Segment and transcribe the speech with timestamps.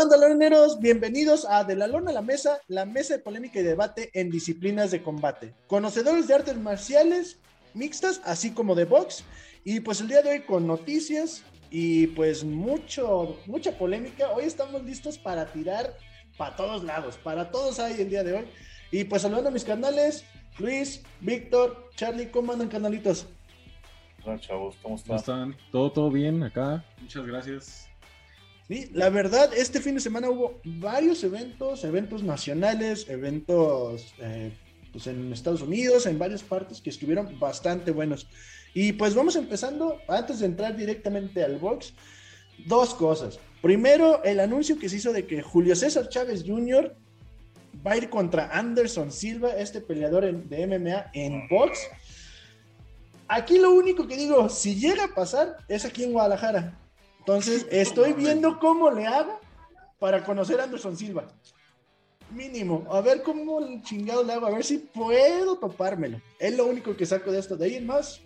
[0.00, 0.80] ¿Qué onda, loneros?
[0.80, 4.30] Bienvenidos a De la Lona a la Mesa, la mesa de polémica y debate en
[4.30, 5.52] disciplinas de combate.
[5.66, 7.38] Conocedores de artes marciales
[7.74, 9.24] mixtas, así como de box.
[9.62, 14.30] Y pues el día de hoy con noticias y pues mucho, mucha polémica.
[14.30, 15.94] Hoy estamos listos para tirar
[16.38, 18.44] para todos lados, para todos hay el día de hoy.
[18.90, 20.24] Y pues saludando a mis canales,
[20.58, 23.26] Luis, Víctor, Charlie, ¿cómo andan canalitos?
[24.24, 25.08] Hola chavos, ¿cómo están?
[25.08, 25.56] ¿Cómo están?
[25.70, 26.82] ¿Todo, todo bien acá?
[27.02, 27.89] Muchas gracias.
[28.70, 34.52] Sí, la verdad, este fin de semana hubo varios eventos, eventos nacionales, eventos eh,
[34.92, 38.28] pues en Estados Unidos, en varias partes que estuvieron bastante buenos.
[38.72, 41.94] Y pues vamos empezando, antes de entrar directamente al box,
[42.64, 43.40] dos cosas.
[43.60, 46.94] Primero, el anuncio que se hizo de que Julio César Chávez Jr.
[47.84, 51.88] va a ir contra Anderson Silva, este peleador de MMA en box.
[53.26, 56.80] Aquí lo único que digo, si llega a pasar, es aquí en Guadalajara.
[57.30, 59.38] Entonces, estoy viendo cómo le hago
[60.00, 61.26] para conocer a Anderson Silva.
[62.32, 66.20] Mínimo, a ver cómo el chingado le hago, a ver si puedo topármelo.
[66.40, 67.56] Es lo único que saco de esto.
[67.56, 68.20] De ahí en más.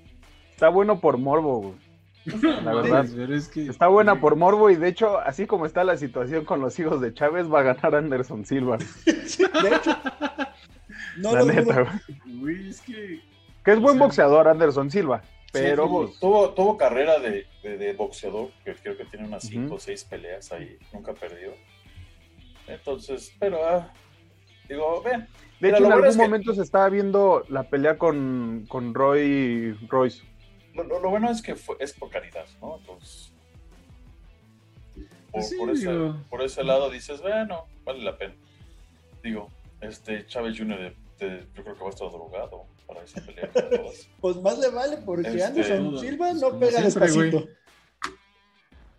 [0.52, 2.44] Está bueno por morbo, güey.
[2.64, 3.04] La verdad.
[3.30, 6.62] Es que, Está buena por morbo y de hecho, así como está la situación con
[6.62, 8.78] los hijos de Chávez, va a ganar Anderson Silva.
[9.26, 9.94] Sí, de hecho.
[11.18, 11.86] No la lo neta, dudo.
[12.24, 12.40] güey.
[12.40, 13.20] Güey, es que.
[13.62, 15.20] Que es buen boxeador Anderson Silva,
[15.62, 19.44] pero tuvo, pues, tuvo, tuvo carrera de, de- de boxeador, que creo que tiene unas
[19.44, 19.74] 5 Ujú.
[19.74, 21.52] o 6 peleas ahí, nunca perdió.
[22.66, 23.92] Entonces, pero, ah,
[24.68, 25.26] digo, ven.
[25.60, 29.72] de hecho en algún es que- momento se estaba viendo la pelea con, con Roy
[29.88, 30.22] Royce.
[30.74, 32.78] Lo, lo- lo bueno es que fue, es por caridad, ¿no?
[32.78, 33.32] Entonces,
[34.94, 35.90] por, Pues sí, por ese,
[36.30, 38.34] por ese lado dices, bueno, vale la pena.
[39.22, 39.48] Digo,
[39.80, 40.94] este Chávez Jr.
[41.18, 43.50] de- yo creo que va a estar drogado para esa pelea.
[44.20, 47.30] Pues más le vale porque Este, Anderson Silva pues no pega siempre, güey.
[47.30, 47.48] despacito.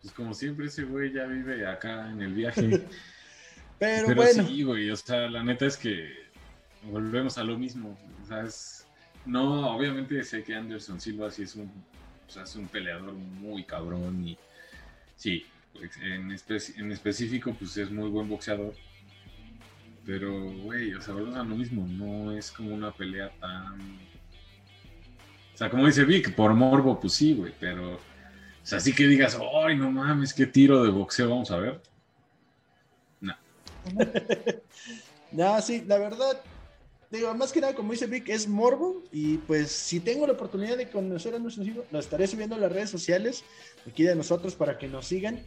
[0.02, 2.62] Pues como siempre, ese güey ya vive acá en el viaje.
[3.80, 4.90] Pero, Pero bueno, sí, güey.
[4.92, 6.10] O sea, la neta es que
[6.84, 7.98] volvemos a lo mismo.
[8.24, 8.88] O sea, es.
[9.26, 11.70] No, obviamente sé que Anderson Silva sí es un.
[12.28, 14.38] O sea, es un peleador muy cabrón y.
[15.18, 15.46] Sí,
[16.02, 18.74] en, espe- en específico, pues es muy buen boxeador.
[20.06, 21.88] Pero, güey, o sea, volvemos a lo mismo.
[21.88, 23.80] No es como una pelea tan.
[25.54, 27.96] O sea, como dice Vic, por morbo, pues sí, güey, pero.
[27.96, 31.82] O sea, así que digas, ¡ay, no mames, qué tiro de boxeo vamos a ver!
[35.32, 36.42] no, sí, la verdad,
[37.12, 39.04] digo, más que nada, como dice Vic, es morbo.
[39.12, 42.60] Y pues, si tengo la oportunidad de conocer a Anderson Silva, lo estaré subiendo a
[42.60, 43.44] las redes sociales
[43.88, 45.44] aquí de nosotros para que nos sigan.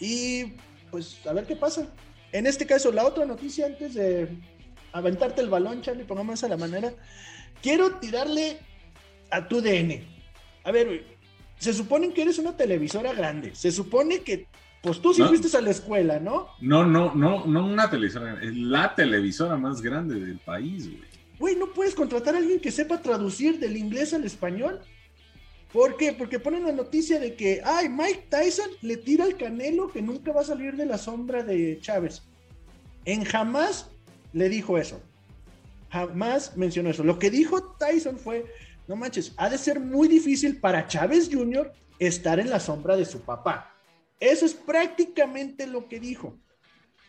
[0.00, 0.54] Y
[0.90, 1.86] pues, a ver qué pasa.
[2.32, 4.28] En este caso, la otra noticia, antes de
[4.92, 6.92] aventarte el balón, Charlie, pongamos a la manera,
[7.62, 8.58] quiero tirarle
[9.30, 10.02] a tu DN.
[10.64, 11.04] A ver,
[11.58, 13.54] se supone que eres una televisora grande.
[13.54, 14.46] Se supone que,
[14.82, 15.28] pues tú sí No.
[15.28, 16.48] fuiste a la escuela, ¿no?
[16.60, 21.12] No, no, no, no una televisora, es la televisora más grande del país, güey.
[21.38, 24.80] Güey, ¿no puedes contratar a alguien que sepa traducir del inglés al español?
[25.72, 26.12] ¿Por qué?
[26.12, 30.32] Porque ponen la noticia de que, ay, Mike Tyson le tira al Canelo que nunca
[30.32, 32.22] va a salir de la sombra de Chávez.
[33.06, 33.90] En jamás
[34.34, 35.00] le dijo eso.
[35.90, 37.04] Jamás mencionó eso.
[37.04, 38.44] Lo que dijo Tyson fue,
[38.86, 41.72] no manches, ha de ser muy difícil para Chávez Jr.
[41.98, 43.74] estar en la sombra de su papá.
[44.20, 46.38] Eso es prácticamente lo que dijo.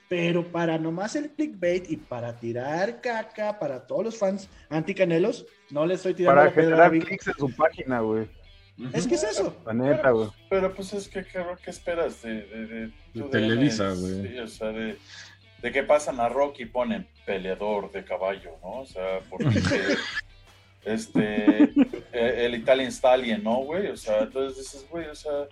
[0.07, 5.85] Pero para nomás el clickbait y para tirar caca para todos los fans anticanelos, no
[5.85, 8.27] le estoy tirando para la generar clics en su página, güey.
[8.93, 9.55] Es que es eso.
[9.65, 10.29] La neta, güey.
[10.49, 14.27] Pero pues es que, cabrón, ¿qué esperas de, de, de, De Televisa, güey.
[14.27, 14.97] Sí, o sea, de,
[15.61, 18.81] de que pasan a Rocky y ponen peleador de caballo, ¿no?
[18.81, 19.47] O sea, porque
[20.85, 21.63] este,
[22.11, 23.87] eh, el Italian Stallion, ¿no, güey?
[23.87, 25.47] O sea, entonces dices, güey, o sea,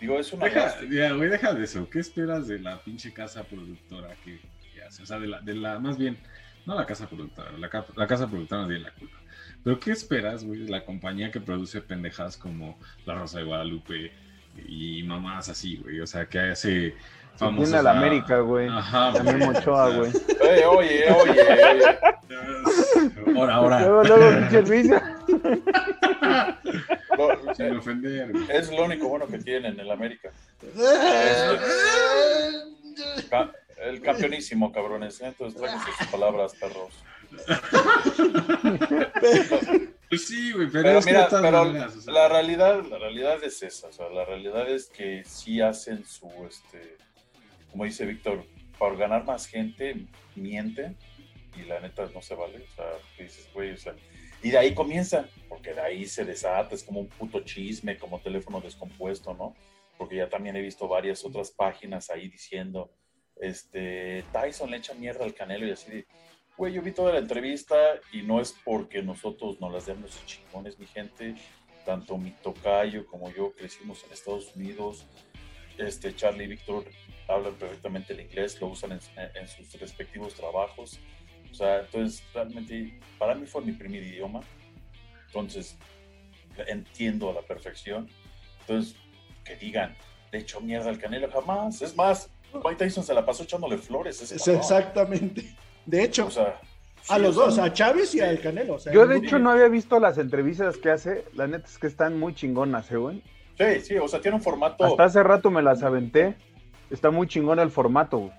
[0.00, 1.88] digo, es una Deja, ya, güey, deja de eso.
[1.88, 4.40] ¿Qué esperas de la pinche casa productora que,
[4.74, 5.02] que hace?
[5.02, 6.18] O sea, de la, de la, más bien,
[6.66, 9.17] no la casa productora, la, la casa productora no tiene la culpa.
[9.64, 14.12] Pero ¿qué esperas, güey, de la compañía que produce pendejadas como La Rosa de Guadalupe
[14.66, 16.00] y mamás así, güey?
[16.00, 16.94] O sea, que hace
[17.36, 18.68] famosos Tiene a la América, güey.
[18.68, 20.10] Ajá, También Mochoa, güey.
[20.40, 21.98] Eh, oye, oye, oye.
[23.36, 23.80] Ahora, ahora.
[23.80, 25.00] Luego, luego, pinche.
[27.16, 28.44] Lo- Sin ofender, güey.
[28.50, 30.30] es lo único bueno que tienen en el América.
[33.30, 35.20] Ca- El campeonísimo, cabrones.
[35.20, 35.26] ¿eh?
[35.26, 36.94] Entonces, tráiganse sus palabras, perros.
[40.08, 43.44] Pues sí, güey, pero, Pero es mira, pero maneras, o sea, la realidad, la realidad
[43.44, 46.96] es esa, o sea, la realidad es que sí hacen su, este,
[47.70, 48.42] como dice Víctor,
[48.78, 50.96] para ganar más gente, mienten,
[51.58, 52.86] y la neta no se vale, o sea,
[53.18, 53.94] dices, güey, o sea,
[54.42, 58.18] y de ahí comienza, porque de ahí se desata, es como un puto chisme, como
[58.18, 59.54] teléfono descompuesto, ¿no?
[59.98, 62.90] porque ya también he visto varias otras páginas ahí diciendo,
[63.36, 66.06] este, Tyson le echa mierda al Canelo y así
[66.58, 67.76] güey, yo vi toda la entrevista
[68.12, 71.36] y no es porque nosotros nos las demos chingones, mi gente,
[71.86, 75.06] tanto mi tocayo como yo crecimos en Estados Unidos,
[75.78, 76.84] este, Charlie y Víctor
[77.28, 79.00] hablan perfectamente el inglés, lo usan en,
[79.34, 80.98] en sus respectivos trabajos,
[81.48, 84.40] o sea, entonces realmente para mí fue mi primer idioma,
[85.28, 85.78] entonces
[86.66, 88.10] entiendo a la perfección,
[88.62, 88.96] entonces
[89.44, 89.94] que digan,
[90.32, 91.80] le echó mierda al Canelo, jamás.
[91.80, 94.20] Es más, Mike Tyson se la pasó echándole flores.
[94.20, 95.54] Es exactamente.
[95.88, 96.28] De hecho,
[97.08, 98.76] a los dos, a Chávez y al Canelo.
[98.92, 101.24] Yo, de hecho, no había visto las entrevistas que hace.
[101.32, 103.22] La neta es que están muy chingonas, ¿eh, güey?
[103.56, 104.84] Sí, sí, o sea, tiene un formato.
[104.84, 106.36] Hasta hace rato me las aventé.
[106.90, 108.32] Está muy chingón el formato, güey.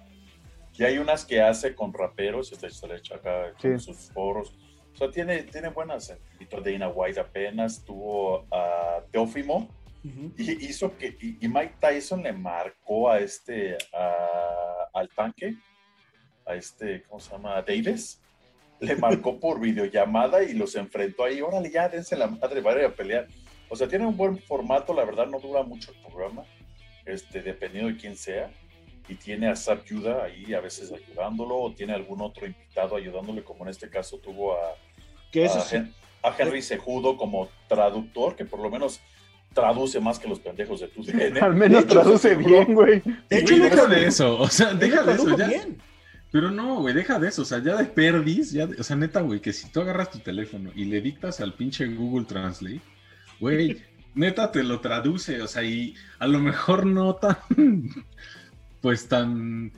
[0.78, 4.56] Y hay unas que hace con raperos, este se le echa acá en sus foros.
[4.94, 6.16] O sea, tiene, tiene buenas.
[6.34, 9.68] Invitó Dana White apenas, tuvo a Teófimo,
[10.04, 13.76] y hizo que, y, Mike Tyson le marcó a este,
[14.94, 15.56] al tanque,
[16.50, 17.62] a este, ¿cómo se llama?
[17.62, 18.20] Davis,
[18.80, 22.92] le marcó por videollamada y los enfrentó ahí, órale, ya dense la madre, vaya a
[22.92, 23.28] pelear.
[23.70, 26.44] O sea, tiene un buen formato, la verdad no dura mucho el programa,
[27.06, 28.52] este, dependiendo de quién sea.
[29.08, 33.44] Y tiene a Sab Yuda ahí a veces ayudándolo, o tiene algún otro invitado ayudándole,
[33.44, 34.76] como en este caso tuvo a,
[36.24, 39.02] a, a Henry Sejudo como traductor, que por lo menos
[39.54, 41.40] traduce más que los pendejos de tu DN.
[41.40, 43.02] Al menos traduce bien, güey.
[43.30, 45.50] De hecho, deja de eso, o sea, deja de eso ya.
[46.32, 49.22] Pero no, güey, deja de eso, o sea, ya de perdis, ya, o sea, neta,
[49.22, 52.82] güey, que si tú agarras tu teléfono y le dictas al pinche Google Translate,
[53.40, 53.82] güey,
[54.16, 57.38] neta te lo traduce, o sea, y a lo mejor no tan,
[58.82, 59.72] pues tan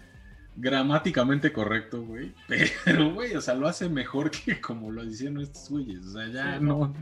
[0.57, 2.33] gramáticamente correcto, güey,
[2.85, 6.27] pero, güey, o sea, lo hace mejor que como lo hicieron estos güeyes, o sea,
[6.27, 6.93] ya no.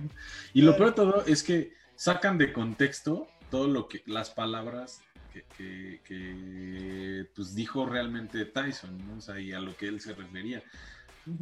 [0.53, 5.01] Y lo peor de todo es que sacan de contexto todo lo que, las palabras
[5.31, 9.17] que, pues dijo realmente Tyson, ¿no?
[9.17, 10.63] O sea, y a lo que él se refería.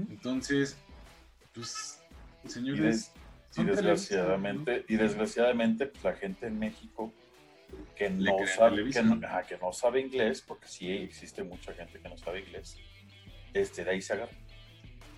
[0.09, 0.77] Entonces,
[1.53, 2.01] pues,
[2.47, 3.11] señores.
[3.55, 7.11] Y, desgraciadamente, y desgraciadamente, pues, la gente en México
[7.95, 12.07] que no, sabe, que, no, que no sabe inglés, porque sí existe mucha gente que
[12.07, 12.77] no sabe inglés,
[13.53, 14.31] este, de ahí se agarra.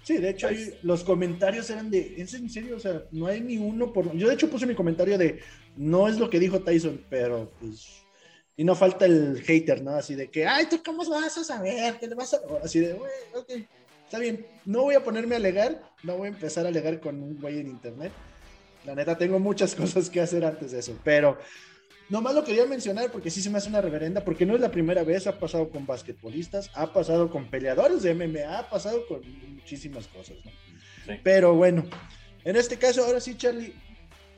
[0.04, 0.48] Sí, de hecho,
[0.83, 2.77] los comentarios eran de, ¿es en serio?
[2.77, 4.16] O sea, no hay ni uno por...
[4.16, 5.42] Yo de hecho puse mi comentario de,
[5.75, 8.04] no es lo que dijo Tyson, pero pues...
[8.59, 9.91] Y no falta el hater, ¿no?
[9.91, 11.97] Así de que, ay, ¿tú cómo vas a saber?
[11.97, 12.39] ¿Qué le vas a...?
[12.61, 13.51] Así de, güey, ok,
[14.03, 14.45] está bien.
[14.65, 17.61] No voy a ponerme a alegar, no voy a empezar a alegar con un güey
[17.61, 18.11] en internet.
[18.83, 21.38] La neta, tengo muchas cosas que hacer antes de eso, pero
[22.09, 24.71] Nomás lo quería mencionar porque sí se me hace una reverenda, porque no es la
[24.71, 29.21] primera vez, ha pasado con basquetbolistas, ha pasado con peleadores de MMA, ha pasado con
[29.53, 30.35] muchísimas cosas.
[31.23, 31.85] Pero bueno,
[32.44, 33.75] en este caso, ahora sí, Charlie,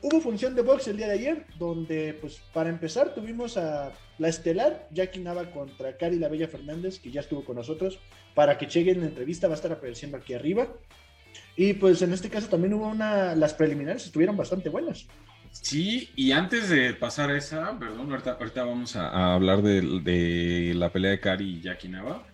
[0.02, 4.28] hubo función de box el día de ayer, donde, pues, para empezar, tuvimos a la
[4.28, 7.98] estelar, Jackie Nava contra Cari La Bella Fernández, que ya estuvo con nosotros,
[8.34, 10.68] para que chequen la entrevista, va a estar apareciendo aquí arriba.
[11.56, 15.06] Y pues en este caso también hubo una, las preliminares estuvieron bastante buenas.
[15.50, 21.10] Sí, y antes de pasar a esa, perdón, ahorita, vamos a, hablar de, la pelea
[21.12, 22.26] de Cari y Jackie Nava.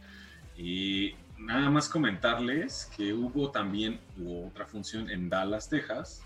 [0.56, 6.25] Y nada más comentarles que hubo también otra función en Dallas, Texas.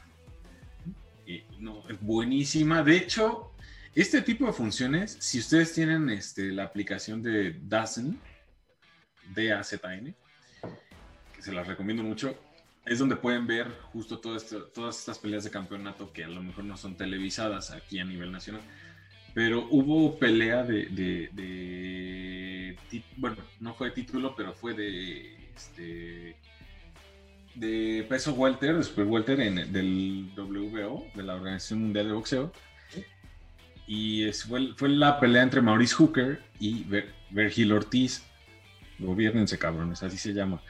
[1.26, 2.83] Y, no, buenísima.
[2.83, 3.52] De hecho,
[3.95, 8.19] este tipo de funciones, si ustedes tienen este, la aplicación de DAZN,
[9.35, 10.14] D-A-Z-N,
[11.35, 12.37] que se las recomiendo mucho,
[12.85, 16.76] es donde pueden ver justo todas estas peleas de campeonato que a lo mejor no
[16.76, 18.62] son televisadas aquí a nivel nacional.
[19.35, 22.76] Pero hubo pelea de,
[23.17, 26.37] bueno, no fue de título, pero fue de este,
[27.54, 32.52] de peso welter, de super welter en, del WBO, de la Organización Mundial de Boxeo.
[33.87, 36.87] Y fue, fue, la pelea entre Maurice Hooker y
[37.30, 38.23] Vergil Ortiz.
[38.99, 40.62] Gobiernense, cabrones, así se llama.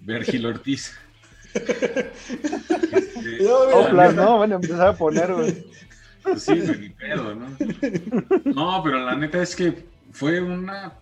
[0.00, 0.96] Vergil Ortiz.
[3.40, 5.30] no, no, van a empezar a poner,
[6.22, 7.56] Pues sí, ni pedo, ¿no?
[8.44, 10.94] No, pero la neta es que fue una,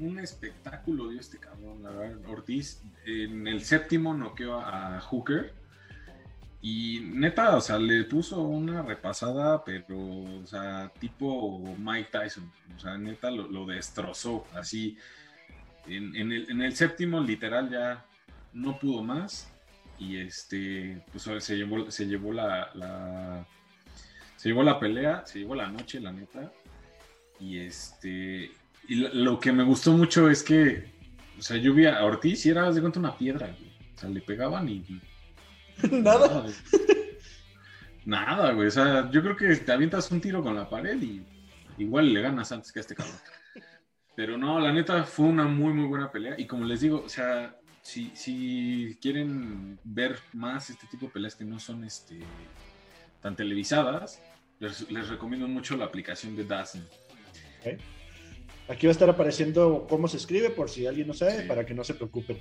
[0.00, 2.30] un espectáculo de este cabrón, la verdad.
[2.30, 5.52] Ortiz en el séptimo noqueó a Hooker
[6.60, 12.80] y neta, o sea, le puso una repasada, pero, o sea, tipo Mike Tyson, o
[12.80, 14.96] sea, neta lo, destrozó, así.
[15.86, 18.06] En, el, en el séptimo, literal, ya
[18.54, 19.52] no pudo más
[19.98, 23.46] y este, pues se llevó, se llevó la,
[24.36, 26.50] se llevó la pelea, se llevó la noche, la neta.
[27.38, 28.52] Y este,
[28.88, 30.92] y lo, que me gustó mucho es que,
[31.38, 33.56] o sea, yo vi a Ortiz y era de cuenta una piedra,
[33.94, 34.84] O sea, le pegaban y.
[35.90, 36.46] Nada.
[38.04, 38.68] Nada, güey.
[38.68, 41.24] O sea, yo creo que te avientas un tiro con la pared y
[41.78, 43.16] igual le ganas antes que a este cabrón.
[44.14, 46.34] Pero no, la neta fue una muy, muy buena pelea.
[46.38, 51.34] Y como les digo, o sea, si, si quieren ver más este tipo de peleas
[51.34, 52.20] que no son este,
[53.22, 54.22] tan televisadas,
[54.60, 56.86] les, les recomiendo mucho la aplicación de Dazen.
[57.60, 57.80] Ok.
[58.68, 61.48] Aquí va a estar apareciendo cómo se escribe por si alguien no sabe, Sí.
[61.48, 62.40] para que no se preocupen.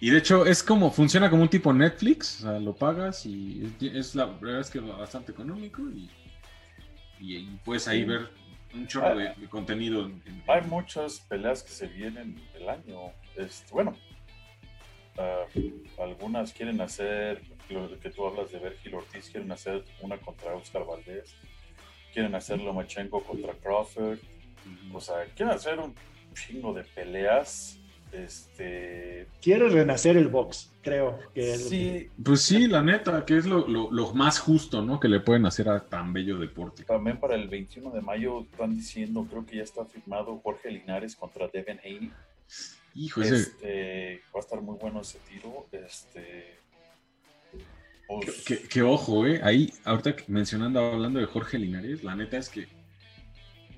[0.00, 3.72] Y de hecho es como, funciona como un tipo Netflix, o sea, lo pagas y
[3.80, 6.10] es, es la verdad es que es bastante económico y,
[7.20, 8.04] y, y puedes ahí Sí.
[8.06, 8.28] ver
[8.74, 10.06] un chorro de, de contenido.
[10.06, 13.12] en- en- Hay muchas peleas que se vienen el año.
[13.36, 13.96] Este, bueno,
[15.18, 15.44] ah,
[16.00, 20.84] algunas quieren hacer, lo que tú hablas de Vergil Ortiz, quieren hacer una contra Oscar
[20.84, 21.34] Valdés,
[22.12, 24.18] quieren hacer Lomachenko contra Crawford,
[24.92, 25.94] o sea, quieren hacer un
[26.34, 27.78] chingo de peleas.
[28.12, 33.46] Este, Quiere renacer el box, creo que es que- Pues sí, la neta, que es
[33.46, 35.00] lo, lo- lo más justo, ¿no?
[35.00, 36.84] Que le pueden hacer a tan bello deporte.
[36.84, 41.16] también para el 21 de mayo están diciendo, creo que ya está firmado Jorge Linares
[41.16, 42.12] contra Devin Haney.
[42.94, 45.66] Hijo, ese, Este, va a estar muy bueno ese tiro.
[45.72, 46.58] Este,
[48.06, 49.40] pues, que, que ojo, ¿eh?
[49.42, 52.66] Ahí, ahorita que- mencionando, hablando de Jorge Linares, la neta es que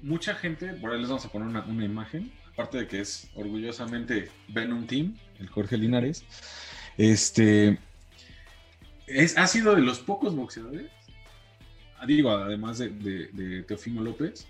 [0.04, 4.30] mucha gente, por ahí les vamos a poner una, imagen, aparte de que es orgullosamente
[4.48, 6.24] Venom Team, el Jorge Linares,
[6.96, 7.78] este,
[9.06, 10.90] es, ha sido de los pocos boxeadores,
[12.06, 13.28] digo, además de, de-
[13.62, 14.46] Teofimo López,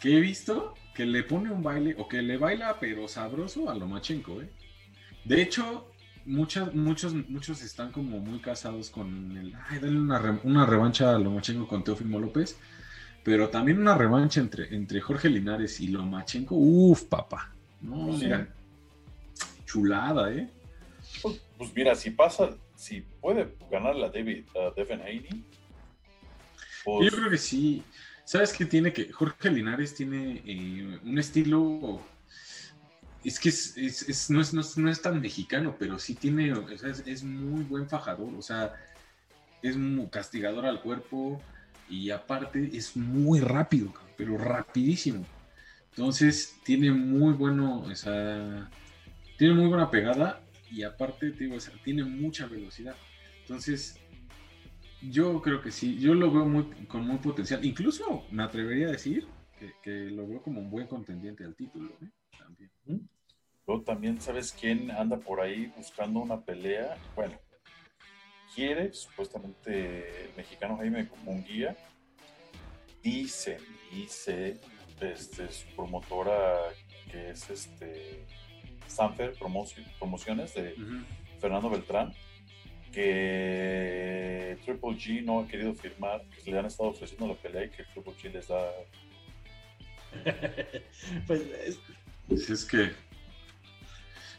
[0.00, 3.74] que he visto que le pone un baile, o que le baila pero sabroso a
[3.74, 4.48] Lomachenko, ¿eh?
[5.24, 5.90] De hecho,
[6.24, 11.14] muchas, muchos, muchos están como muy casados con el, ay, dale una, re- una revancha
[11.14, 12.58] a Lomachenko con Teófimo López,
[13.28, 17.52] pero también una revancha entre, entre Jorge Linares y Lomachenko, uff, papá.
[17.82, 18.24] No, Sí.
[18.24, 18.48] mira,
[19.66, 20.48] chulada, ¿eh?
[21.20, 25.44] pues, pues mira, si pasa, si puede ganar la David, a Devin Haney,
[26.86, 27.82] pues, Yo creo que sí.
[28.24, 29.12] ¿Sabes qué tiene que?
[29.12, 32.00] Jorge Linares tiene eh, un estilo.
[33.22, 36.14] Es que es, es- es- no, es, no, es, no es tan mexicano, pero sí
[36.14, 36.50] tiene.
[37.04, 38.32] es muy buen fajador.
[38.38, 38.74] O sea,
[39.60, 41.42] es muy castigador al cuerpo
[41.88, 45.24] y aparte es muy rápido, pero rapidísimo.
[45.90, 47.80] Entonces tiene muy bueno.
[47.80, 48.70] O sea,
[49.36, 50.40] tiene muy buena pegada
[50.70, 52.94] y aparte te digo, tiene mucha velocidad.
[53.40, 53.98] Entonces,
[55.00, 57.64] yo creo que sí, yo lo veo muy, con muy potencial.
[57.64, 59.26] Incluso me atrevería a decir
[59.58, 61.90] que, que lo veo como un buen contendiente al título.
[62.02, 62.10] ¿eh?
[62.38, 63.08] También.
[63.84, 66.96] también sabes quién anda por ahí buscando una pelea.
[67.14, 67.38] Bueno,
[68.54, 71.76] quiere supuestamente el mexicano Jaime Munguía.
[73.02, 73.58] Dice,
[73.92, 74.58] dice,
[75.00, 76.56] este, su promotora
[77.10, 78.24] que es este
[78.86, 80.74] Sanfer Promoci- Promociones de.
[81.40, 82.12] Fernando Beltrán,
[82.92, 87.70] que Triple G no ha querido firmar, que le han estado ofreciendo la pelea y
[87.70, 88.68] que Triple G les da.
[91.26, 91.78] pues es,
[92.28, 92.90] Pues es que.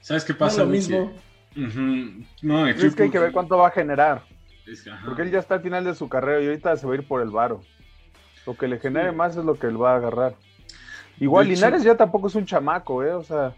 [0.02, 0.62] ¿Sabes qué no pasa?
[0.64, 1.14] lo mismo.
[1.14, 2.24] Que- Ujú.
[2.42, 4.24] No, Es que hay que ver cuánto va a generar.
[4.68, 4.92] es que.
[5.06, 7.08] Porque él ya está al final de su carrera y ahorita se va a ir
[7.08, 7.62] por el varo.
[8.46, 9.16] Lo que le genere Sí.
[9.16, 10.36] más es lo que él va a agarrar.
[11.20, 13.14] Igual De hecho- Linares ya tampoco es un chamaco, ¿eh?
[13.14, 13.54] O sea,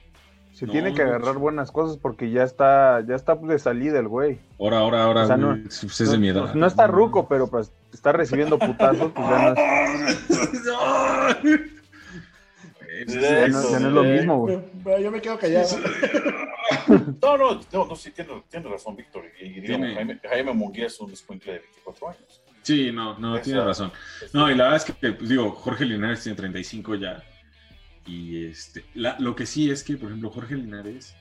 [0.53, 4.07] se No, tiene que agarrar buenas cosas porque ya está, ya está de salida el
[4.07, 4.39] güey.
[4.59, 6.53] Ahora, ahora, ahora, O sea, no- pues es de mi edad.
[6.53, 10.27] No, no está ruco, pero pues está recibiendo putazos, pues ya no es,
[13.07, 14.59] Ya no- ya no es lo mismo, güey.
[14.83, 15.67] Pero Yo me quedo callado.
[17.21, 19.25] No, no, no, no sí, tiene, tiene razón, Víctor.
[19.41, 22.41] Y, y digamos, Jaime, Jaime Munguía es un escuincle de 24 años.
[22.61, 23.91] Sí, no, no, Esa- tiene razón.
[24.33, 27.23] No, y la verdad es que, pues, digo, Jorge Linares tiene 35 ya.
[28.05, 31.15] Y este, la- lo que sí es que, por ejemplo, Jorge Linares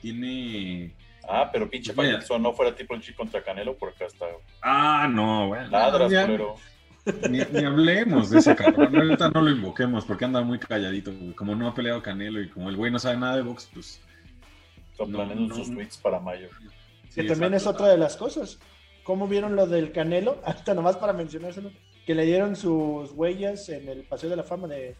[0.00, 0.94] tiene.
[1.28, 2.14] Ah, pero pinche Vaya.
[2.16, 4.26] payaso, no fuera tipo el G contra Canelo, por acá está.
[4.62, 5.68] Ah, no, bueno.
[5.70, 6.54] Ladras, ya- culero.
[7.30, 8.96] Ni, ni hablemos de ese cabrón.
[8.96, 11.12] Ahorita no lo invoquemos porque anda muy calladito.
[11.12, 11.32] güey.
[11.34, 14.00] Como no ha peleado Canelo y como el güey no sabe nada de box, pues.
[14.98, 16.48] No, planeando no, sus tweets para mayo.
[17.08, 17.82] sí, que también es exacto.
[17.82, 18.58] otra de las cosas.
[19.02, 20.40] ¿Cómo vieron lo del Canelo?
[20.44, 21.70] Hasta nomás para mencionárselo.
[22.06, 24.94] Que le dieron sus huellas en el Paseo de la Fama de,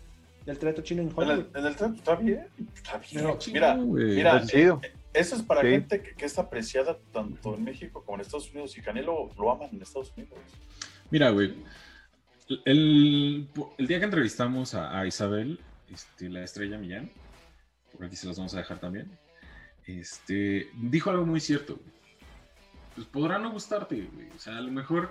[0.47, 1.47] del trato chino en En Hollywood.
[1.55, 2.47] el, en el tren está bien.
[2.75, 3.25] Está bien.
[3.25, 4.17] No, mira, güey.
[4.17, 4.81] mira, chido.
[5.13, 5.69] eso es para Sí.
[5.69, 8.77] gente que, que es apreciada tanto en México como en Estados Unidos.
[8.79, 10.35] Y Canelo lo aman en Estados Unidos.
[11.11, 11.55] Mira, güey.
[12.65, 13.49] El,
[13.79, 15.61] día que entrevistamos a, Isabel,
[15.91, 17.11] este, la estrella Millán,
[17.93, 19.11] por aquí se los vamos a dejar también,
[19.87, 21.81] este, dijo algo muy cierto.
[22.95, 24.29] Pues podrá no gustarte, güey.
[24.37, 25.11] O sea, a lo mejor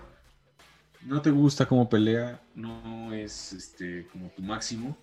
[1.01, 4.97] no te gusta como pelea, no es este, como tu máximo,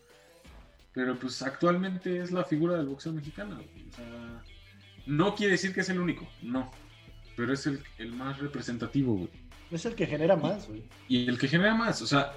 [0.93, 3.59] pero pues actualmente es la figura del boxeo mexicano.
[3.59, 4.43] O sea,
[5.07, 6.71] no quiere decir que es el único, no,
[7.37, 10.83] pero es el, el más representativo, güey Es el que genera más, güey.
[11.09, 12.01] y el que genera más.
[12.03, 12.33] O sea,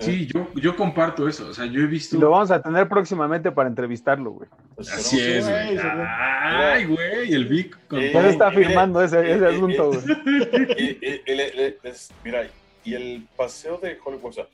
[0.00, 1.46] Sí, yo, yo comparto eso.
[1.50, 2.16] O sea, yo he visto.
[2.16, 4.48] Y lo vamos a tener próximamente para entrevistarlo, güey.
[4.74, 5.78] Pues, Así pero- es, güey.
[6.04, 7.78] Ay, güey, el Vic.
[7.86, 10.76] con Eh, está y firmando ese, eh, ese eh, asunto, eh, güey.
[10.76, 12.44] Y, y- y les- mira,
[12.84, 14.46] y el paseo de Hollywood, o sea,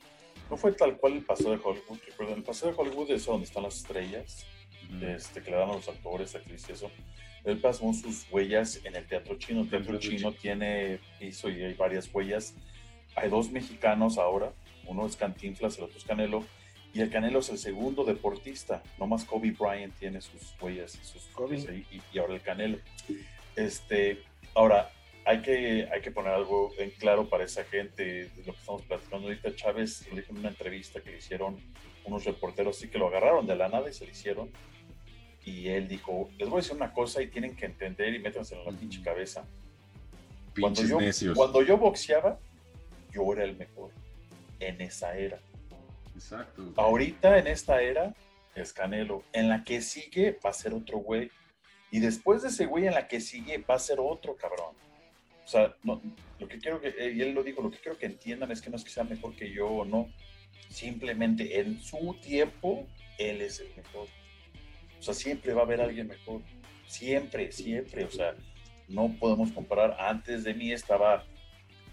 [0.47, 3.45] no fue tal cual el paseo de Hollywood, recuerden, el paseo de Hollywood es donde
[3.47, 4.45] están las estrellas,
[5.01, 6.91] este, que le dan a los actores, actrices, eso.
[7.43, 9.61] Él plasmó sus huellas en el teatro chino.
[9.61, 12.53] El teatro Teatro chino tiene piso y hay varias huellas.
[13.15, 14.53] Hay dos mexicanos ahora,
[14.85, 16.45] uno es Cantinflas, el otro es Canelo,
[16.93, 18.83] y el Canelo es el segundo deportista.
[18.99, 21.57] Nomás Kobe Bryant tiene sus huellas y sus Kobe.
[21.57, 22.77] y, ahora el Canelo.
[23.55, 24.19] Este,
[24.53, 24.91] ahora,
[25.25, 28.81] hay que, hay que poner algo en claro para esa gente de lo que estamos
[28.83, 29.55] platicando ahorita.
[29.55, 31.57] Chávez lo dijo en una entrevista que le hicieron
[32.05, 34.51] unos reporteros, sí que lo agarraron de la nada y se lo hicieron.
[35.45, 38.55] Y él dijo, les voy a decir una cosa y tienen que entender y métanse
[38.55, 39.43] en la pinche cabeza.
[40.59, 41.35] Cuando yo, necios.
[41.35, 42.37] cuando yo boxeaba,
[43.11, 43.91] yo era el mejor
[44.59, 45.39] en esa era.
[46.13, 46.73] Exacto.
[46.75, 48.13] Ahorita en esta era
[48.55, 49.23] es Canelo.
[49.33, 51.31] En la que sigue va a ser otro güey.
[51.89, 54.75] Y después de ese güey en la que sigue va a ser otro cabrón.
[55.43, 56.01] O sea, no,
[56.39, 58.61] lo que quiero que, eh, y él lo dijo, lo que quiero que entiendan es
[58.61, 60.09] que no es que sea mejor que yo o no.
[60.69, 64.07] Simplemente en su tiempo, él es el mejor.
[65.01, 66.41] O sea, siempre va a haber alguien mejor.
[66.85, 68.05] Siempre, siempre.
[68.05, 68.35] O sea,
[68.87, 69.97] no podemos comparar.
[69.99, 71.23] Antes de mí estaba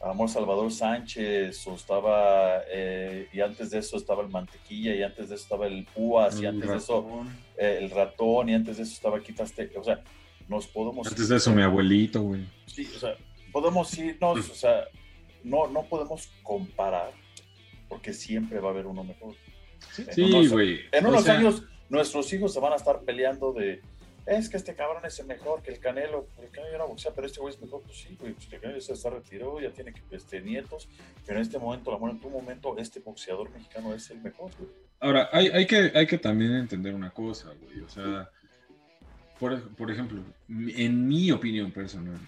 [0.02, 5.30] Amor Salvador Sánchez, o estaba, eh, y antes de eso estaba el Mantequilla, y antes
[5.30, 7.24] de eso estaba el Púas, y antes de eso
[7.56, 9.70] eh, el Ratón, y antes de eso estaba Quitaste.
[9.76, 10.04] O sea,
[10.46, 11.06] nos podemos.
[11.08, 12.46] Antes de eso, mi abuelito, güey.
[12.66, 13.16] Sí, o sea,
[13.50, 14.84] podemos irnos, o sea,
[15.42, 17.10] no, no podemos comparar,
[17.88, 19.34] porque siempre va a haber uno mejor.
[19.96, 20.80] En Sí, unos- güey.
[20.92, 23.80] En O unos sea, años, nuestros hijos se van a estar peleando de.
[24.26, 26.26] Es que este cabrón es el mejor que el Canelo.
[26.42, 27.82] El Canelo no boxea, pero este güey es mejor.
[27.82, 28.34] Pues sí, güey.
[28.34, 30.88] Pues el Canelo ya se está retirado, ya tiene este, nietos.
[31.26, 34.70] Pero en este momento, amor, en tu momento, este boxeador mexicano es el mejor, güey.
[35.00, 37.80] Ahora, hay, hay, que, hay que también entender una cosa, güey.
[37.80, 38.28] O sea,
[39.38, 42.18] por, por ejemplo, en mi opinión personal,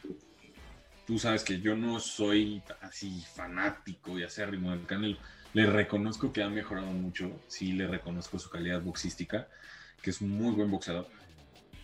[1.07, 5.19] tú sabes que yo no soy así fanático y acérrimo del Canelo.
[5.53, 9.49] Le reconozco que ha mejorado mucho, sí le reconozco su calidad boxística,
[10.03, 11.09] que es muy buen boxeador.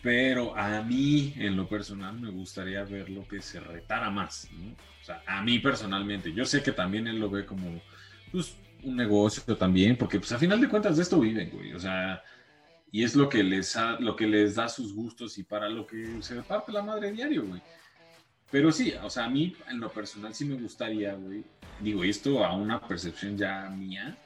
[0.01, 4.47] Pero a mí, en lo personal, me gustaría verlo que se retara más.
[5.01, 6.31] O sea, a mí personalmente.
[6.33, 7.81] Yo sé que también él lo ve como,
[8.31, 11.73] pues, un negocio también, porque pues a final de cuentas de esto viven, güey.
[11.73, 12.23] O sea,
[12.91, 16.21] y es lo que les lo que les da sus gustos y para lo que
[16.21, 17.61] se parte la madre diario, güey.
[18.49, 21.43] Pero sí, o sea, a mí en lo personal sí me gustaría, güey.
[21.79, 24.17] Digo, y esto a una percepción ya mía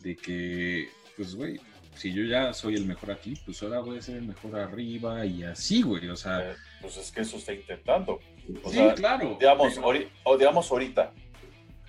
[0.00, 1.60] de que, pues, güey,
[1.94, 5.24] si yo ya soy el mejor aquí, pues ahora voy a ser el mejor arriba
[5.24, 6.08] y así, güey.
[6.08, 8.20] O sea, Eh, pues es que eso está intentando.
[8.64, 9.36] O sí, sea, claro.
[9.38, 11.12] digamos, pero- ori- o digamos ahorita,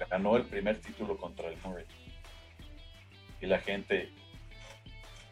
[0.10, 1.86] ganó el primer título contra el Murray.
[3.42, 4.12] Y la gente,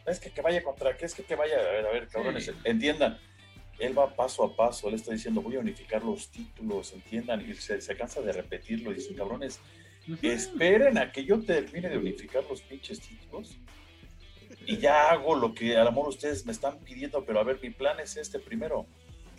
[0.06, 2.44] es que que vaya contra, que es que que vaya, a ver, a ver, cabrones,
[2.46, 2.52] Sí.
[2.64, 3.18] entiendan.
[3.78, 7.54] Él va paso a paso, él está diciendo, voy a unificar los títulos, entiendan, y
[7.54, 9.60] se, se cansa de repetirlo, y dicen, cabrones,
[10.22, 13.56] esperen a que yo termine de unificar los pinches títulos
[14.66, 17.70] y ya hago lo que al amor ustedes me están pidiendo, pero a ver, mi
[17.70, 18.86] plan es este primero.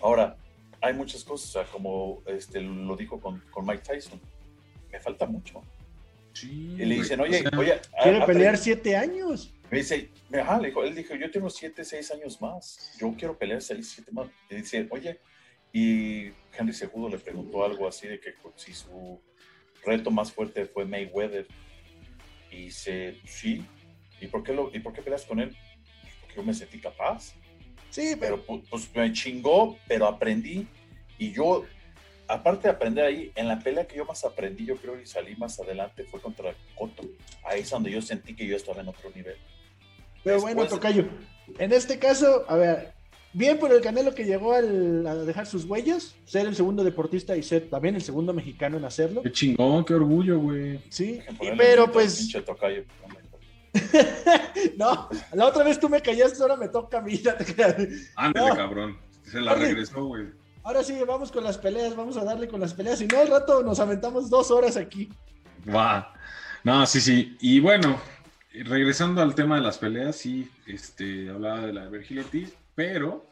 [0.01, 0.37] Ahora,
[0.81, 4.19] hay muchas cosas, como este, lo dijo con, con Mike Tyson,
[4.91, 5.61] me falta mucho.
[6.35, 9.53] Sí, Y le dicen, o oye, sea, oye, a- Quiere a- pelear siete años.
[9.71, 13.37] me dice, ajá, le dijo, él dijo, yo tengo siete, seis años más, yo quiero
[13.37, 14.27] pelear seis, siete más.
[14.49, 15.19] Y dice, oye,
[15.71, 19.19] y Henry Segudo le preguntó algo así de que pues, si su
[19.85, 21.47] reto más fuerte fue Mayweather.
[22.51, 23.65] Y dice, sí,
[24.21, 25.55] ¿y por qué, lo, ¿y por qué peleas con él?
[26.21, 27.33] Porque yo me sentí capaz,
[27.89, 30.67] Sí, pero pero pu- pues me chingó, pero aprendí.
[31.17, 31.65] Y yo,
[32.27, 35.35] aparte de aprender ahí, en la pelea que yo más aprendí, yo creo, y salí
[35.35, 37.03] más adelante, fue contra Cotto.
[37.43, 39.35] Ahí es donde yo sentí que yo estaba en otro nivel.
[40.23, 41.05] Pero Después- bueno, Tocayo,
[41.59, 42.93] en este caso, a ver,
[43.33, 47.37] bien por el Canelo que llegó al- a dejar sus huellas, ser el segundo deportista
[47.37, 49.21] y ser también el segundo mexicano en hacerlo.
[49.21, 50.79] Qué chingón, qué orgullo, güey.
[50.89, 52.83] Sí, y- pero pues, tocayo.
[54.77, 57.21] no, la otra vez tú me callaste, ahora me toca a mí.
[58.15, 58.55] Ándale, No.
[58.55, 58.97] cabrón.
[59.23, 60.27] Se la regresó, güey.
[60.65, 62.97] Ahora sí, vamos con las peleas, vamos a darle con las peleas.
[62.97, 65.07] Si no, al rato nos aventamos dos horas aquí.
[65.69, 66.11] Va.
[66.63, 67.37] No, sí, sí.
[67.39, 68.01] Y bueno,
[68.51, 73.29] regresando al tema de las peleas, sí, este, hablaba de la de Virgil Ortiz, pero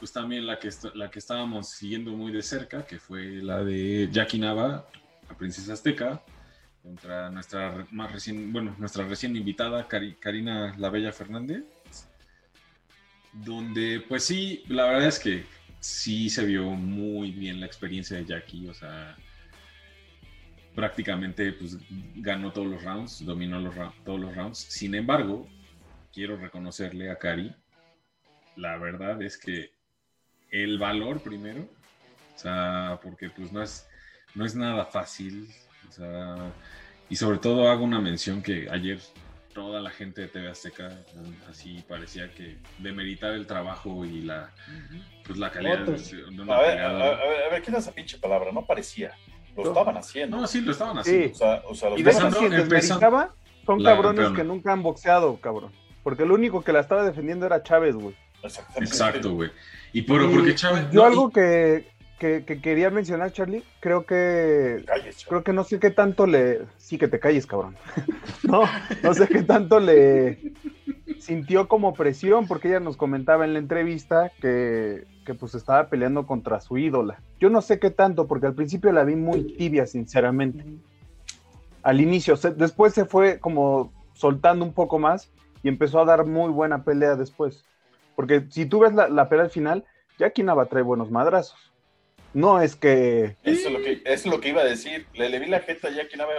[0.00, 4.08] pues también la que, la que estábamos siguiendo muy de cerca, que fue la de
[4.10, 4.84] Jackie Nava,
[5.28, 6.20] la princesa azteca,
[6.82, 11.62] contra nuestra más recién, bueno, nuestra recién invitada, Karina La Bella Fernández,
[13.32, 15.46] donde pues sí, la verdad es que
[15.82, 19.16] sí se vio muy bien la experiencia de Jackie, o sea,
[20.76, 21.76] prácticamente pues,
[22.14, 23.58] ganó todos los rounds, dominó
[24.04, 24.58] todos los rounds.
[24.58, 25.48] Sin embargo,
[26.12, 27.52] quiero reconocerle a Cari,
[28.54, 29.72] la verdad es que
[30.50, 33.88] el valor primero, o sea, porque pues no es,
[34.36, 35.48] no es nada fácil,
[35.88, 36.36] o sea,
[37.10, 39.00] y sobre todo hago una mención que ayer
[39.52, 40.90] toda la gente de TV Azteca
[41.48, 44.50] así parecía que demeritar el trabajo y la
[45.26, 46.10] pues la calidad de, Otros.
[46.10, 48.50] de una A ver, a, ver, a ver, ¿qué es esa pinche palabra?
[48.52, 49.12] No parecía.
[49.56, 50.36] Lo estaban haciendo.
[50.38, 51.10] No, sí, lo estaban Sí.
[51.10, 51.32] haciendo.
[51.32, 53.34] O sea, o sea, lo Y estaban empezando-
[53.64, 54.36] son cabrones campeona.
[54.36, 55.72] que nunca han boxeado, cabrón.
[56.02, 58.16] Porque el único que la estaba defendiendo era Chávez, güey.
[58.42, 58.84] Exactamente.
[58.90, 59.50] Exacto, güey.
[59.92, 60.86] Y por, Y porque Chávez.
[60.90, 61.91] Yo no, algo y- que,
[62.22, 66.60] que- que quería mencionar, Charlie, creo que Calles, creo que no sé qué tanto le.
[66.76, 67.76] Sí, que te calles, cabrón.
[68.44, 68.62] no,
[69.02, 70.38] no sé qué tanto le
[71.18, 76.24] sintió como presión, porque ella nos comentaba en la entrevista que, que pues estaba peleando
[76.24, 77.20] contra su ídola.
[77.40, 80.64] Yo no sé qué tanto, porque al principio la vi muy tibia, sinceramente.
[81.82, 85.28] Al inicio, se- después se fue como soltando un poco más
[85.64, 87.64] y empezó a dar muy buena pelea después.
[88.14, 89.84] Porque si tú ves la, la pelea al final,
[90.20, 91.71] Jackie Nava trae buenos madrazos.
[92.34, 95.06] No es que Eso es lo que, eso es lo que iba a decir.
[95.14, 96.30] Le, le vi la jeta ya que nada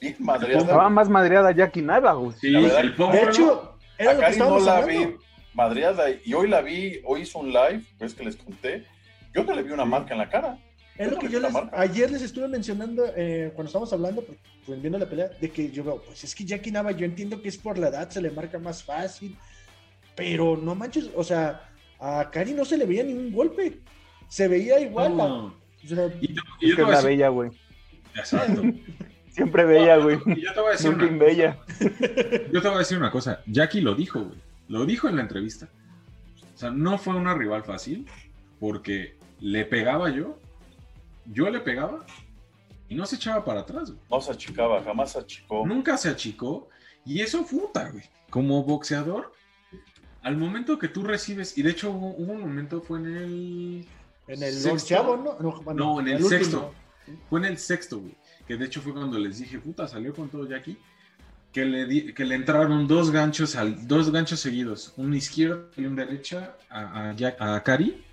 [0.00, 0.88] bien estaba madreada.
[0.88, 2.32] más madreada Jackie Nava, güey.
[2.40, 5.08] Sí, la verdad- el pobre, De hecho, era A lo que no la hablando.
[5.08, 5.16] vi
[5.54, 8.84] madreada y hoy la vi, hoy hizo un live, pues que les conté.
[9.34, 10.58] Yo no le vi una marca en la cara.
[10.96, 14.80] Es lo que yo les, ayer les estuve mencionando eh, cuando estábamos hablando, pues, pues,
[14.82, 17.48] viendo la pelea, de que yo veo, pues es que Jackie Nava, yo entiendo que
[17.48, 19.34] es por la edad, se le marca más fácil,
[20.14, 23.78] pero no manches, o sea, a Cari no se le veía ningún golpe,
[24.30, 25.16] se veía igual.
[25.18, 25.44] la- No.
[25.46, 25.52] o
[25.86, 27.50] sea, Y, te- y yo Es que te es voy a la decir- bella, güey.
[28.14, 28.62] Exacto.
[29.30, 30.18] Siempre bella, güey.
[30.26, 31.58] Y yo te voy a decir Nunca una bella.
[32.52, 33.42] Yo te voy a decir una cosa.
[33.46, 34.38] Jackie lo dijo, güey.
[34.68, 35.68] Lo dijo en la entrevista.
[36.54, 38.06] O sea, no fue una rival fácil
[38.58, 40.38] porque le pegaba yo,
[41.32, 42.04] yo le pegaba
[42.88, 44.02] y no se echaba para atrás, güey.
[44.10, 45.64] No se achicaba, jamás se achicó.
[45.66, 46.68] Nunca se achicó
[47.06, 48.04] y eso puta, güey.
[48.30, 49.32] Como boxeador,
[50.22, 53.86] al momento que tú recibes, y de hecho hubo, hubo un momento, fue en el...
[54.34, 55.16] en el sexto.
[55.16, 55.36] ¿no?
[55.40, 56.74] No, bueno, No, en el sexto.
[57.28, 58.14] Fue en el sexto, güey.
[58.46, 60.76] Que de hecho fue cuando les dije, puta, salió con todo Jackie.
[61.52, 65.84] Que le, di- que le entraron dos ganchos, al, dos ganchos seguidos, un izquierdo y
[65.84, 68.04] un derecha a, a, Jack- a Cari.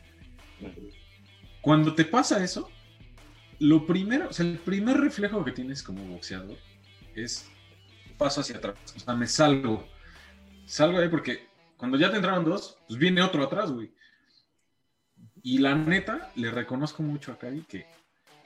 [1.62, 2.70] Cuando te pasa eso,
[3.60, 6.58] lo primero, o sea, el primer reflejo que tienes como boxeador
[7.16, 7.48] es
[8.18, 8.76] paso hacia atrás.
[8.96, 9.88] O sea, me salgo.
[10.66, 13.92] Salgo ahí porque cuando ya te entraron dos, pues viene otro atrás, güey.
[15.48, 17.86] Y la neta, le reconozco mucho a Cari que,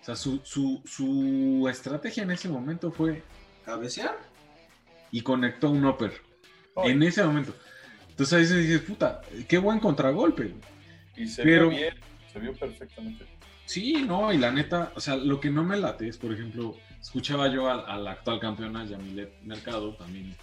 [0.01, 3.23] o sea, su, su, su estrategia en ese momento fue
[3.65, 4.19] cabecear
[5.09, 6.13] y conectó un upper.
[6.83, 7.55] En ese momento.
[8.07, 10.53] Entonces ahí se dice, puta, qué buen contragolpe.
[11.17, 11.95] y se pero- vio bien,
[12.31, 13.25] se vio perfectamente.
[13.65, 16.75] Sí, no, y la neta, o sea, lo que no me late es, por ejemplo,
[17.01, 20.35] escuchaba yo al- a, la actual campeona Yamilet Mercado también,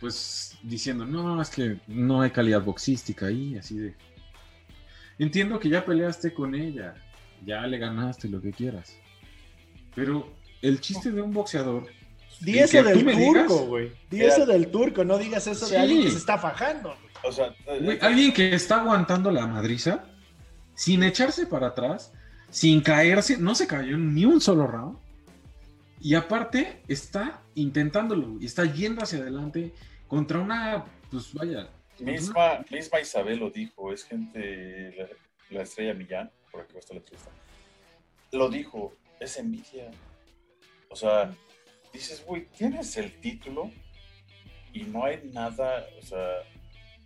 [0.00, 3.94] pues diciendo, no, es que no hay calidad boxística ahí, así de.
[5.18, 6.94] Entiendo que ya peleaste con ella,
[7.44, 8.96] ya le ganaste lo que quieras,
[9.94, 11.86] pero el chiste de un boxeador.
[12.40, 13.92] Di eso del turco, güey.
[14.10, 15.72] Di eso del turco, no digas eso Sí.
[15.72, 16.94] de alguien que se está fajando.
[17.24, 20.04] O sea, eh, Güey, alguien que está aguantando la madriza
[20.74, 22.12] sin echarse para atrás,
[22.50, 24.98] sin caerse, no se cayó en ni un solo round.
[26.00, 29.74] Y aparte está intentándolo y está yendo hacia adelante
[30.06, 35.08] contra una, pues vaya, misma, misma Isabel lo dijo, es gente, la,
[35.50, 37.30] la estrella Millán, por aquí va a estar la entrevista,
[38.32, 39.90] lo dijo, es envidia.
[40.90, 41.34] O sea,
[41.92, 43.70] dices, güey, tienes el título
[44.72, 46.42] y no hay nada, o sea,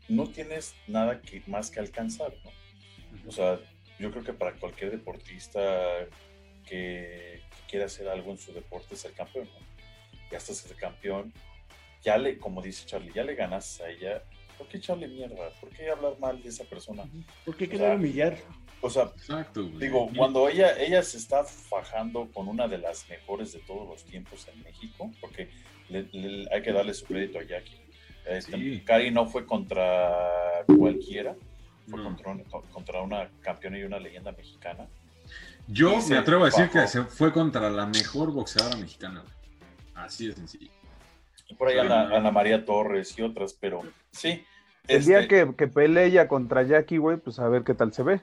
[0.09, 2.51] no tienes nada que, más que alcanzar, ¿no?
[3.29, 3.59] O sea,
[3.99, 5.61] yo creo que para cualquier deportista
[6.67, 9.73] que, que quiera hacer algo en su deporte, ser campeón, ¿no?
[10.31, 11.33] Ya estás el campeón,
[12.03, 14.23] ya le, como dice Charlie, ya le ganas a ella.
[14.63, 15.51] ¿Por qué echarle mierda?
[15.61, 17.03] ¿Por qué hablar mal de esa persona?
[17.45, 18.39] ¿Por qué O querer sea, humillar?
[18.81, 19.63] O sea, exacto.
[19.65, 24.05] digo, cuando ella, ella se está fajando con una de las mejores de todos los
[24.05, 25.51] tiempos en México, porque
[25.89, 27.81] le- le- hay que darle su crédito a Jackie.
[28.25, 28.83] Este, Sí.
[28.85, 31.35] Cari no fue contra cualquiera,
[31.89, 32.05] fue No.
[32.05, 34.87] contra, un- contra una campeona y una leyenda mexicana.
[35.67, 36.73] Yo y me atrevo a decir bajó.
[36.81, 39.25] que se fue contra la mejor boxeadora mexicana.
[39.95, 40.71] Así de sencillo.
[41.49, 44.45] Y por ahí Ana María Torres y otras, pero sí.
[44.89, 47.93] El este, día que, que pelee ella contra Jackie, güey, pues a ver qué tal
[47.93, 48.21] se ve.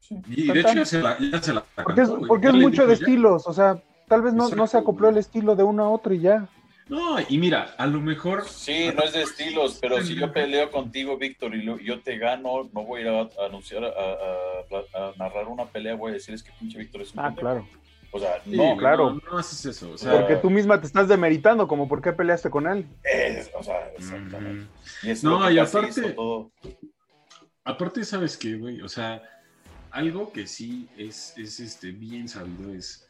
[0.00, 0.16] sí.
[0.28, 2.28] Y de hecho ya se la, ya se la Porque es, cantó, güey.
[2.28, 3.00] porque es mucho de ya.
[3.04, 5.12] estilos, o sea, tal vez no, no se acopló güey.
[5.14, 6.48] el estilo de uno a otro y ya.
[6.88, 10.70] No, y mira, a lo mejor Sí, no es de estilos, pero si yo peleo
[10.70, 13.88] contigo, Víctor, y lo- yo te gano, no voy a ir a, a anunciar, a,
[13.88, 17.24] a- a narrar una pelea, voy a decir es que pinche Víctor es un Ah,
[17.24, 17.40] pendejo.
[17.42, 17.66] claro.
[18.10, 19.14] O sea, Sí, no, claro.
[19.14, 19.90] No, no haces eso.
[19.92, 22.86] O sea, Porque tú misma te estás demeritando, como por qué peleaste con él.
[23.04, 24.62] es, o sea, exactamente.
[24.64, 25.06] ujú.
[25.06, 26.50] Y es No, y aparte- todo.
[27.64, 28.80] Aparte, ¿sabes qué, güey?
[28.80, 29.20] O sea,
[29.90, 33.06] algo que sí es, es este, bien sabido es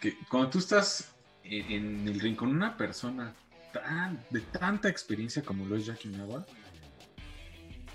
[0.00, 1.70] que cuando tú estás en,
[2.02, 3.34] en el ring con una persona
[3.72, 6.44] tan, de tanta experiencia como lo es Jackie Nawa,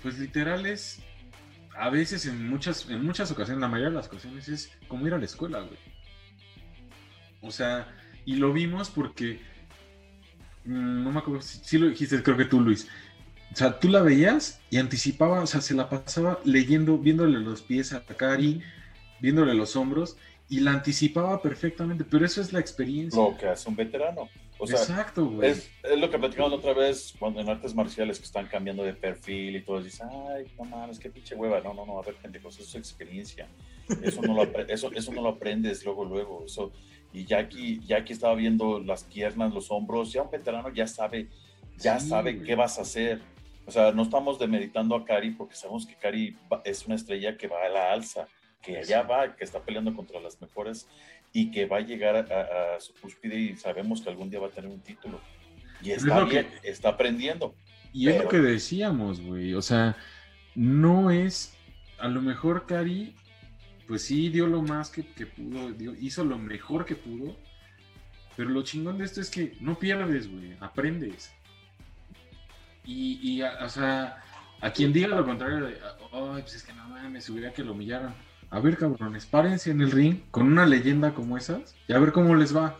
[0.02, 1.00] pues literal es,
[1.76, 5.14] a veces en muchas, en muchas ocasiones, la mayoría de las ocasiones es como ir
[5.14, 5.78] a la escuela, güey.
[7.42, 7.88] O sea,
[8.24, 9.40] y lo vimos porque,
[10.64, 12.88] mm, no me acuerdo si, si lo dijiste, creo que tú, Luis.
[13.52, 17.62] O sea, tú la veías y anticipaba, o sea, se la pasaba leyendo, viéndole los
[17.62, 18.62] pies a Kari,
[19.20, 20.16] viéndole los hombros
[20.48, 23.20] y la anticipaba perfectamente, pero eso es la experiencia.
[23.22, 24.28] Lo que hace un veterano.
[24.58, 25.50] O sea, Exacto, güey.
[25.50, 28.82] es, es lo que platicamos la otra vez cuando en artes marciales que están cambiando
[28.82, 31.60] de perfil y todos dicen, ay, no mames, qué pinche hueva.
[31.60, 33.48] No, no, no, a ver, pendejos, eso es experiencia.
[34.02, 36.44] Eso no lo, eso, eso no lo aprendes luego, luego.
[36.44, 36.72] Eso,
[37.12, 41.28] y Jackie, Jackie estaba viendo las piernas, los hombros, ya un veterano ya sabe,
[41.76, 42.46] ya Sí, sabe güey.
[42.46, 43.20] qué vas a hacer.
[43.66, 47.46] O sea, no estamos demeritando a Cari porque sabemos que Cari es una estrella que
[47.48, 48.26] va a la alza,
[48.62, 50.88] que allá va, que está peleando contra las mejores
[51.32, 54.50] y que va a llegar a, su cúspide y sabemos que algún día va a
[54.50, 55.20] tener un título.
[55.82, 57.54] Y Es está que- está aprendiendo.
[57.92, 59.54] Y es lo que decíamos, güey.
[59.54, 59.96] O sea,
[60.54, 61.56] no es.
[61.98, 63.14] A lo mejor Cari,
[63.90, 67.36] pues sí, dio lo más que, pudo, hizo lo mejor que pudo.
[68.36, 71.34] Pero lo chingón de esto es que no pierdes, güey, aprendes.
[72.84, 74.22] Y, o sea,
[74.60, 75.80] a quien diga lo contrario de,
[76.12, 78.14] ay, pues es que no mames, hubiera que lo humillaran.
[78.50, 82.12] A ver, cabrones, párense en el ring con una leyenda como esas y a ver
[82.12, 82.78] cómo les va.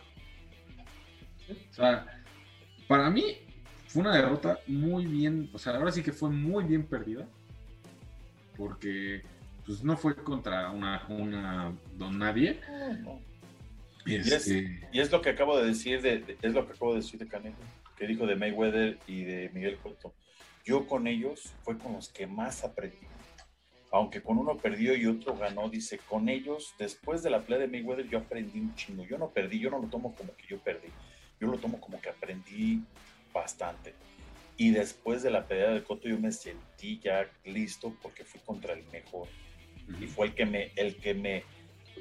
[1.49, 2.23] O sea,
[2.87, 3.35] para mí
[3.87, 7.27] fue una derrota muy bien, o sea, ahora sí que fue muy bien perdida.
[8.55, 9.23] Porque
[9.65, 12.59] pues no fue contra una, una don nadie.
[14.05, 16.93] es- Este, Y es lo que acabo de decir de, de- es lo que acabo
[16.93, 17.55] de decir de Canelo,
[17.97, 20.13] que dijo de Mayweather y de Miguel Cotto.
[20.65, 22.97] Yo con ellos fue con los que más aprendí.
[23.91, 27.67] Aunque con uno perdió y otro ganó, dice, con ellos, después de la pelea de
[27.67, 29.03] Mayweather, yo aprendí un chingo.
[29.05, 30.87] Yo no perdí, yo no lo tomo como que yo perdí.
[31.39, 32.81] Yo lo tomo como que aprendí
[33.33, 33.93] bastante.
[34.55, 38.73] Y después de la pelea de Cotto, yo me sentí ya listo porque fui contra
[38.73, 39.27] el mejor
[39.99, 41.43] y fue el que me, el que me,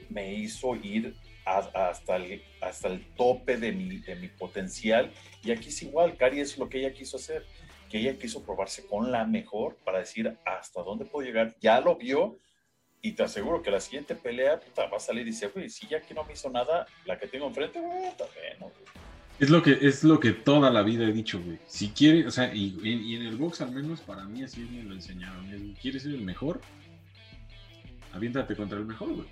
[0.08, 5.10] me hizo ir hasta, el, hasta el tope de mi, de mi potencial.
[5.42, 7.44] Y aquí es igual, Cari es lo que ella quiso hacer,
[7.90, 11.56] que ella quiso probarse con la mejor para decir hasta dónde puedo llegar.
[11.60, 12.38] Ya lo vio
[13.02, 15.86] y te aseguro que la siguiente pelea puta, va a salir y dice, güey, si
[15.88, 18.72] ya aquí no me hizo nada, la que tengo enfrente, güey, está bueno.
[18.74, 18.90] güey".
[19.40, 21.58] Es lo que es lo que toda la vida he dicho, güey.
[21.66, 24.82] Si quieres, o sea, y, y- en el box al menos para mí así me
[24.82, 25.50] lo enseñaron.
[25.50, 26.60] es, ¿Quieres ser el mejor?
[28.12, 29.28] Aviéntate contra el mejor, güey.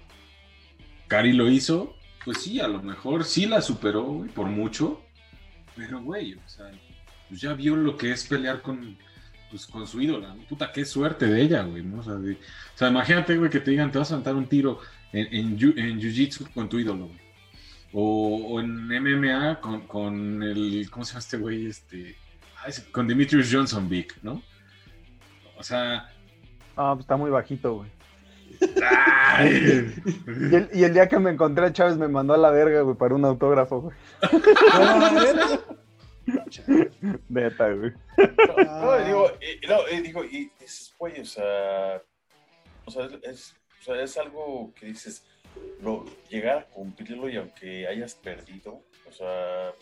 [1.08, 5.00] Cari lo hizo, pues sí, a lo mejor sí la superó, güey, por mucho.
[5.76, 6.70] Pero, güey, o sea,
[7.28, 8.96] pues ya vio lo que es pelear con,
[9.50, 10.34] pues, con su ídola.
[10.48, 11.84] Puta, qué suerte de ella, güey.
[11.94, 12.02] O
[12.74, 14.80] sea, imagínate, güey, que te digan, te vas a saltar un tiro
[15.12, 17.28] en, en, jiu- en Jiu-Jitsu con tu ídolo, güey.
[17.94, 20.88] O, en MMA con, con el.
[20.90, 21.66] ¿Cómo se llama este güey?
[21.66, 22.16] Este.
[22.92, 24.42] con Demetrius Johnson Big, ¿no?
[25.56, 26.06] O sea.
[26.76, 27.90] Ah, pues está muy bajito, güey.
[29.40, 32.82] Y el, y el día que me encontré a Chávez me mandó a la verga,
[32.82, 33.96] güey, para un autógrafo, güey.
[37.28, 37.92] Neta, güey.
[38.66, 42.02] No, digo, y, no, y digo, y dices, güey, o sea,
[42.84, 45.24] o sea, es, o sea, es algo que dices,
[45.80, 49.72] lo, llegar a cumplirlo y aunque hayas perdido, o sea,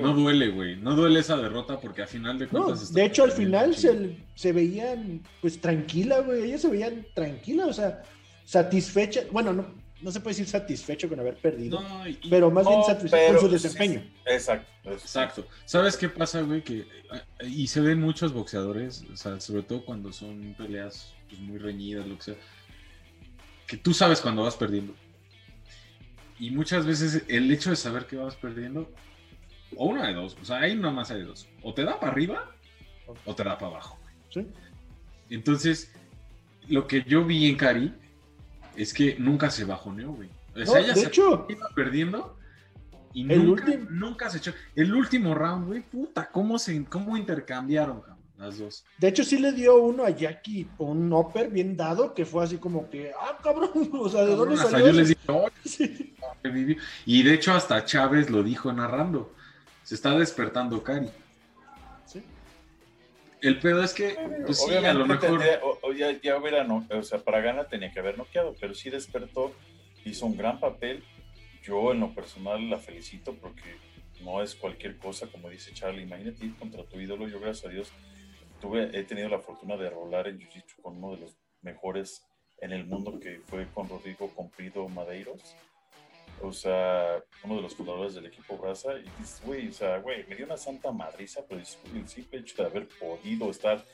[0.00, 0.76] No duele, güey.
[0.76, 2.92] No duele esa derrota porque al final de No, cuentas.
[2.92, 6.44] de hecho, al final se, se veían, pues, tranquila, güey.
[6.44, 8.02] Ellas se veían tranquilas, o sea,
[8.44, 9.22] satisfecha.
[9.30, 9.66] Bueno, no,
[10.00, 13.32] no se puede decir satisfecho con haber perdido, No, y- pero más bien no, satisfecho
[13.32, 14.00] con su sí, desempeño.
[14.00, 14.90] sí, exacto.
[14.90, 15.46] es- Exacto.
[15.64, 16.62] ¿Sabes qué pasa, güey?
[16.62, 21.40] Que, eh, y se ven muchos boxeadores, o sea, sobre todo cuando son peleas pues,
[21.40, 22.34] muy reñidas, lo que sea,
[23.66, 24.94] que tú sabes cuando vas perdiendo.
[26.38, 28.90] Y muchas veces el hecho de saber que vas perdiendo,
[29.76, 32.12] o una de dos, o sea, hay una masa de dos, o te da para
[32.12, 32.50] arriba
[33.24, 33.98] o te da para abajo.
[35.30, 35.92] Entonces,
[36.68, 37.92] lo que yo vi en Cari
[38.76, 40.28] es que nunca se bajoneó, güey.
[40.54, 42.36] O No, sea, ella de se hecho, iba perdiendo
[43.14, 44.52] y nunca, último- nunca se echó.
[44.74, 48.84] El último round, güey, puta, ¿cómo, se, cómo intercambiaron, cabrón, las dos?
[48.98, 52.58] de hecho, sí le dio uno a Jackie un upper bien dado, que fue así
[52.58, 54.86] como que, ah, cabrón, o sea, ¿de dónde salió?
[54.86, 56.14] yo les dije.
[57.06, 59.32] Y de hecho, hasta Chávez lo dijo narrando.
[59.84, 61.08] Se está despertando Cari.
[62.06, 62.22] Sí.
[63.40, 64.16] El pedo es que,
[64.46, 65.20] pues sí, a lo mejor.
[65.40, 68.54] tendría- o- o ya, ya hubiera, no, o sea, para ganar tenía que haber noqueado,
[68.60, 69.52] pero sí despertó,
[70.04, 71.02] hizo un gran papel
[71.64, 73.76] yo en lo personal la felicito porque
[74.22, 76.02] no es cualquier cosa, como dice Charlie.
[76.02, 77.28] Imagínate ir contra tu ídolo.
[77.28, 77.92] Yo, gracias a Dios,
[78.60, 82.24] tuve, he tenido la fortuna de rolar en Jiu-Jitsu con uno de los mejores
[82.58, 85.40] en el mundo, que fue con Rodrigo Comprido Madeiros.
[86.42, 88.94] O sea, uno de los fundadores del equipo Brasa.
[88.98, 92.40] Y dices, güey, o sea, güey, me dio una santa madriza, pero dices, el simple
[92.40, 93.84] hecho de haber podido estar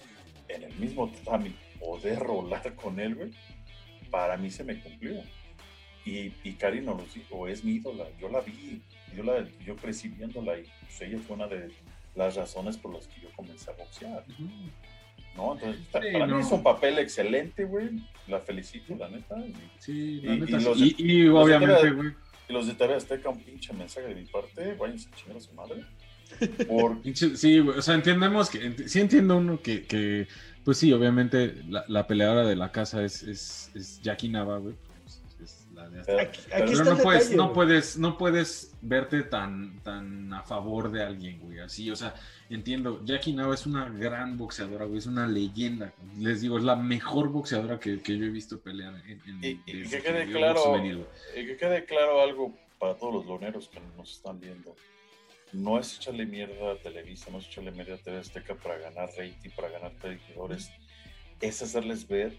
[0.48, 3.30] en el mismo tatami, poder rolar con él, güey,
[4.11, 5.22] para mí se me cumplió.
[6.06, 8.80] Y, y Cari nos lo dijo, es mi ídola, yo la vi,
[9.14, 11.70] yo, la, yo crecí viéndola y pues, ella fue una de
[12.14, 14.24] las razones por las que yo comencé a boxear.
[15.37, 15.52] ¿No?
[15.54, 16.37] Entonces, Sí, para no.
[16.37, 17.90] mí es un papel excelente, güey.
[18.26, 19.37] La felicito, la neta.
[19.38, 20.94] Y, Sí, Y- la y neta, los sí.
[20.98, 22.12] de- Y, y los obviamente, güey.
[22.48, 25.40] Y los de TV Azteca, un pinche mensaje de mi parte, váyanse a chingar a
[25.40, 25.84] su madre.
[26.68, 30.28] Por, Pinche- Sí, güey, o sea, entendemos que, ent- sí entiendo uno que, que,
[30.64, 34.74] pues sí, obviamente la, la peleadora de la casa es, es, es Jackie Nava, güey.
[35.96, 40.33] Aquí, aquí Pero está no el puedes, detalle, no puedes, no puedes verte tan, tan
[40.33, 41.59] a favor de alguien, güey.
[41.61, 42.14] Así, o sea,
[42.51, 43.05] entiendo.
[43.05, 44.98] Jackie Nava es una gran boxeadora, güey.
[44.98, 45.92] Es una leyenda.
[46.18, 49.61] Les digo, es la mejor boxeadora que, que yo he visto pelear en, en Y-
[49.66, 50.77] y que quede yo claro-
[51.35, 54.74] eh, que quede claro algo para todos los loneros que nos están viendo.
[55.53, 59.09] No es echarle mierda a Televisa, no es echarle mierda a TV Azteca para ganar
[59.16, 60.70] rating, para ganar seguidores.
[61.40, 62.37] Es hacerles ver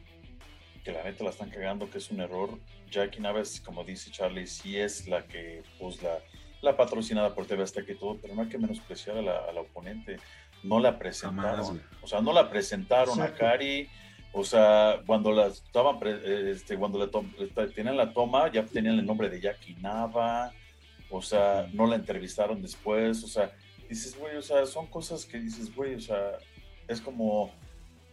[0.83, 2.57] que la neta la están cagando, que es un error.
[2.89, 6.17] Jackie Naves, como dice Charlie, sí es la que, pues, la,
[6.61, 9.51] la patrocinada por TV Azteca y todo, pero no hay que menospreciar a la, a
[9.53, 10.17] la oponente.
[10.63, 11.65] No la presentaron.
[11.65, 13.33] Jamás, o sea, no la presentaron a.
[13.33, 13.87] Cari.
[14.33, 19.05] O sea, cuando la estaban, pre- este, cuando esta- tenían la toma, ya tenían el
[19.05, 20.51] nombre de Jackie Nava.
[21.09, 23.23] O sea, no la entrevistaron después.
[23.23, 23.51] O sea,
[23.89, 26.33] dices, güey, o sea, son cosas que dices, güey, o sea,
[26.87, 27.51] es como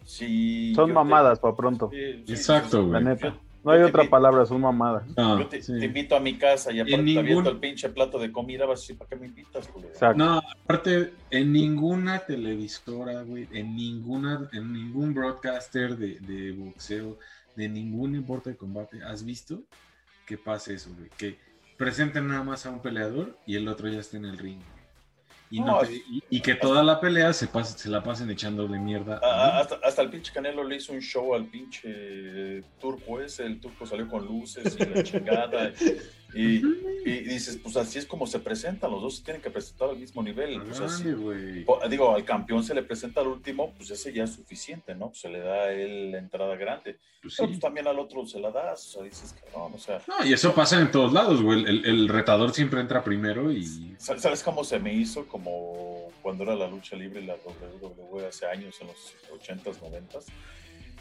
[0.04, 0.74] si.
[0.74, 1.90] Son te- mamadas para pronto.
[1.92, 2.92] Sí, sí, Exacto, güey.
[3.02, 3.28] La neta.
[3.28, 5.04] yo- No hay te otra palabra, son mamadas.
[5.16, 5.78] No, Yo te, sí.
[5.78, 8.30] te invito a mi casa y aparte En te ningún- aviento el pinche plato de
[8.32, 9.68] comida, vas a decir, ¿para qué me invitas.
[10.16, 17.18] No, aparte, en ninguna televisora, güey, en ninguna, en ningún broadcaster de, de boxeo,
[17.56, 19.62] de ningún importe de combate, ¿has visto
[20.26, 21.10] que pase eso, güey?
[21.16, 21.38] Que
[21.76, 24.60] presenten nada más a un peleador y el otro ya está en el ring.
[25.50, 28.28] Y, no No, te- y, y que toda la pelea se, pase- se la pasen
[28.30, 29.20] echando de mierda.
[29.22, 33.20] A- a- a- hasta, hasta el pinche Canelo le hizo un show al pinche turco
[33.20, 35.72] ese, el turco salió con luces y la chingada.
[36.34, 36.56] Y,
[37.04, 39.96] y dices, pues así es como se presentan, los dos se tienen que presentar al
[39.96, 40.60] mismo nivel.
[40.62, 41.04] Pues así,
[41.88, 45.08] digo, al campeón se le presenta al último, pues ese ya es suficiente, ¿no?
[45.08, 46.98] Pues se le da él la entrada grande.
[47.22, 47.52] Pues Pero sí.
[47.54, 50.32] pues también al otro se la das, o sea, dices, cabrón, o sea, No, y
[50.32, 51.64] eso pasa en todos lados, güey.
[51.64, 53.94] El, el retador siempre entra primero y.
[53.98, 55.26] ¿Sa- ¿Sabes cómo se me hizo?
[55.26, 60.24] Como cuando era la lucha libre, la WWE hace años, en los 80s, 90s,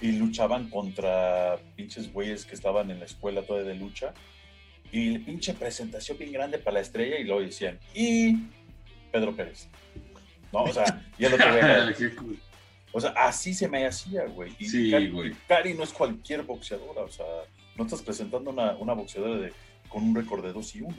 [0.02, 4.14] y luchaban contra pinches güeyes que estaban en la escuela todavía de lucha,
[5.00, 8.38] y la pinche presentación bien grande para la estrella, y luego decían, y
[9.12, 9.68] Pedro Pérez.
[10.54, 12.38] No, o sea, y el otro güey,
[12.94, 14.54] o sea, así se me hacía, güey.
[14.58, 15.34] Y Sí, Cari, güey.
[15.48, 17.26] Cari no es cualquier boxeadora, o sea,
[17.76, 19.52] no estás presentando una, una boxeadora de,
[19.90, 20.96] con un récord de 2 y 1.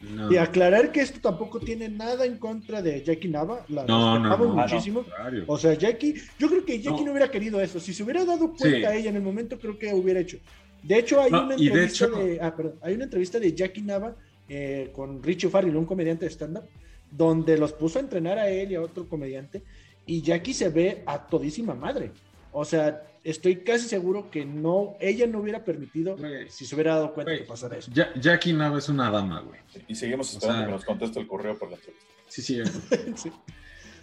[0.00, 0.32] No.
[0.32, 3.64] Y aclarar que esto tampoco tiene nada en contra de Jackie Nava.
[3.68, 4.62] La No, no, respetamos no.
[4.62, 5.04] muchísimo.
[5.46, 7.06] O sea, Jackie, yo creo que Jackie No.
[7.06, 7.80] no, hubiera querido eso.
[7.80, 8.98] Si se hubiera dado cuenta Sí.
[8.98, 10.38] ella en el momento, creo que hubiera hecho.
[10.86, 13.52] De hecho, hay No, una de entrevista hecho- de, ah, perdón, hay una entrevista de
[13.52, 14.14] Jackie Nava
[14.48, 16.64] eh, con Richie Farrell, un comediante de stand-up,
[17.10, 19.62] donde los puso a entrenar a él y a otro comediante,
[20.06, 22.12] y Jackie se ve a todísima madre.
[22.52, 26.16] O sea, estoy casi seguro que no, ella no hubiera permitido
[26.48, 27.90] si se hubiera dado cuenta que pasara eso.
[27.94, 29.58] Ja- Jackie Nava es una dama, güey.
[29.88, 32.06] Y seguimos O esperando sea- que nos conteste el correo por la entrevista.
[32.28, 32.62] Sí, sí.
[33.16, 33.32] Sí.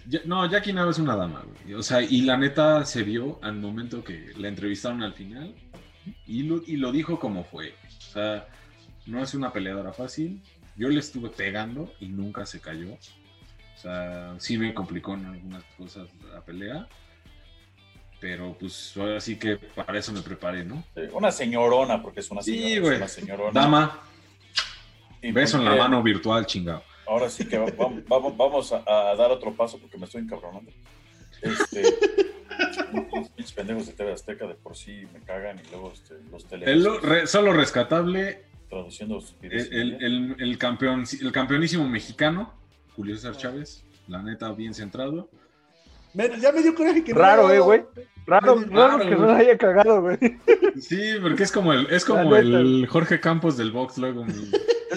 [0.09, 1.73] Ya- no, Jackie Nava es una dama, güey.
[1.75, 5.55] O sea, y la neta se vio al momento que la entrevistaron al final
[6.27, 7.75] y lo, y lo dijo como fue.
[7.97, 8.47] O sea,
[9.05, 10.41] no es una peleadora fácil.
[10.75, 12.93] Yo le estuve pegando y nunca se cayó.
[12.93, 16.88] O sea, sí me complicó en algunas cosas la pelea.
[18.19, 20.84] Pero pues ahora sí que para eso me preparé, ¿no?
[20.95, 22.73] Sí, Una señorona, porque es una Sí, señora.
[22.75, 22.95] es güey.
[22.97, 23.51] una señorona.
[23.61, 24.01] Dama,
[25.21, 26.84] Y beso en la mano virtual, chingado.
[27.05, 28.78] Ahora sí que va- va- vamos, vamos a,
[29.11, 30.71] a dar otro paso porque me estoy encabronando.
[31.41, 31.82] Este,
[33.54, 36.49] los pendejos de TV Azteca de por sí me cagan y luego este, los El,
[36.49, 39.70] televisos re- solo rescatable traduciendo estupideces.
[39.72, 42.54] El, el, el, el campeón, el campeonísimo mexicano,
[42.95, 45.30] Julio César Chávez, la neta, bien centrado.
[46.16, 47.84] Me- ya me dio coraje que Raro, eh, güey.
[48.26, 49.28] Raro, Raro, raro que güey.
[49.28, 50.18] no haya cagado, güey.
[50.80, 54.26] Sí, porque es como el, es como el Jorge Campos del box, luego.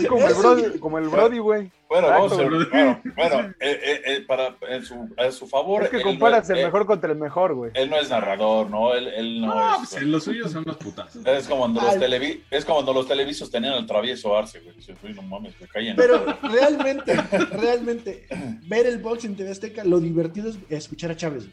[0.02, 1.70] Es como el Brody, como el Brody, güey.
[1.88, 5.84] Bueno, vamos a bueno, bueno, eh, eh, eh, para, en, su, en su favor.
[5.84, 7.70] Es que comparas no, el eh, mejor contra el mejor, güey.
[7.74, 8.92] Él no es narrador, ¿no?
[8.94, 9.90] Él, él no, No, es.
[9.90, 11.24] pues los suyos son los putazos.
[11.24, 14.74] Es como cuando los, televi- es como cuando los televisos tenían el travieso Arce, güey.
[14.76, 15.94] Dices, "Uy, no mames, me.
[15.94, 17.14] Pero realmente,
[17.52, 18.26] realmente,
[18.68, 21.46] ver el box en TV Azteca, lo divertido es escuchar a Chávez.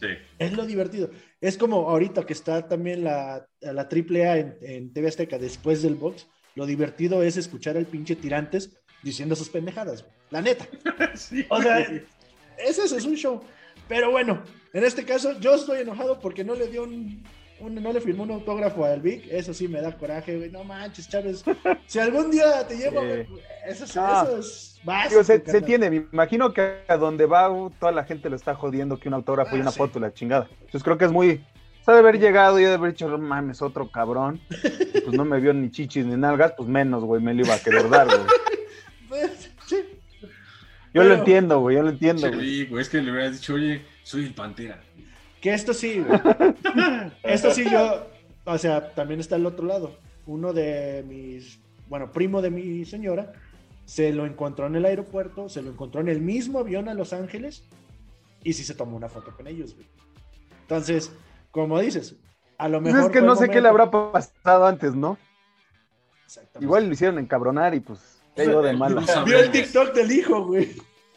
[0.00, 0.08] Sí.
[0.38, 1.08] Es lo divertido.
[1.40, 5.94] Es como ahorita que está también la, la AAA en, en TV Azteca después del
[5.94, 6.26] box.
[6.54, 8.70] Lo divertido es escuchar al pinche Tirantes
[9.02, 10.02] diciendo sus pendejadas.
[10.02, 10.14] güey.
[10.30, 10.66] La neta.
[11.14, 12.02] Sí, O sea, güey.
[12.58, 13.40] es eso, es un show.
[13.88, 14.42] Pero bueno,
[14.72, 17.22] en este caso yo estoy enojado porque no le dio un,
[17.60, 19.26] un- no le firmó un autógrafo al Vic.
[19.30, 20.50] Eso sí me da coraje, güey.
[20.50, 21.44] No manches, Chávez.
[21.86, 23.06] Si algún día te llevo, Sí.
[23.06, 23.26] güey,
[23.66, 24.24] eso, es- Ah.
[24.26, 25.10] eso es básico.
[25.22, 27.48] Digo, se, se tiene, me imagino que a donde va
[27.78, 29.78] toda la gente le está jodiendo que un autógrafo y Ah, una sí.
[29.78, 30.48] foto y la chingada.
[30.52, 31.44] Entonces creo que es muy.
[31.84, 34.40] Se ha de haber llegado y ha de haber dicho, no mames, otro cabrón.
[34.94, 37.54] Y pues no me vio ni chichis ni nalgas, pues menos, güey, me lo iba
[37.54, 38.20] a querer dar, güey.
[39.08, 39.76] Pues, sí.
[40.20, 40.28] Yo
[41.02, 42.30] Pero- lo entiendo, güey, yo lo entiendo.
[42.40, 44.80] Sí, güey, es que le hubieras dicho, oye, soy el Pantera.
[45.40, 46.20] Que esto sí, güey.
[47.22, 48.06] Esto sí yo,
[48.46, 49.98] o sea, también está el otro lado.
[50.26, 51.58] Uno de mis,
[51.88, 53.32] bueno, primo de mi señora,
[53.84, 57.12] se lo encontró en el aeropuerto, se lo encontró en el mismo avión a Los
[57.12, 57.64] Ángeles
[58.42, 59.86] y sí se tomó una foto con ellos, güey.
[60.62, 61.12] Entonces,
[61.54, 62.16] como dices,
[62.58, 63.10] a lo Pues mejor...
[63.10, 65.16] es que no sé qué le habrá pasado antes, ¿no?
[66.24, 66.64] Exactamente.
[66.64, 69.24] Igual lo hicieron encabronar y pues cayó de sabemos.
[69.24, 70.72] Vio el TikTok del hijo, güey.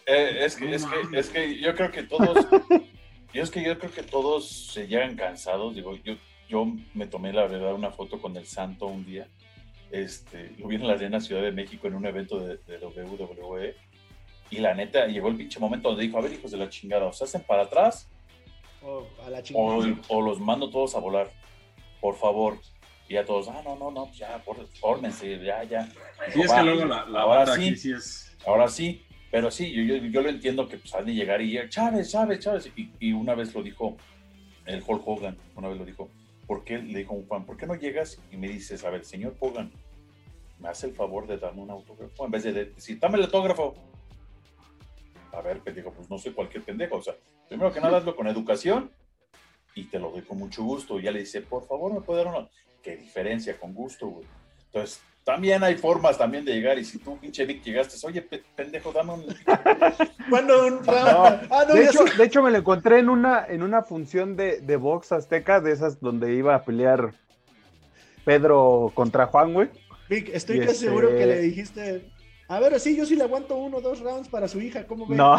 [0.06, 2.48] Eh, es, que, es, que, es que yo creo que todos,
[3.34, 5.74] yo es que yo creo que todos se llegan cansados.
[5.74, 6.14] Digo, yo,
[6.48, 9.28] yo me tomé la verdad una foto con el Santo un día.
[9.90, 13.76] Este, lo vi en la Arena Ciudad de México en un evento de, de WWE.
[14.52, 17.08] Y la neta, llegó el pinche momento donde dijo, a ver, hijos de la chingada,
[17.08, 18.08] o se hacen para atrás
[18.88, 20.02] O a la o, chingada.
[20.08, 21.30] o los mando todos a volar,
[22.00, 22.58] por favor.
[23.10, 25.88] Y a todos, ah, no, no, no, pues ya, por, fórmense, ya, ya.
[26.34, 27.68] Sí, es que luego la, la ahora banda sí.
[27.68, 28.38] aquí sí es.
[28.46, 31.54] Ahora sí, pero sí, yo, yo, yo lo entiendo que pues han de llegar y
[31.54, 32.72] ya, Chávez, Chávez, Chávez.
[32.76, 33.98] Y, y una vez lo dijo
[34.66, 36.10] el Hulk Hogan, una vez lo dijo,
[36.46, 36.78] ¿por qué?
[36.80, 39.72] Le dijo fan, ¿por qué no llegas y me dices, a ver, señor Hogan,
[40.60, 42.26] me hace el favor de darme un autógrafo?
[42.26, 43.76] En vez de decir, dame el autógrafo.
[45.34, 46.98] A ver, pendejo, pues no soy cualquier pendejo.
[46.98, 47.16] O sea,
[47.48, 48.92] primero que nada hazlo con educación
[49.76, 51.00] y te lo doy con mucho gusto.
[51.00, 52.48] Y ya le dice, por favor, me puede dar una.
[52.82, 54.26] Qué diferencia, con gusto, güey.
[54.68, 56.80] Entonces, también hay formas también de llegar.
[56.80, 59.26] Y si tú, pinche Vic, llegaste, oye, pe- pendejo, dame un.
[60.30, 63.62] Cuando un No, ah, no, de, hecho, de hecho, me lo encontré en una, en
[63.64, 67.14] una función de, de box azteca, de esas donde iba a pelear
[68.26, 69.70] Pedro contra Juan, güey.
[70.10, 72.10] Vic, estoy y casi este- seguro que le dijiste.
[72.50, 75.06] A ver, sí, yo sí le aguanto uno o dos rounds para su hija, ¿cómo
[75.06, 75.18] ves?
[75.18, 75.36] No,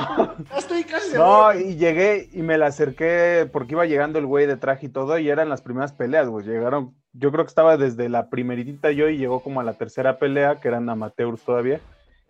[0.57, 1.61] Estoy casi no, seguro.
[1.61, 5.19] y llegué y me la acerqué porque iba llegando el güey de traje y todo,
[5.19, 6.45] y eran las primeras peleas, güey.
[6.47, 10.19] Llegaron, yo creo que estaba desde la primeritita yo y llegó como a la tercera
[10.19, 11.81] pelea, que eran amateurs todavía.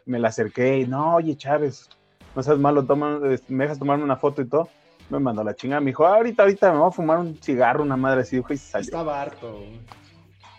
[0.07, 1.89] Me la acerqué y no, oye, Chávez,
[2.37, 3.19] no seas malo, toma,
[3.49, 4.69] me dejas tomarme una foto y todo.
[5.11, 7.97] Me mandó la chingada, me dijo, ahorita, ahorita me voy a fumar un cigarro, una
[7.97, 8.85] madre así, dijo, y salió.
[8.85, 9.55] Estaba harto.
[9.55, 9.81] güey.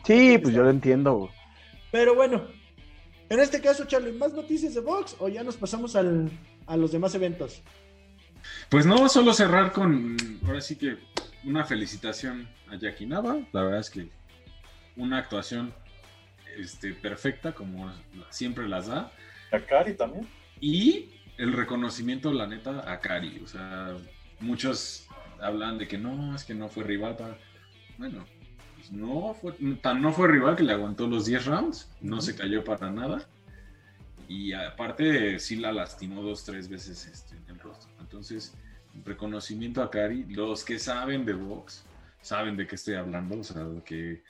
[0.04, 1.30] Sí, pues yo lo entiendo, güey.
[1.92, 2.42] Pero bueno,
[3.30, 6.30] en este caso, Charlie, ¿más noticias de box o ya nos pasamos al,
[6.66, 7.62] a los demás eventos?
[8.70, 10.98] Pues no, solo cerrar con, ahora sí que
[11.44, 13.40] una felicitación a Jackie Nava.
[13.52, 14.10] La verdad es que
[14.96, 15.74] una actuación
[16.58, 17.92] este, perfecta, como
[18.30, 19.12] siempre las da.
[19.52, 20.28] A Cari también.
[20.60, 23.40] Y el reconocimiento, la neta, a Cari.
[23.44, 23.96] O sea,
[24.40, 25.08] muchos
[25.42, 27.38] hablan de que no, es que no fue rival para...
[27.98, 28.26] Bueno,
[28.90, 32.36] pues no fue, tan no fue rival que le aguantó los 10 rounds, no se
[32.36, 33.28] cayó para nada.
[34.28, 37.90] Y aparte sí la lastimó dos, tres veces este, en el rostro.
[38.00, 38.54] Entonces,
[39.04, 40.26] reconocimiento a Cari.
[40.26, 41.84] Los que saben de box,
[42.22, 43.40] saben de qué estoy hablando.
[43.40, 44.22] O sea, que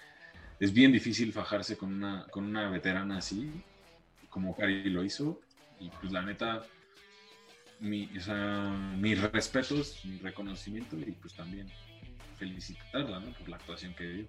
[0.60, 3.52] es bien difícil fajarse con una, con una veterana así,
[4.30, 5.42] como Cari lo hizo.
[5.82, 6.64] Y pues la neta,
[7.82, 11.68] mi, o sea, mis respetos, mi reconocimiento y pues también
[12.38, 13.34] felicitarla ¿no?
[13.34, 14.28] por la actuación que dio.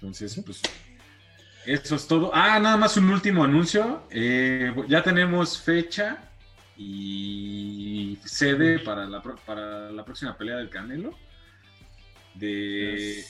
[0.00, 0.62] Entonces, pues
[1.66, 2.30] eso es todo.
[2.34, 4.02] Ah, nada más un último anuncio.
[4.10, 6.18] Eh, ya tenemos fecha
[6.76, 11.14] y sede para la, para la próxima pelea del Canelo.
[12.34, 13.20] De,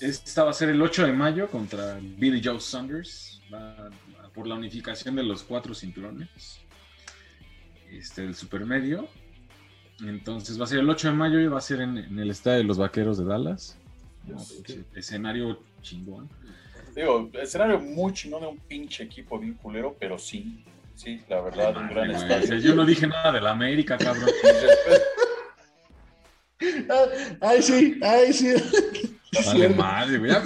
[0.00, 3.40] esta va a ser el 8 de mayo contra Billy Joe Saunders.
[3.52, 3.90] Va-
[4.34, 6.60] por la unificación de los cuatro cinturones
[7.90, 9.08] este, del supermedio.
[10.04, 12.30] Entonces va a ser el 8 de mayo y va a ser en, en el
[12.30, 13.76] estadio de los Vaqueros de Dallas.
[14.28, 16.28] No, pinche escenario chingón.
[16.94, 20.64] Digo, escenario muy chingón de un pinche equipo bien culero, pero sí,
[20.94, 22.60] sí, la verdad, un gran Madre, güey, estadio.
[22.60, 24.28] yo no dije nada de la América, cabrón.
[26.90, 27.04] Ah,
[27.40, 28.52] Ay, sí, ay, sí.
[29.46, 30.42] Vale, madre, voy a.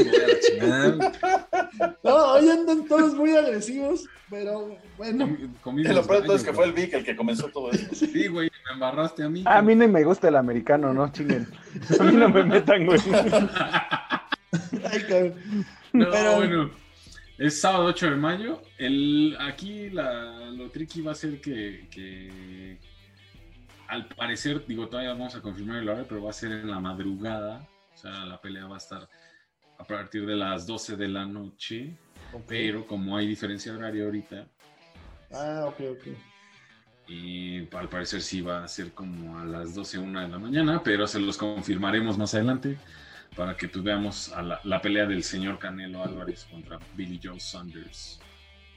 [2.02, 5.26] No, hoy andan todos muy agresivos, pero bueno.
[5.64, 7.94] Lo peor de todo es que fue el Vic el que comenzó todo esto.
[7.94, 9.42] Sí, güey, me embarraste a mí.
[9.46, 11.46] A mí no me gusta el americano, no chinguen.
[12.00, 13.00] A mí no me metan, güey.
[14.90, 15.34] Ay, cabrón.
[15.92, 16.70] No, Pero- bueno.
[17.38, 18.62] Es sábado 8 de mayo.
[18.78, 22.78] El, aquí la, lo tricky va a ser que, que
[23.88, 26.78] al parecer, digo, todavía vamos a confirmar el horario, pero va a ser en la
[26.78, 27.66] madrugada.
[27.94, 29.08] O sea, la pelea va a estar
[29.78, 31.96] a partir de las 12 de la noche.
[32.46, 34.46] Pero como hay diferencia de horario ahorita,
[35.34, 36.08] Ah, ok, ok.
[37.09, 40.82] Y al parecer sí va a ser como a las 12, 1 de la mañana,
[40.82, 42.78] pero se los confirmaremos más adelante
[43.36, 47.40] para que tú veamos a la, la pelea del señor Canelo Álvarez contra Billy Joe
[47.40, 48.20] Saunders.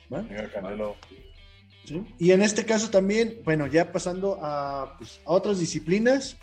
[0.09, 0.95] Venga, Canelo.
[1.85, 2.03] Sí.
[2.17, 6.37] Y en este caso también, bueno, ya pasando a, pues, a otras disciplinas,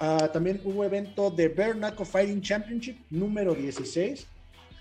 [0.00, 4.26] ah, también hubo evento de Bare Knuckle Fighting Championship número 16,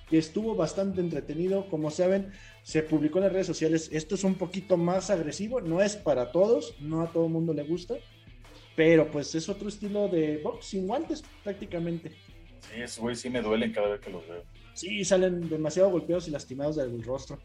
[0.10, 1.68] que estuvo bastante entretenido.
[1.70, 2.32] Como saben,
[2.64, 3.90] se publicó en las redes sociales.
[3.92, 7.54] Esto es un poquito más agresivo, no es para todos, no a todo el mundo
[7.54, 7.96] le gusta,
[8.76, 12.12] pero pues es otro estilo de box sin guantes prácticamente.
[12.62, 14.44] Sí, esos güey sí me duelen cada vez que los veo.
[14.74, 17.40] Sí, salen demasiado golpeados y lastimados del rostro.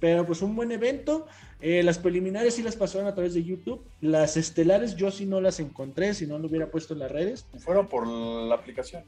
[0.00, 1.26] Pero pues un buen evento.
[1.60, 3.86] Eh, las preliminares sí las pasaron a través de YouTube.
[4.00, 7.46] Las estelares yo sí no las encontré, si no lo hubiera puesto en las redes.
[7.58, 9.04] Fueron por la aplicación.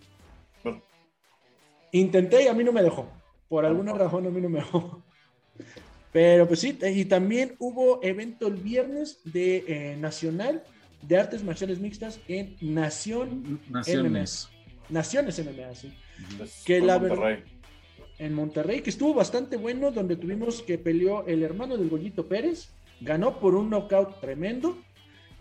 [0.62, 0.82] Bueno,
[1.94, 3.08] Intenté y a mí no me dejó.
[3.48, 5.02] Por alguna razón a mí no me dejó.
[6.12, 10.64] Pero pues sí, y también hubo evento el viernes de eh, Nacional
[11.02, 14.48] de Artes Marciales Mixtas en Nación, Naciones.
[14.88, 15.92] Naciones MMA, sí.
[16.64, 17.44] Que la Monterrey.
[18.18, 22.70] en Monterrey, que estuvo bastante bueno, donde tuvimos que peleó el hermano del Goyito Pérez,
[23.00, 24.78] ganó por un knockout tremendo,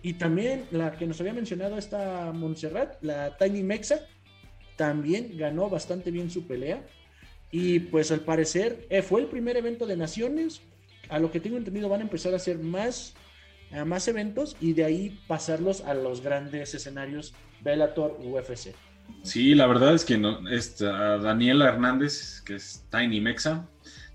[0.03, 4.01] y también la que nos había mencionado esta Montserrat, la Tiny Mexa,
[4.75, 6.85] también ganó bastante bien su pelea,
[7.51, 10.61] y pues al parecer eh, fue el primer evento de Naciones,
[11.09, 13.13] a lo que tengo entendido van a empezar a hacer más,
[13.71, 18.73] a más eventos, y de ahí pasarlos a los grandes escenarios Bellator UFC.
[19.21, 23.67] Sí, la verdad es que no, esta, Daniela Hernández, que es Tiny Mexa,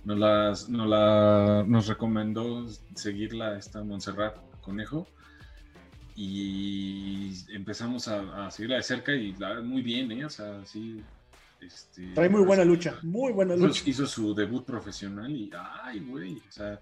[0.05, 5.07] nos, las- nos, la, nos recomendó seguirla esta Montserrat Conejo
[6.21, 10.25] y empezamos a, a seguirla de cerca y la muy bien, ¿eh?
[10.25, 11.01] O sea, sí.
[11.61, 13.83] Este, Trae muy buena lucha, muy buena hizo, lucha.
[13.87, 15.51] hizo su debut profesional y,
[15.83, 16.81] ay, güey, o sea,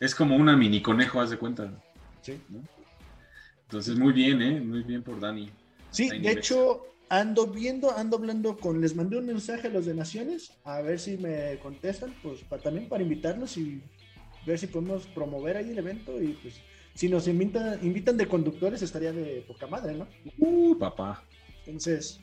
[0.00, 1.72] es como una mini conejo, haz de cuenta.
[2.22, 2.40] Sí.
[2.48, 2.62] ¿no?
[3.64, 4.60] Entonces, muy bien, ¿eh?
[4.60, 5.50] Muy bien por Dani.
[5.90, 9.94] Sí, de hecho, ando viendo, ando hablando con, les mandé un mensaje a los de
[9.94, 13.82] Naciones, a ver si me contestan, pues pa- también para invitarlos y
[14.46, 16.60] ver si podemos promover ahí el evento y pues
[16.98, 20.08] si nos invitan, invitan de conductores estaría de poca madre, ¿no?
[20.36, 21.22] Uh, papá.
[21.64, 22.18] Entonces,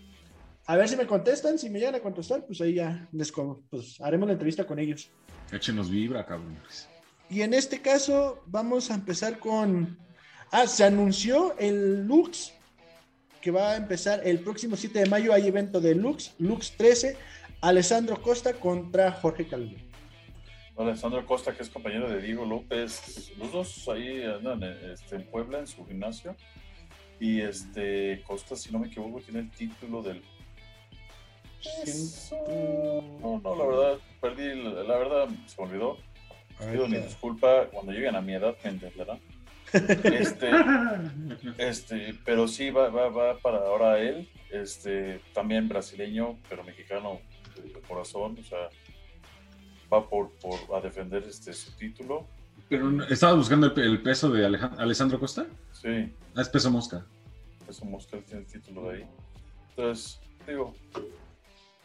[0.66, 3.32] a ver si me contestan, si me llegan a contestar, pues ahí ya les
[3.70, 5.10] pues, haremos la entrevista con ellos.
[5.50, 6.90] Échenos vibra, cabrones.
[7.30, 9.98] Y en este caso vamos a empezar con...
[10.52, 12.52] Ah, se anunció el Lux,
[13.42, 15.32] que va a empezar el próximo 7 de mayo.
[15.32, 17.16] Hay evento de Lux, Lux 13,
[17.62, 19.85] Alessandro Costa contra Jorge Calvo.
[20.78, 25.60] Alessandro Costa, que es compañero de Diego López, los dos ahí andan este, en Puebla,
[25.60, 26.36] en su gimnasio.
[27.20, 30.22] Y este Costa, si no me equivoco, tiene el título del.
[33.22, 35.98] No, no, la verdad, perdí, la, la verdad, se me olvidó.
[36.60, 39.20] Pido mi disculpa, cuando lleguen a mi edad me entenderán.
[39.74, 40.52] Este,
[41.58, 47.20] este, pero sí va, va, va para ahora él, este, también brasileño, pero mexicano
[47.56, 48.70] de corazón, o sea,
[49.96, 52.28] va por, por a defender este su título.
[52.70, 55.46] Pero estabas buscando el, el peso de Alejan- Alessandro Costa.
[55.72, 57.06] Sí, Ah, es peso mosca.
[57.70, 59.06] eso Mosca tiene el título de ahí.
[59.70, 60.74] Entonces, digo,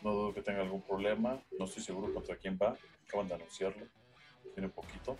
[0.02, 3.86] no dudo que tenga algún problema, no estoy seguro contra quién va, acaban de anunciarlo,
[4.54, 5.16] tiene poquito.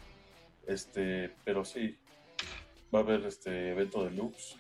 [0.67, 1.97] Este, pero sí,
[2.95, 4.57] va a haber este evento de Lux.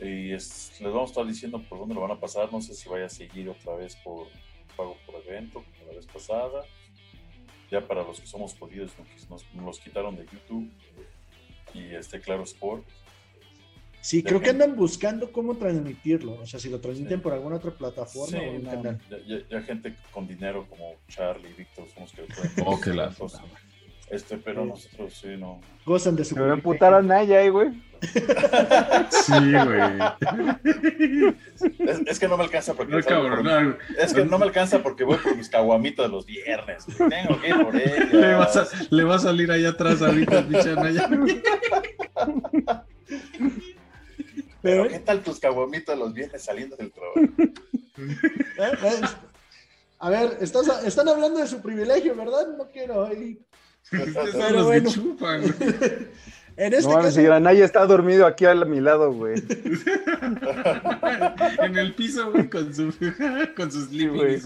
[0.00, 2.50] Y es- les vamos a estar diciendo por dónde lo van a pasar.
[2.52, 4.28] No sé si vaya a seguir otra vez por
[4.76, 6.64] pago por evento, como la vez pasada.
[7.70, 8.90] Ya para los que somos jodidos,
[9.28, 10.68] nos, nos- quitaron de YouTube
[11.72, 12.84] y este Claro Sport.
[14.00, 16.32] Sí, creo que andan buscando cómo transmitirlo.
[16.40, 17.22] O sea, si lo transmiten Sí.
[17.22, 19.00] por alguna otra plataforma Sí, o un no, canal.
[19.10, 22.80] ya, ya- ya gente con dinero como Charlie y Víctor son los que pueden Oh,
[22.84, 23.34] eventos.
[24.10, 25.60] Este, pero nosotros sí, no.
[25.86, 27.68] Gozan de su me emputaron a Naya, eh, güey.
[29.10, 29.80] Sí, güey.
[31.78, 34.38] Es, es que no me alcanza porque No, salgo cabrón, por- no, es que no
[34.38, 36.84] me alcanza porque voy por mis caguamitas los viernes.
[36.98, 37.10] güey.
[37.10, 38.12] Tengo que ir por ellas.
[38.12, 41.08] le, va a, sa- le va a salir allá atrás ahorita el pinche Anaya.
[44.62, 47.20] Pero ¿qué tal tus caguamitas los viernes saliendo del trabajo?
[47.98, 49.00] Eh, eh,
[49.98, 52.46] A ver, estás, están hablando de su privilegio, ¿verdad?
[52.58, 53.38] No quiero ahí.
[53.90, 54.84] Pero bueno.
[54.84, 55.42] que chupan.
[56.60, 59.42] En este no mames, caso, si Granaya está dormido aquí a mi lado, güey.
[61.62, 62.92] en el piso, güey, con, su,
[63.56, 64.42] con sus güey.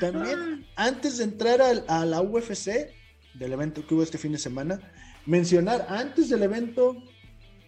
[0.00, 2.90] también, antes de entrar al- a, la UFC,
[3.34, 4.78] del evento que hubo este fin de semana,
[5.24, 7.02] mencionar antes del evento,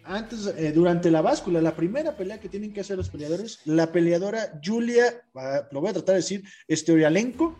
[0.03, 3.91] antes, eh, durante la báscula, la primera pelea que tienen que hacer los peleadores, la
[3.91, 7.59] peleadora Julia, ah, lo voy a tratar de decir, Estorialenko,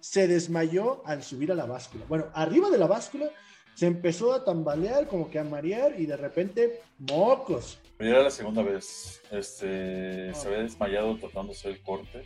[0.00, 2.04] se desmayó al subir a la báscula.
[2.08, 3.30] Bueno, arriba de la báscula
[3.74, 7.78] se empezó a tambalear, como que a marear, y de repente, mocos.
[7.96, 9.20] Pero era la segunda vez.
[9.30, 12.24] Este, se había desmayado tratando de hacer el corte.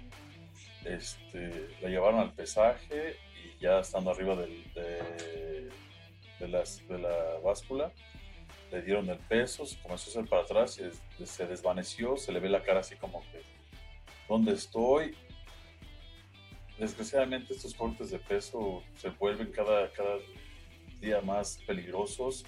[0.84, 5.70] Este, la llevaron al pesaje y ya estando arriba del- de,
[6.40, 7.92] de las, de la báscula,
[8.70, 12.40] le dieron el peso, se comenzó a hacer para atrás y se desvaneció, se le
[12.40, 13.42] ve la cara así como que,
[14.28, 15.16] ¿dónde estoy?
[16.84, 20.18] Desgraciadamente estos cortes de peso se vuelven cada, cada
[21.00, 22.44] día más peligrosos.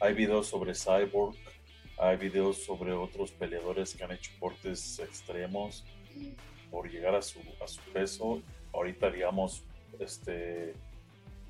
[0.00, 1.34] Hay videos sobre Cyborg,
[1.96, 5.86] hay videos sobre otros peleadores que han hecho cortes extremos
[6.70, 8.42] por llegar a su, a su peso.
[8.74, 9.64] Ahorita, digamos,
[9.98, 10.74] este,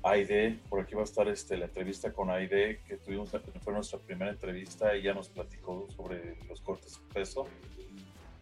[0.01, 3.99] Aide, por aquí va a estar este, la entrevista con Aide, que tuvimos, fue nuestra
[3.99, 4.93] primera entrevista.
[4.93, 7.45] Ella nos platicó sobre los cortes de peso,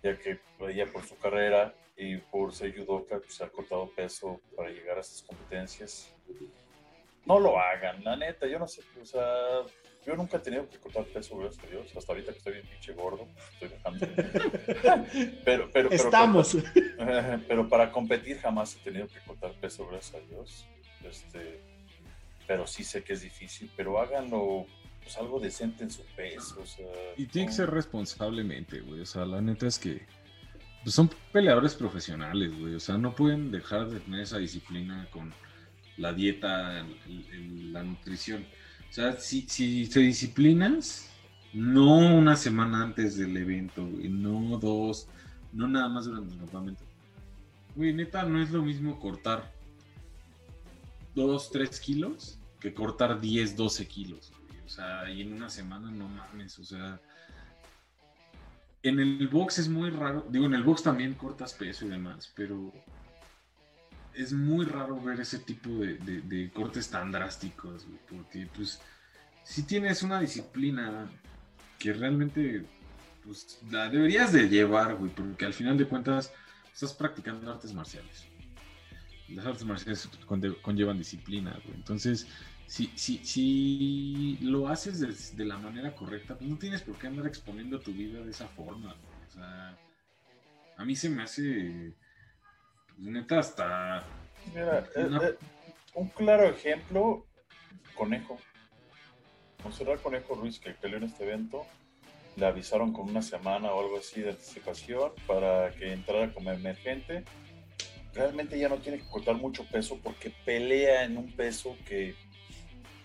[0.04, 4.40] ya que ella por su carrera y por ser judoka, pues, se ha cortado peso
[4.56, 6.16] para llegar a estas competencias.
[7.26, 9.24] No lo hagan, la neta, yo no sé, o sea,
[10.06, 11.96] yo nunca he tenido que cortar peso, gracias a Dios.
[11.96, 14.08] Hasta ahorita que estoy bien pinche gordo, estoy dejando.
[15.44, 16.58] pero, pero, pero, Estamos.
[16.74, 20.66] Pero, pero para competir jamás he tenido que cortar peso, gracias a Dios.
[21.04, 21.60] Este,
[22.48, 24.66] pero sí sé que es difícil, pero háganlo
[25.04, 26.62] pues, algo decente en su peso.
[26.62, 26.88] O sea,
[27.18, 29.02] Y tiene que ser responsablemente, güey.
[29.02, 30.08] O sea, la neta es que
[30.84, 32.76] pues, son peleadores profesionales, güey.
[32.76, 35.34] O sea, no pueden dejar de tener esa disciplina con
[35.98, 38.46] la dieta, la nutrición.
[38.90, 41.10] O sea, si, si te disciplinas,
[41.54, 45.08] no una semana antes del evento, güey, no dos,
[45.52, 46.84] no nada más durante el campamento.
[47.76, 49.52] Güey, neta, no es lo mismo cortar
[51.16, 54.32] 2, 3 kilos que cortar 10, 12 kilos.
[54.48, 54.62] güey.
[54.66, 57.00] O sea, y en una semana no mames, o sea.
[58.84, 62.32] En el box es muy raro, digo, en el box también cortas peso y demás,
[62.36, 62.72] pero
[64.14, 68.80] es muy raro ver ese tipo de, de- cortes tan drásticos, güey, porque pues
[69.44, 71.10] si tienes una disciplina
[71.78, 72.66] que realmente
[73.26, 76.32] pues la deberías de llevar, güey, porque al final de cuentas
[76.74, 78.26] estás practicando artes marciales.
[79.30, 80.10] Las artes marciales
[80.62, 81.76] conllevan disciplina, güey.
[81.76, 82.28] Entonces,
[82.70, 87.08] si, si, si lo haces de, de la manera correcta, pues no tienes por qué
[87.08, 89.28] andar exponiendo tu vida de esa forma, güey.
[89.28, 89.76] O sea,
[90.78, 91.96] a mí se me hace,
[92.96, 94.04] pues, neta, hasta...
[94.54, 95.24] Mira, eh, No.
[95.24, 95.36] eh,
[95.96, 97.26] un claro ejemplo,
[97.96, 98.38] Conejo.
[99.64, 101.66] Monserrat Conejo Ruiz, que peleó en este evento,
[102.36, 107.26] le avisaron con una semana o algo así de anticipación para que entrara como emergente.
[108.14, 112.16] Realmente ya no tiene que cortar mucho peso porque pelea en un peso que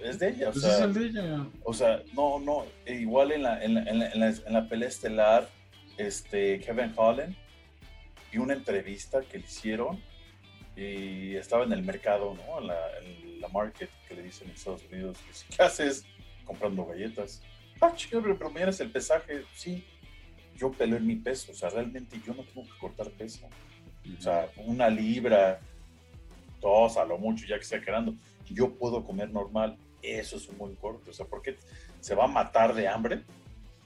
[0.01, 0.49] es de ella.
[0.49, 1.47] O Pues sea, es el de ella.
[1.65, 4.53] o sea, no, no, e igual en la, en la, en la, en la- en
[4.53, 5.49] la pelea estelar,
[5.97, 7.35] este, Kevin Holland,
[8.33, 10.01] vi una entrevista que le hicieron
[10.77, 12.59] y estaba en el mercado, ¿no?
[12.61, 16.05] En la, en la market que le dicen en Estados Unidos, dice, ¿qué haces?
[16.45, 17.43] Comprando galletas.
[17.81, 19.45] Ah, chido, pero pero mañana es el pesaje.
[19.55, 19.85] Sí,
[20.57, 23.47] yo peleo en mi peso, o sea, realmente yo no tengo que cortar peso.
[24.19, 25.61] O sea, una libra,
[26.61, 28.15] dos a lo mucho, ya que sea quedando.
[28.51, 29.77] Yo puedo comer normal.
[30.05, 31.11] Eso es un buen corte.
[31.11, 31.57] O sea, ¿por qué
[32.01, 33.25] se va a matar de hambre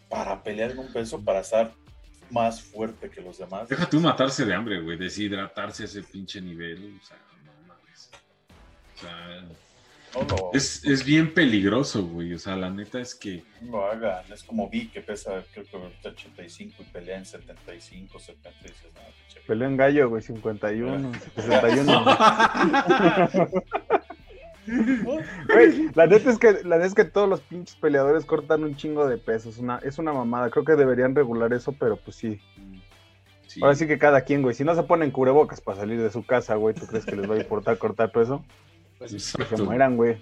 [0.09, 1.73] para pelear en un peso para estar
[2.31, 3.69] más fuerte que los demás?
[3.69, 8.11] Deja tú matarse de hambre, güey, deshidratarse a ese pinche nivel, o sea, no mames.
[8.97, 9.43] O sea,
[10.15, 13.45] No lo, es, es bien peligroso, güey, o sea, la neta es que...
[13.61, 14.25] no lo hagan.
[14.33, 18.49] Es como vi que pesa, creo que ahorita 85 y pelea en 75, 70.
[18.49, 22.05] y dices, no, pinche Peleó en gallo, güey, 51, 61.
[24.69, 28.77] Güey, la neta es que la neta es que todos los pinches peleadores cortan un
[28.77, 30.51] chingo de peso, es una, es una mamada.
[30.51, 32.41] Creo que deberían regular eso, pero pues sí.
[33.47, 33.61] sí.
[33.63, 34.55] Ahora sí que cada quien, güey.
[34.55, 37.31] Si no se ponen cubrebocas para salir de su casa, güey, ¿tú crees que les
[37.31, 38.45] va a importar cortar peso?
[38.99, 40.17] Pues, Que se mueran, güey.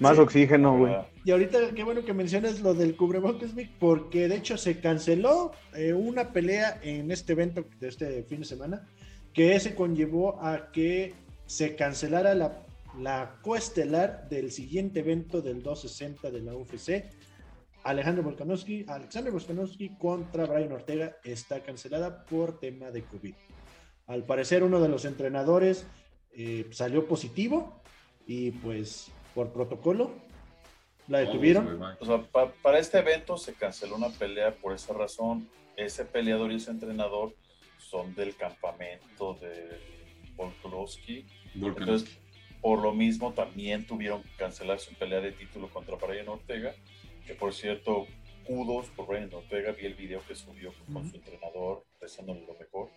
[0.00, 0.94] Más Sí, oxígeno, güey.
[1.24, 5.52] Y ahorita qué bueno que mencionas lo del cubrebocas, Vic, porque de hecho se canceló
[5.74, 8.88] eh, una pelea en este evento de este fin de semana,
[9.32, 11.14] que se conllevó a que
[11.46, 12.64] se cancelara la,
[12.98, 17.04] la coestelar del siguiente evento del 260 de la UFC.
[17.82, 23.34] Alejandro Volkanovski, Alexander Volkanovski contra Brian Ortega está cancelada por tema de COVID.
[24.06, 25.86] Al parecer uno de los entrenadores
[26.32, 27.82] eh, salió positivo
[28.26, 30.12] y pues por protocolo
[31.08, 31.82] la detuvieron.
[32.00, 32.22] O sea,
[32.62, 35.48] para este evento se canceló una pelea por esa razón.
[35.76, 37.34] Ese peleador y ese entrenador
[37.78, 39.80] son del campamento de
[40.36, 41.26] Volkanovski.
[41.54, 42.18] Entonces,
[42.64, 46.74] por lo mismo también tuvieron que cancelar su pelea de título contra Brian Ortega,
[47.26, 48.06] que por cierto,
[48.46, 52.88] kudos por Brian Ortega, vi el video que subió con su entrenador, deseándole lo mejor.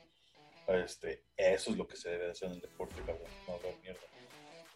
[0.70, 4.00] Este, eso es lo que se debe hacer en el deporte, cabrón, no haber mierda.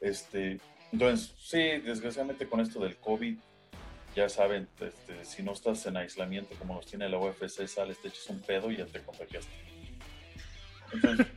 [0.02, 0.60] Este,
[0.92, 3.38] entonces, sí, desgraciadamente con esto del COVID,
[4.14, 8.10] ya saben, este, si no estás en aislamiento como nos tiene la UFC, sales, te
[8.10, 9.54] echas un pedo y ya te contagiaste.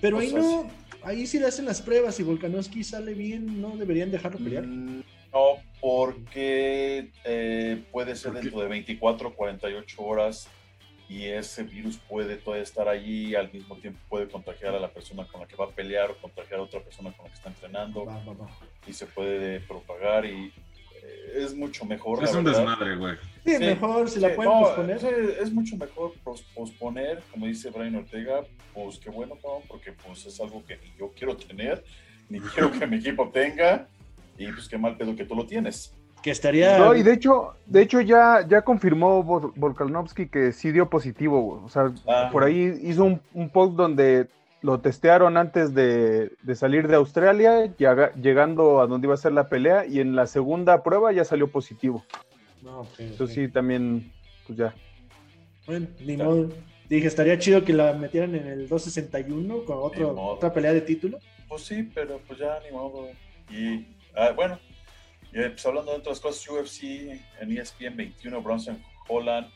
[0.00, 0.66] Pero ahí no,
[1.02, 3.76] ahí sí le hacen las pruebas y Volkanovski sale bien, ¿no?
[3.76, 4.66] Deberían dejarlo pelear.
[4.66, 10.48] Mm, no, porque eh, puede ser dentro de 24 o 48 horas
[11.08, 15.26] y ese virus puede todavía estar allí, al mismo tiempo puede contagiar a la persona
[15.26, 17.48] con la que va a pelear o contagiar a otra persona con la que está
[17.48, 18.06] entrenando
[18.86, 20.52] y se puede propagar y
[21.34, 22.22] es mucho mejor.
[22.22, 23.16] Es un desmadre, güey.
[23.44, 25.00] Sí, mejor si la pueden posponer.
[25.40, 26.12] Es, mucho mejor
[26.54, 28.42] posponer, como dice Brian Ortega,
[28.74, 29.36] pues qué bueno,
[29.68, 31.84] porque pues es algo que ni yo quiero tener,
[32.28, 33.86] ni quiero que mi equipo tenga,
[34.38, 36.78] y pues qué mal pedo que tú lo tienes que estaría.
[36.78, 41.68] No, y de hecho, de hecho ya, ya confirmó Volkanovski que sí dio positivo, O
[41.68, 42.28] sea, ah.
[42.30, 44.28] por ahí hizo un, post donde
[44.62, 49.86] lo testearon antes de, salir de Australia, llegando a donde iba a ser la pelea,
[49.86, 52.04] y en la segunda prueba ya salió positivo.
[52.62, 54.12] No, Eso sí, también,
[54.46, 54.74] pues ya.
[55.66, 56.48] Bueno, ni modo.
[56.88, 61.18] Dije, estaría chido que la metieran en el 261 con otro, otra pelea de título.
[61.48, 63.08] Pues sí, pero pues ya ni modo.
[63.48, 63.86] Y
[64.16, 64.58] ah, bueno,
[65.32, 66.82] y pues hablando de otras cosas, UFC
[67.40, 69.46] en ESPN 21, Bronson Holland,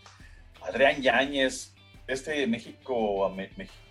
[0.62, 1.74] Adrián Yáñez,
[2.06, 3.83] este México, México, México,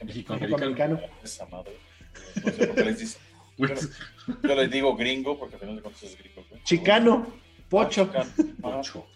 [0.00, 1.00] americano.
[1.22, 1.72] Esa madre.
[2.44, 3.18] No sé por qué les dice.
[3.58, 6.44] Yo, les digo gringo porque al final de cuentas es gringo.
[6.64, 7.26] Chicano,
[7.68, 8.10] Pocho.
[8.14, 8.24] Ah,
[8.60, 9.06] Pocho.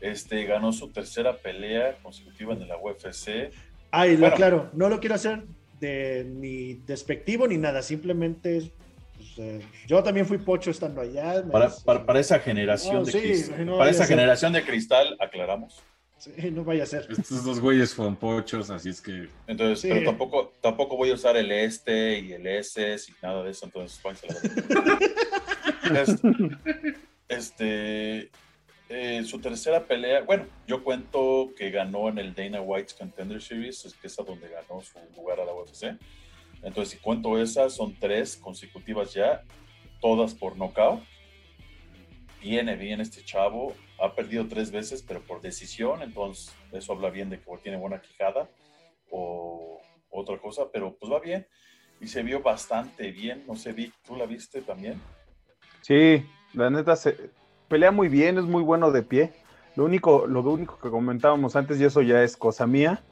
[0.00, 3.52] Este, ganó su tercera pelea consecutiva en la UFC.
[3.90, 5.44] Ay, lo claro, no lo quiero hacer
[5.78, 8.72] de ni despectivo ni nada, simplemente
[9.36, 11.44] pues, yo también fui pocho estando allá.
[11.84, 13.66] Para, esa generación de cristal.
[13.78, 15.82] para esa generación de cristal, aclaramos.
[16.22, 17.08] Sí, no vaya a ser.
[17.10, 19.28] Estos dos güeyes fueron pochos, así es que.
[19.48, 23.50] Entonces, pero tampoco, tampoco voy a usar el este y el S y nada de
[23.50, 24.00] eso, entonces
[25.96, 26.30] este,
[27.28, 28.30] este
[28.88, 33.92] eh, su tercera pelea, bueno, yo cuento que ganó en el Dana White's Contender Series,
[34.00, 35.98] que es a donde ganó su lugar a la UFC.
[36.62, 39.42] Entonces, si cuento esas, son tres consecutivas ya,
[40.00, 41.02] todas por nocaut.
[42.40, 47.30] Viene bien este chavo, ha perdido tres veces, pero por decisión, entonces eso habla bien
[47.30, 48.48] de que tiene buena quijada
[49.10, 49.80] o
[50.10, 51.46] otra cosa, pero pues va bien.
[52.00, 55.00] Y se vio bastante bien, no sé, Vic, ¿tú la viste también?
[55.82, 57.30] Sí, la neta se
[57.68, 59.32] pelea muy bien, es muy bueno de pie.
[59.76, 63.04] Lo único, lo único que comentábamos antes, y eso ya es cosa mía,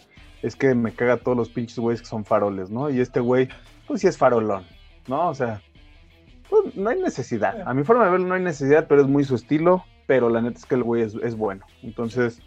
[0.42, 2.90] es que me caga todos los pinches güeyes que son faroles, ¿no?
[2.90, 3.48] Y este güey,
[3.86, 4.66] pues sí es farolón,
[5.06, 5.28] ¿no?
[5.28, 5.62] O sea,
[6.48, 7.62] pues no hay necesidad.
[7.64, 9.84] A mi forma de verlo no hay necesidad, pero es muy su estilo.
[10.10, 11.64] Pero la neta es que el güey es, bueno.
[11.84, 12.42] Entonces,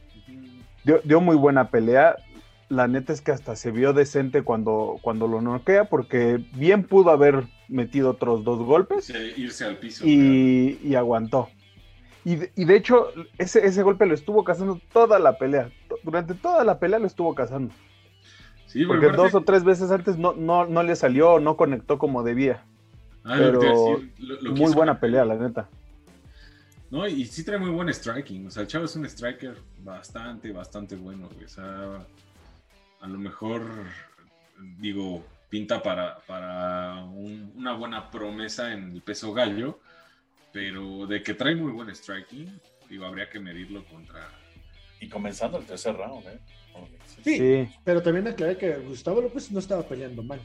[0.83, 2.17] dio, muy buena pelea.
[2.67, 7.11] La neta es que hasta se vio decente cuando, cuando lo noquea, porque bien pudo
[7.11, 9.09] haber metido otros dos golpes.
[9.37, 10.05] irse al piso.
[10.05, 11.47] Y, aguantó.
[12.25, 13.07] Y de, hecho,
[13.37, 15.71] ese, ese golpe lo estuvo cazando toda la pelea.
[16.03, 17.73] Durante toda la pelea lo estuvo cazando.
[18.65, 22.23] Sí, porque dos o tres veces antes no, no, no le salió, no conectó como
[22.23, 22.65] debía.
[23.23, 24.01] Ah, pero
[24.53, 25.69] muy buena pelea, la neta.
[26.93, 28.45] No, y sí trae muy buen striking.
[28.45, 31.27] O sea, el chavo es un striker bastante, bastante bueno.
[31.43, 32.05] O sea,
[33.01, 33.63] a lo mejor,
[34.77, 39.79] digo, pinta para, para una buena promesa en el peso gallo,
[40.51, 44.29] pero de que trae muy buen striking, digo, habría que medirlo contra.
[45.01, 46.39] Y comenzando el tercer round, ¿eh?
[47.23, 50.41] Sí, pero también aclaré que Gustavo López no estaba peleando mal.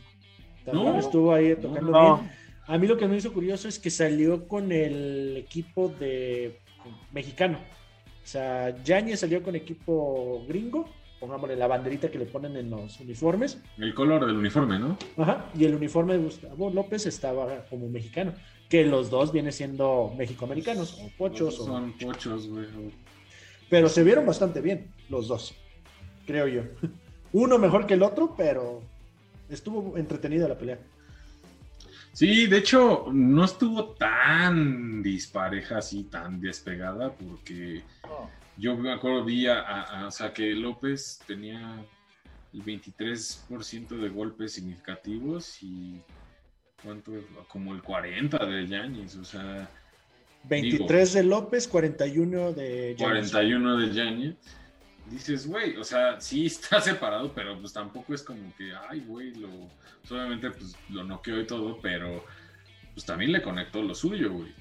[0.65, 2.48] También estuvo ahí tocando bien.
[2.69, 6.61] A mí lo que me hizo curioso es que salió con el equipo de
[7.13, 7.59] mexicano.
[8.23, 10.89] O sea, Yañez salió con equipo gringo,
[11.19, 13.61] pongámosle la banderita que le ponen en los uniformes.
[13.79, 14.99] El color del uniforme, ¿no?
[15.17, 18.35] Ajá, y el uniforme de Gustavo López estaba como mexicano,
[18.69, 21.57] que los dos vienen siendo mexicoamericanos, o pochos.
[21.57, 22.67] Son pochos, güey.
[23.71, 25.55] Pero se vieron bastante bien, los dos
[26.29, 26.63] creo yo.
[27.33, 28.83] Uno mejor que el otro, pero
[29.49, 30.79] estuvo entretenida la pelea.
[32.19, 38.29] Sí, de hecho, no estuvo tan dispareja así, tan despegada, porque No.
[38.57, 41.81] yo me acuerdo, vi a, a- a- o sea, que López tenía
[42.53, 46.01] el 23% de golpes significativos y
[46.83, 47.13] ¿cuánto?
[47.47, 49.71] Como el 40 de Yanis, o sea,
[50.43, 53.31] 23 de López, 41 de Giannis.
[53.31, 54.35] 41 de Yanis.
[55.11, 59.35] Dices, güey, o sea, sí está separado, pero pues tampoco es como que, ay, güey,
[59.35, 59.49] lo,
[60.01, 62.25] pues, obviamente pues lo noqueó y todo, pero
[62.95, 64.53] pues también le conectó lo suyo, güey.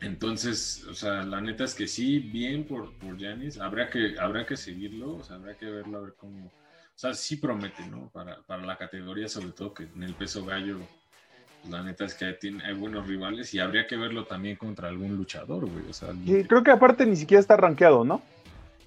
[0.00, 4.46] Entonces, o sea, la neta es que sí, bien por, por Giannis, habría que, habría
[4.46, 6.52] que seguirlo, o sea, habría que verlo a ver cómo, o
[6.94, 8.08] sea, sí promete, ¿no?
[8.10, 10.78] Para, para la categoría, sobre todo que en el peso gallo,
[11.60, 14.88] pues, la neta es que tiene, hay buenos rivales y habría que verlo también contra
[14.88, 16.10] algún luchador, güey, o sea,
[16.46, 18.22] creo que aparte ni siquiera está rankeado, ¿no?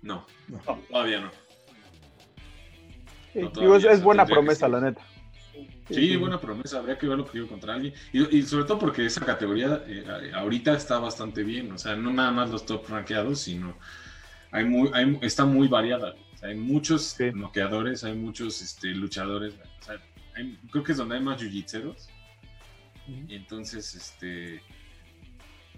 [0.02, 0.60] No, No.
[0.90, 1.32] todavía no.
[3.34, 5.02] Sí, No, digo, es, buena promesa, la neta.
[5.90, 7.94] Sí, buena promesa, habría que verlo que digo contra alguien.
[8.14, 12.12] Y, y sobre todo porque esa categoría eh, ahorita está bastante bien, o sea, no
[12.14, 13.78] nada más los top rankeados, sino
[14.52, 16.16] hay muy, hay- está muy variada.
[16.34, 17.32] O sea, hay muchos Sí.
[17.34, 20.02] noqueadores, hay muchos este, luchadores, o sea,
[20.36, 22.08] hay- creo que es donde hay más jiu-jitseros.
[23.08, 23.26] Ujú.
[23.28, 24.62] Y entonces, este,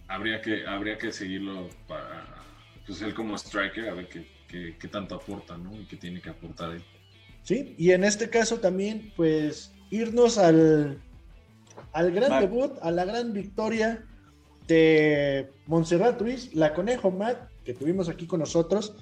[0.07, 2.25] habría que, habría que seguirlo para,
[2.85, 5.73] pues él como striker, a ver qué, qué, qué tanto aporta, ¿no?
[5.79, 6.83] Y qué tiene que aportar él.
[7.43, 11.01] Sí, y en este caso también, pues, irnos al,
[11.91, 14.05] al gran debut, a la gran victoria
[14.67, 18.95] de Montserrat Ruiz, la Conejo Matt, que tuvimos aquí con nosotros,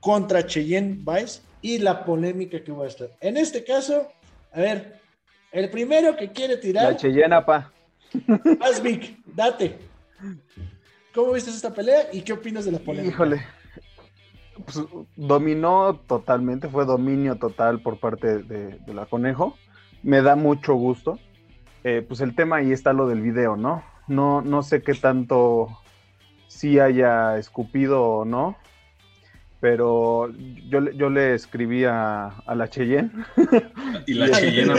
[0.00, 3.10] contra Cheyenne Vice y la polémica que hubo a estar.
[3.20, 4.08] En este caso,
[4.52, 5.00] a ver,
[5.52, 7.72] el primero que quiere La tirar, Cheyenne, pa.
[8.58, 9.78] Vas Vic, date.
[11.14, 13.08] ¿Cómo viste esta pelea y qué opinas de la polémica?
[13.14, 13.42] Híjole.
[14.64, 14.80] Pues,
[15.16, 19.56] dominó totalmente, fue dominio total por parte de, de la Conejo.
[20.02, 21.18] Me da mucho gusto.
[21.84, 23.82] Eh, pues el tema ahí está lo del video, ¿no?
[24.06, 25.68] No, no sé qué tanto
[26.48, 28.56] sí haya escupido o no,
[29.60, 30.28] pero
[30.68, 33.10] yo, le- yo le escribí a, a la Cheyenne
[34.06, 34.74] Y la Cheyenne,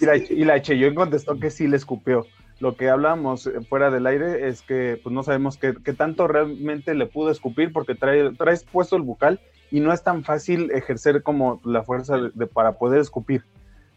[0.00, 2.26] y la, y la Cheyenne contestó que sí le escupió.
[2.60, 6.28] Lo que hablamos eh, fuera del aire es que pues no sabemos qué, qué tanto
[6.28, 9.40] realmente le pudo escupir porque trae, traes puesto el bucal
[9.70, 13.44] y no es tan fácil ejercer como la fuerza de, para poder escupir.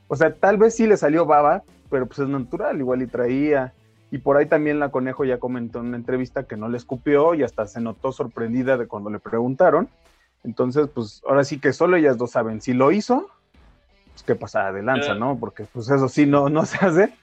[0.07, 3.73] O sea, tal vez sí le salió baba, pero pues es natural, igual y traía.
[4.11, 7.33] Y por ahí también la conejo ya comentó en una entrevista que no le escupió
[7.33, 9.89] y hasta se notó sorprendida de cuando le preguntaron.
[10.43, 12.61] Entonces, pues ahora sí que solo ellas dos saben.
[12.61, 13.27] Si lo hizo,
[14.11, 15.19] pues qué pasada de lanza, Eh.
[15.19, 15.37] ¿no?
[15.39, 17.13] Porque pues eso sí no, no se hace.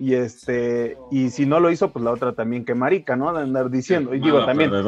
[0.00, 3.32] Y este, y si no lo hizo, pues la otra también que marica, ¿no?
[3.32, 4.14] De andar diciendo.
[4.14, 4.82] Y digo también, güey,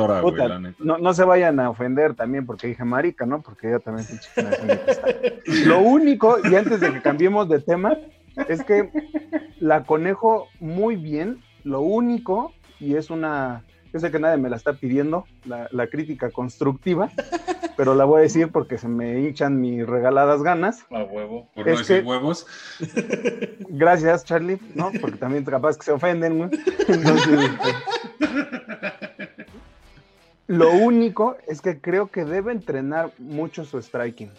[0.79, 3.43] no, no se vayan a ofender también porque dije marica, ¿no?
[3.43, 4.81] Porque ella también cristal.
[5.67, 7.97] Lo único, y antes de que cambiemos de tema,
[8.49, 8.89] es que
[9.59, 11.43] la conejo muy bien.
[11.65, 15.87] Lo único, y es una, yo sé que nadie me la está pidiendo, la, la
[15.89, 17.11] crítica constructiva,
[17.77, 20.85] pero la voy a decir porque se me hinchan mis regaladas ganas.
[20.91, 21.49] A huevo.
[21.55, 22.47] Por no es decir que- huevos.
[23.69, 24.91] Gracias, Charlie, ¿no?
[25.01, 26.51] Porque también capaz que se ofenden, güey.
[26.89, 29.37] Entonces, este,
[30.47, 34.31] lo único es que creo que debe entrenar mucho su striking.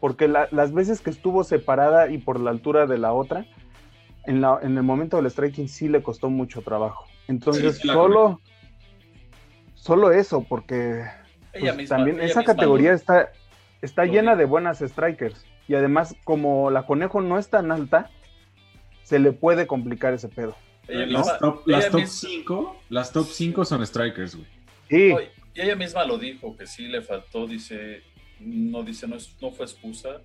[0.00, 3.46] Porque la- las veces que estuvo separada y por la altura de la otra,
[4.24, 7.04] en, la- en el momento del striking sí le costó mucho trabajo.
[7.28, 8.40] Entonces, Sí, sí la solo,
[9.80, 11.04] solo eso, porque
[11.52, 11.96] Ella pues, misma.
[11.96, 13.32] también ella esa misma categoría lo- está,
[13.82, 15.44] está llena de buenas strikers.
[15.68, 18.10] Y además, como la conejo no es tan alta,
[19.04, 20.56] se le puede complicar ese pedo.
[20.88, 24.48] ella Las misma- top, las top misma- 5, las top 5 son strikers, güey.
[24.88, 25.28] Sí, No, y
[25.60, 28.02] ella misma lo dijo, que sí le faltó, dice,
[28.40, 30.20] no dice, no, es- no fue excusa,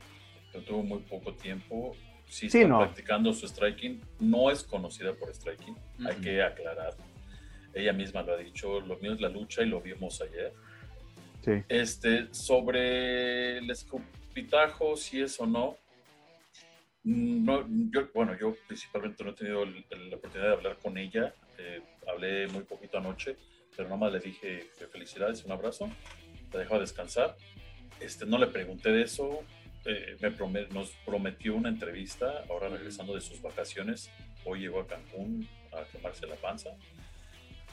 [0.52, 1.92] que tuvo muy poco tiempo,
[2.28, 2.80] sí Sí, está no.
[2.80, 5.76] practicando su striking, no es conocida por striking,
[6.08, 6.96] hay que aclarar.
[7.76, 10.54] Ella misma lo ha dicho, lo mío es la lucha y lo vimos ayer.
[11.44, 11.52] sí.
[11.70, 15.78] Este, sobre el escupitajo, si es o no,
[17.04, 20.98] no yo, bueno, yo principalmente no he tenido el- el- la oportunidad de hablar con
[20.98, 23.36] ella, eh, hablé muy poquito anoche,
[23.76, 25.90] pero nomás le dije felicidades, un abrazo,
[26.52, 27.36] la dejo a descansar.
[28.00, 29.44] Este, no le pregunté de eso,
[29.86, 34.10] eh, me prome- nos prometió una entrevista, ahora regresando de sus vacaciones,
[34.46, 36.72] hoy llegó a Cancún a quemarse la panza.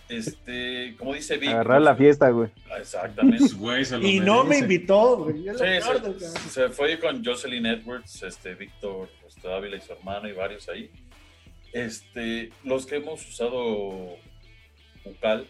[0.08, 2.50] Este, como dice Vic, Agarrar la fiesta, güey.
[2.78, 3.54] Exactamente.
[3.54, 5.44] Güey, se lo Y no me invitó, güey.
[5.44, 5.64] yo Sí,
[6.50, 10.90] se, fue con Jocelyn Edwards, este, Víctor este, Dávila y su hermano y varios ahí.
[11.72, 14.16] Este, los que hemos usado
[15.04, 15.46] bucal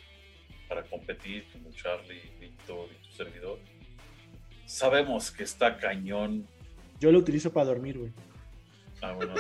[0.69, 3.59] para competir, como Charlie, Víctor y tu servidor,
[4.65, 6.47] sabemos que está cañón.
[7.01, 8.13] Yo lo utilizo para dormir, güey.
[9.03, 9.35] Ah, bueno.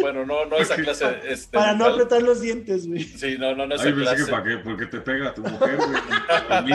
[0.00, 1.06] bueno, no, no esa clase.
[1.24, 3.02] Este, Para no apretar los dientes, güey.
[3.04, 4.24] Sí, no, no, no esa Ay, clase.
[4.24, 6.70] que para qué, porque te pega tu mujer, güey.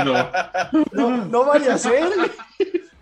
[0.93, 2.03] No, no vaya a ser.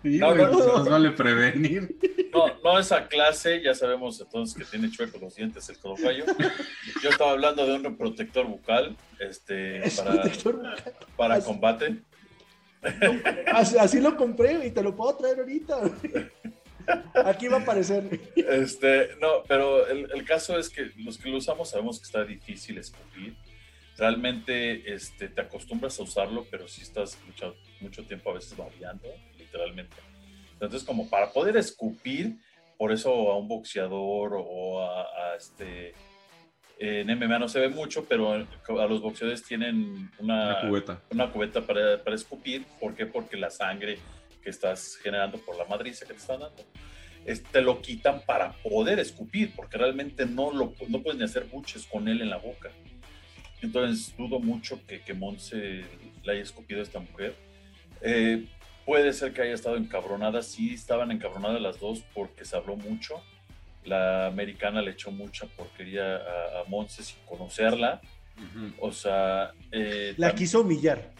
[0.02, 0.72] Sí, No, güey, no, no.
[0.78, 1.96] Más vale prevenir.
[2.32, 6.24] No, no esa clase, ya sabemos entonces que tiene chuecos los dientes el codocayo.
[7.02, 10.94] Yo estaba hablando de un protector bucal este, Es para, protector bucal.
[11.16, 11.96] para Así- combate.
[13.52, 15.76] Así, así lo compré y te lo puedo traer ahorita.
[15.80, 16.30] güey.
[17.24, 18.20] Aquí va a aparecer.
[18.36, 22.24] Este, no, pero el, el caso es que los que lo usamos sabemos que está
[22.24, 23.34] difícil escupir.
[23.96, 29.08] Realmente este, te acostumbras a usarlo, pero si estás mucho, mucho tiempo a veces babeando,
[29.38, 29.96] literalmente.
[30.52, 32.36] Entonces, como para poder escupir,
[32.78, 35.92] por eso a un boxeador o a, a este...
[36.78, 41.02] En MMA no se ve mucho, pero a los boxeadores tienen una, Una cubeta.
[41.10, 42.64] una cubeta para, para escupir.
[42.80, 43.04] ¿Por qué?
[43.04, 43.98] Porque la sangre
[44.42, 46.62] que estás generando por la madriza que te están dando,
[47.24, 51.44] es- te lo quitan para poder escupir, porque realmente no, lo, no puedes ni hacer
[51.44, 52.70] buches con él en la boca.
[53.62, 55.84] Entonces dudo mucho que, que Monse
[56.24, 57.34] le haya escupido a esta mujer.
[58.00, 58.46] Eh,
[58.86, 63.22] puede ser que haya estado encabronada, sí estaban encabronadas las dos porque se habló mucho.
[63.84, 68.00] La americana le echó mucha porquería a, a Monse sin conocerla.
[68.38, 68.72] Ujú.
[68.80, 71.10] O sea, eh, La quiso humillar.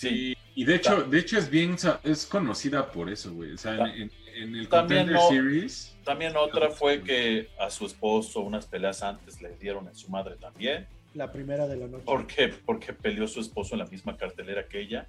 [0.00, 3.52] Sí, y de hecho, de hecho es bien, es conocida por eso, güey.
[3.52, 7.68] O sea, en, en- en el También Contender no- Series, También otra fue que a
[7.70, 10.86] su esposo unas peleas antes le dieron en su madre también.
[11.14, 12.04] La primera de la noche.
[12.06, 12.48] ¿Por qué?
[12.48, 15.06] Porque peleó su esposo en la misma cartelera que ella.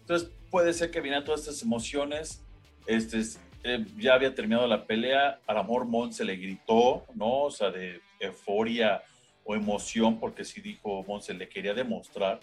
[0.00, 2.42] Entonces puede ser que vinieran todas estas emociones.
[2.86, 5.38] Este, es- eh, ya había terminado la pelea.
[5.46, 7.44] Al amor Mon se le gritó, ¿no?
[7.44, 9.02] O sea, de euforia
[9.44, 12.40] o emoción, porque sí dijo Mon se le quería demostrar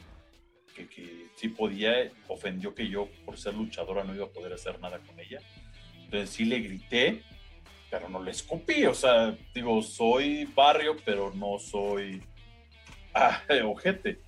[0.75, 2.11] que, que sí podía.
[2.27, 5.39] Ofendió que yo, por ser luchadora, no iba a poder hacer nada con ella.
[6.03, 7.23] Entonces sí le grité,
[7.89, 8.85] pero no le escupí.
[8.85, 12.21] O sea, digo, soy barrio, pero no soy
[13.13, 14.19] ah, ojete.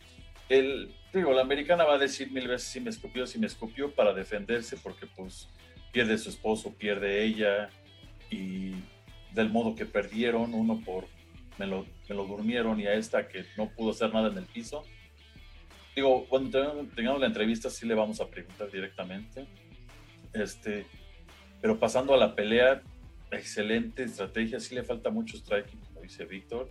[0.49, 3.93] El, digo, la americana va a decir mil veces si me escupió, si me escupió
[3.93, 5.49] para defenderse, porque pues
[5.91, 7.69] pierde su esposo, pierde ella,
[8.29, 8.73] y
[9.33, 11.07] del modo que perdieron, uno por
[11.57, 14.45] me lo, me lo durmieron y a esta que no pudo hacer nada en el
[14.45, 14.83] piso.
[15.95, 19.45] Digo, cuando tengamos, la entrevista sí le vamos a preguntar directamente.
[20.33, 20.85] Este,
[21.61, 22.81] pero pasando a la pelea,
[23.31, 26.69] excelente estrategia, sí le falta mucho striking, como dice Víctor.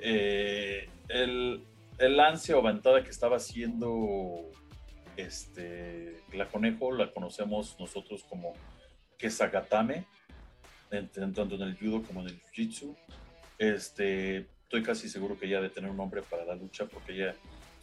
[0.00, 1.64] Eh, el,
[1.98, 4.50] el lance o ventada que estaba haciendo
[5.16, 8.52] este, la conejo, la conocemos nosotros como
[9.18, 10.06] Kesagatame,
[10.90, 12.96] tanto en el judo como en el jiu-jitsu.
[13.58, 17.34] Este, estoy casi seguro que ella debe tener un nombre para la lucha porque ella,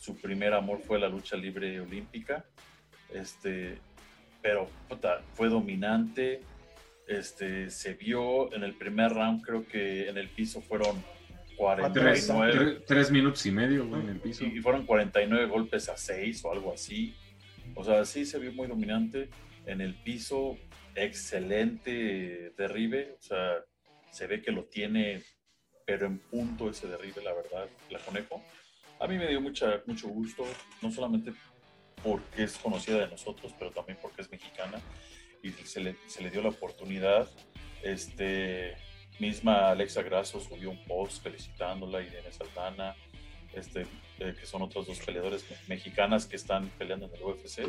[0.02, 2.44] su primer amor fue la lucha libre olímpica.
[3.14, 3.78] Este,
[4.42, 6.42] pero puta, fue dominante.
[7.08, 10.96] Este, se vio en el primer round, creo que en el piso fueron
[11.94, 12.54] tres, 49.
[12.54, 14.44] tres- tres minutos y medio, güey, en el piso.
[14.44, 17.14] Y fueron 49 golpes a 6 o algo así.
[17.76, 19.30] O sea, sí se vio muy dominante.
[19.68, 20.58] En el piso,
[20.96, 23.16] excelente derribe.
[23.20, 23.58] O sea,
[24.10, 25.22] se ve que lo tiene,
[25.86, 28.42] pero en punto ese derribe, la verdad, la conejo.
[29.02, 30.44] A mí me dio mucha, mucho gusto,
[30.82, 31.34] no solamente
[32.04, 34.80] porque es conocida de nosotros, pero también porque es mexicana
[35.44, 37.28] y se le, se le dio la oportunidad.
[37.84, 38.76] Este,
[39.20, 42.96] misma Alexa Grasso subió un post felicitándola, Irene Saldana,
[43.54, 43.82] este,
[44.20, 47.64] eh, que son otras dos peleadores me- mexicanas que están peleando en el UFC.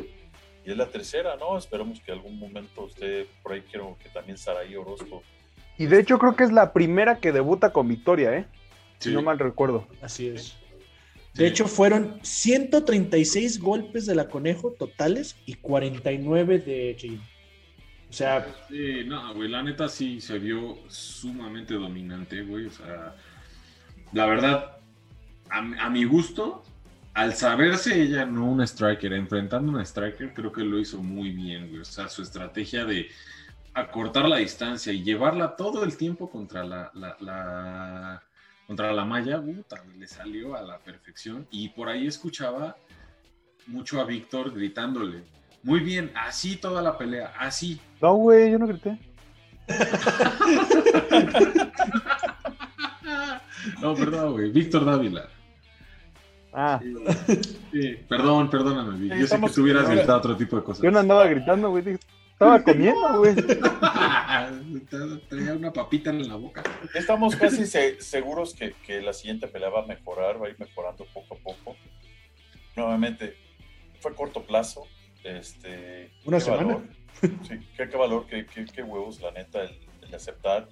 [0.65, 1.57] Y es la tercera, ¿no?
[1.57, 5.23] Esperemos que algún momento usted, por ahí quiero que también Saraí Orozco.
[5.77, 8.45] Y de hecho creo que es la primera que debuta con victoria, ¿eh?
[8.99, 9.09] Sí.
[9.09, 9.87] Si no mal recuerdo.
[10.01, 10.57] Así es.
[11.33, 11.41] Sí.
[11.41, 17.23] De hecho, fueron 136 golpes de la conejo totales y 49 de Cheyenne.
[18.09, 22.67] O sea, Sí, no, güey, la neta sí se vio sumamente dominante, güey.
[22.67, 23.15] O sea,
[24.11, 24.77] la verdad,
[25.49, 26.63] a, a mi gusto,
[27.15, 31.69] al saberse ella no una striker, enfrentando una striker, creo que lo hizo muy bien,
[31.69, 31.81] güey.
[31.81, 33.09] O sea, su estrategia de
[33.73, 38.23] acortar la distancia y llevarla todo el tiempo contra la, la, la-
[38.73, 41.45] contra la malla, puta, le salió a la perfección.
[41.51, 42.75] Y por ahí escuchaba
[43.67, 45.25] mucho a Víctor gritándole.
[45.61, 48.97] Muy bien, así toda la pelea, así, No, güey, yo no grité.
[53.79, 54.51] No, perdón, güey.
[54.51, 55.29] Víctor Dávila.
[56.51, 56.81] Ah,
[57.71, 59.13] Sí, perdón, perdóname, Vic.
[59.15, 60.83] Yo sé que tú hubieras gritado otro tipo de cosas.
[60.83, 61.97] yo no andaba gritando, güey.
[62.43, 63.35] Estaba comiendo, güey.
[65.29, 66.63] Traía una papita en la boca.
[66.93, 70.59] Estamos casi se- seguros que, que la siguiente pelea va a mejorar, va a ir
[70.59, 71.75] mejorando poco a poco.
[72.75, 73.35] Nuevamente,
[73.99, 74.85] fue a corto plazo.
[75.23, 76.63] Este, Una qué semana.
[76.63, 76.83] valor.
[77.21, 80.67] Sí, qué, qué valor, qué, qué- qué huevos, la neta, el, el aceptar.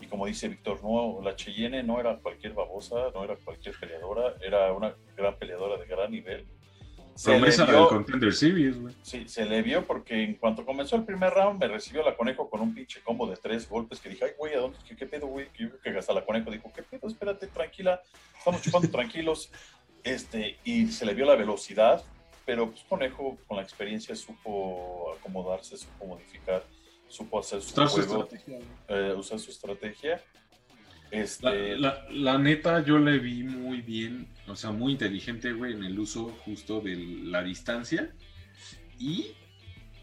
[0.00, 4.34] Y como dice Víctor, no, la Cheyenne no era cualquier babosa, no era cualquier peleadora,
[4.42, 6.46] era una gran peleadora de gran nivel.
[7.16, 8.94] Se Promesa le vio, del Contender Series, güey.
[9.02, 12.50] Sí, se le vio porque en cuanto comenzó el primer round me recibió la Conejo
[12.50, 14.78] con un pinche combo de tres golpes que dije, ay, güey, ¿a dónde?
[14.86, 15.48] ¿Qué, qué pedo, güey?
[15.48, 17.08] Que, que hasta la Conejo dijo, ¿qué pedo?
[17.08, 18.02] Espérate, tranquila,
[18.36, 19.50] estamos chupando tranquilos.
[20.04, 22.04] Este, y se le vio la velocidad,
[22.44, 26.64] pero pues Conejo con la experiencia supo acomodarse, supo modificar,
[27.08, 28.28] supo hacer su juego,
[28.88, 30.22] eh, usar su estrategia
[31.16, 31.76] este...
[31.76, 36.36] La, neta, yo le vi muy bien, o sea, muy inteligente, güey, en el uso
[36.44, 38.10] justo de la distancia.
[38.98, 39.28] Y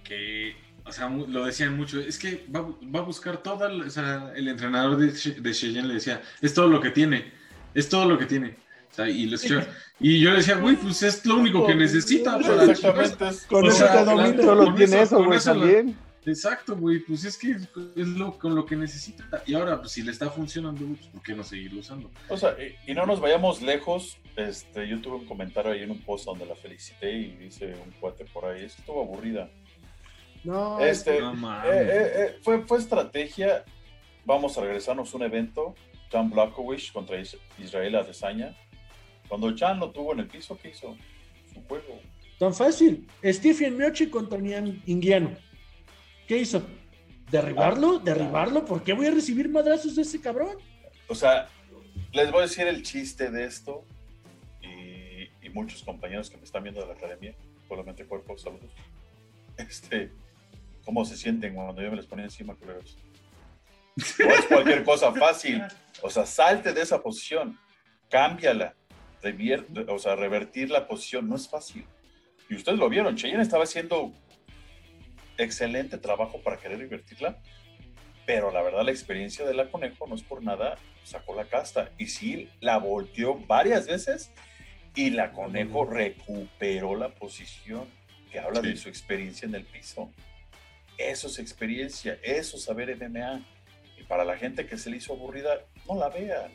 [0.03, 0.55] que,
[0.85, 2.59] o sea, lo decían mucho, es que va,
[2.99, 6.81] a buscar toda, o sea, el entrenador de, de Cheyenne le decía, es todo lo
[6.81, 7.31] que tiene,
[7.73, 8.55] es todo lo que tiene.
[8.91, 9.23] O sea, y,
[9.99, 13.25] y, yo le decía, güey, pues es lo único que necesita para Exactamente.
[13.47, 14.43] Con eso te domina.
[14.43, 15.95] Solo tiene eso, güey, también.
[16.25, 19.43] Exacto, güey, pues es que es lo, con lo que necesita.
[19.45, 22.09] Y ahora, pues si le está funcionando, pues ¿por qué no seguirlo usando?
[22.29, 22.55] O sea,
[22.87, 24.17] y, no nos vayamos lejos.
[24.35, 27.91] Este, yo tuve un comentario ahí en un post donde la felicité y dice un
[27.99, 29.49] cuate por ahí, es que estuvo aburrida.
[30.43, 33.63] No, este, no eh, eh, eh, fue, fue estrategia.
[34.25, 35.75] Vamos a regresarnos a un evento.
[36.11, 37.17] Jan Blakowicz contra
[37.57, 38.55] Israel Adesanya.
[39.27, 40.95] Cuando Jan lo tuvo en el piso, ¿qué hizo?
[41.53, 41.99] Su juego.
[42.39, 43.07] Tan fácil.
[43.23, 45.31] Stephen Miochi contra Nian Indiano.
[46.27, 46.63] ¿Qué hizo?
[47.29, 47.97] ¿Derribarlo?
[47.97, 48.65] Ah, ¿Derribarlo?
[48.65, 50.57] ¿Por qué voy a recibir madrazos de ese cabrón?
[51.07, 51.49] O sea,
[52.11, 53.85] les voy a decir el chiste de esto
[54.61, 57.35] y, muchos compañeros que me están viendo de la academia,
[57.67, 58.71] solamente cuerpo, saludos.
[59.55, 60.11] Este,
[60.83, 62.97] ¿cómo se sienten cuando yo me les ponía encima, culeros?
[63.95, 65.61] No es cualquier cosa fácil.
[66.01, 67.59] O sea, salte de esa posición,
[68.09, 68.73] cámbiala,
[69.21, 71.85] revierte, o sea, revertir la posición, no es fácil.
[72.49, 74.11] Y ustedes lo vieron, Cheyenne estaba haciendo
[75.37, 77.39] excelente trabajo para querer invertirla,
[78.25, 81.91] pero la verdad la experiencia de la Conejo no es por nada, sacó la casta
[81.97, 84.31] y sí la volteó varias veces
[84.95, 87.85] y la Conejo recuperó la posición
[88.31, 90.11] que habla de su experiencia en el piso.
[90.97, 93.45] Eso es experiencia, eso es saber MMA.
[93.97, 96.51] Y para la gente que se le hizo aburrida, no la vean.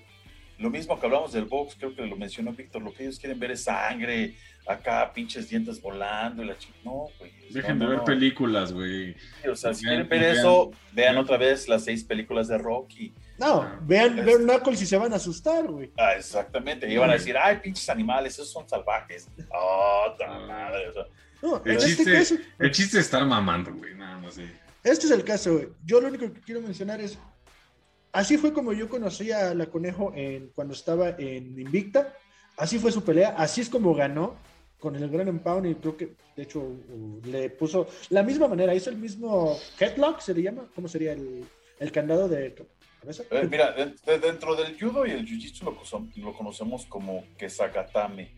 [0.59, 3.39] Lo mismo que hablamos del box, creo que lo mencionó Víctor, lo que ellos quieren
[3.39, 4.35] ver es sangre,
[4.69, 6.79] acá pinches dientes volando y la chica.
[6.85, 7.33] No, güey.
[7.51, 9.17] Dejen de ver películas, güey.
[9.51, 13.15] o sea, si quieren ver eso, vean, otra vez las seis películas de Rocky.
[13.39, 15.91] No, ah, vean, vean Knuckles y se van a asustar, güey.
[15.97, 16.93] Ah, exactamente.
[16.93, 19.29] Y van a decir, ay, pinches animales, esos son salvajes.
[19.51, 20.15] Oh,
[20.47, 20.89] madre.
[20.89, 21.05] O sea,
[21.41, 24.37] no, el, este chiste, caso, el chiste es estar mamando, güey, nada más.
[24.85, 25.69] Este es el caso, güey.
[25.85, 27.19] Yo lo único que quiero mencionar es,
[28.13, 32.13] así fue como yo conocí a la Conejo en, cuando estaba en Invicta.
[32.59, 34.37] Así fue su pelea, así es como ganó
[34.79, 36.73] con el gran empound y creo que de hecho
[37.25, 41.45] le puso la misma manera, hizo el mismo headlock, se le llama, ¿cómo sería el,
[41.79, 42.55] el candado de
[43.01, 43.25] cabeza?
[43.31, 43.75] Eh, mira,
[44.05, 48.33] dentro del judo y el jiu-jitsu lo, lo, conocemos como kesakatame,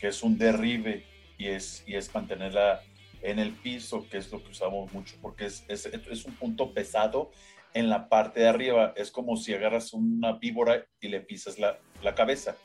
[0.00, 1.04] que es un derribe
[1.36, 2.82] y es, y es mantenerla
[3.20, 6.72] en el piso, que es lo que usamos mucho, porque es, es, es un punto
[6.72, 7.30] pesado
[7.74, 11.78] en la parte de arriba, es como si agarras una víbora y le pisas la,
[12.02, 12.56] la cabeza.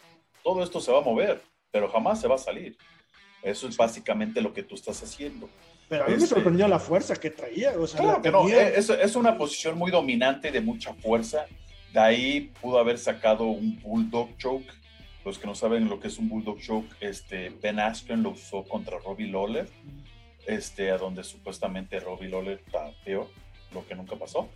[0.44, 1.42] Todo esto se va a mover,
[1.72, 2.78] pero jamás se va a salir.
[3.44, 5.50] Eso es básicamente lo que tú estás haciendo.
[5.90, 7.74] Pero a mí me este, sorprendió la fuerza que traía.
[7.78, 11.46] O sea, claro que no, es, es, una posición muy dominante de mucha fuerza.
[11.92, 14.74] De ahí pudo haber sacado un Bulldog Choke.
[15.26, 18.64] Los que no saben lo que es un Bulldog Choke, este, Ben Askren lo usó
[18.64, 19.70] contra Robbie Lawler,
[20.46, 23.30] este, a donde supuestamente Robbie Lawler tapeó,
[23.74, 24.50] lo que nunca pasó.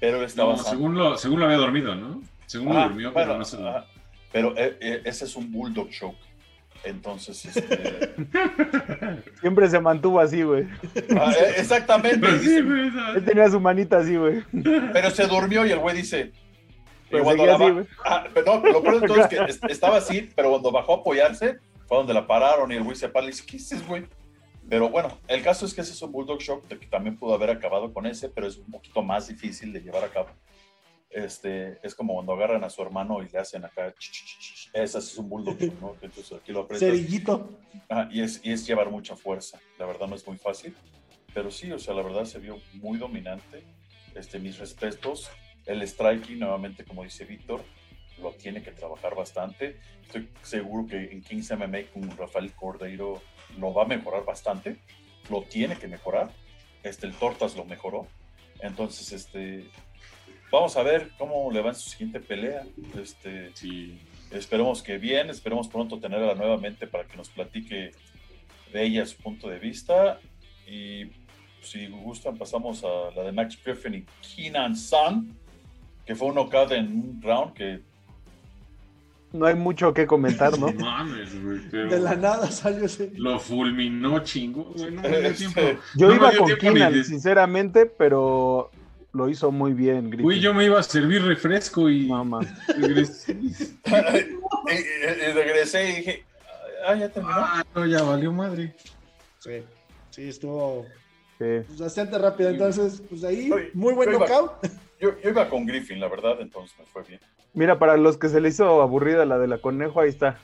[0.00, 0.56] Pero estaba.
[0.56, 2.22] según, lo, según lo había dormido, ¿no?
[2.46, 3.44] Según lo durmió, pero no
[4.32, 6.33] Pero eh, eh, ese es un Bulldog Choke.
[6.84, 8.14] Entonces, este...
[9.40, 10.66] Siempre se mantuvo así, güey.
[11.18, 12.18] Ah, eh, exactamente.
[12.18, 14.42] Pues Él tenía su manita así, güey.
[14.92, 16.32] Pero se durmió y el güey dice.
[17.10, 19.38] Pero cuando la ah, no, lo peor de todo es que
[19.72, 23.08] estaba así, pero cuando bajó a apoyarse, fue donde la pararon y el güey se
[23.08, 24.04] para y dice, ¿qué es güey?
[24.68, 27.50] Pero bueno, el caso es que ese es un Bulldog Shock que también pudo haber
[27.50, 30.28] acabado con ese, pero es un poquito más difícil de llevar a cabo.
[31.14, 33.94] Este, es como cuando agarran a su hermano y le hacen acá,
[34.72, 35.94] ese es un bulldog, ¿no?
[36.02, 37.56] Entonces aquí lo Cerillito.
[37.88, 40.74] Ah, y, es, y es llevar mucha fuerza, la verdad no es muy fácil,
[41.32, 43.62] pero sí, o sea, la verdad se vio muy dominante.
[44.16, 45.30] Este, mis respetos,
[45.66, 47.62] el striking, nuevamente, como dice Víctor,
[48.20, 49.78] lo tiene que trabajar bastante.
[50.02, 53.22] Estoy seguro que en Kings MMA con Rafael Cordeiro
[53.56, 54.78] lo va a mejorar bastante,
[55.30, 56.32] lo tiene que mejorar.
[56.82, 58.08] Este, el Tortas lo mejoró.
[58.60, 59.70] Entonces, este,
[60.54, 62.62] vamos a ver cómo le va en su siguiente pelea.
[63.00, 63.98] Este, sí.
[64.30, 67.92] Esperemos que bien, esperemos pronto tenerla nuevamente para que nos platique
[68.72, 70.18] de ella su punto de vista.
[70.66, 71.04] Y
[71.60, 74.04] si gustan, pasamos a la de Max Griffin y
[74.36, 75.36] Keenan Sun.
[76.04, 77.80] que fue un knockout en un round que
[79.32, 80.70] No hay mucho que comentar, ¿no?
[80.72, 81.60] No mames, güey.
[81.70, 83.10] pero De la nada salió ese.
[83.14, 84.90] Lo fulminó chingo, güey.
[84.90, 85.60] No me dio tiempo.
[85.96, 88.70] Yo No me iba dio con Keenan, de- sinceramente, pero
[89.14, 90.24] lo hizo muy bien, Griffin.
[90.24, 92.46] Güey, yo me iba a servir refresco y man.
[92.76, 93.32] regresé.
[93.40, 96.24] y, y- y regresé y dije,
[96.86, 97.34] ah, ya terminó.
[97.36, 98.74] Ah, no, ya valió madre.
[99.38, 99.62] Sí,
[100.10, 100.84] sí, estuvo
[101.38, 101.44] Sí.
[101.66, 102.50] pues, bastante rápido.
[102.50, 104.20] Entonces, pues ahí, Oye, muy buen oiga.
[104.26, 104.52] knockout.
[105.00, 107.20] Yo, yo iba con Griffin, la verdad, entonces me fue bien.
[107.52, 110.38] Mira, para los que se le hizo aburrida la de la conejo, ahí está.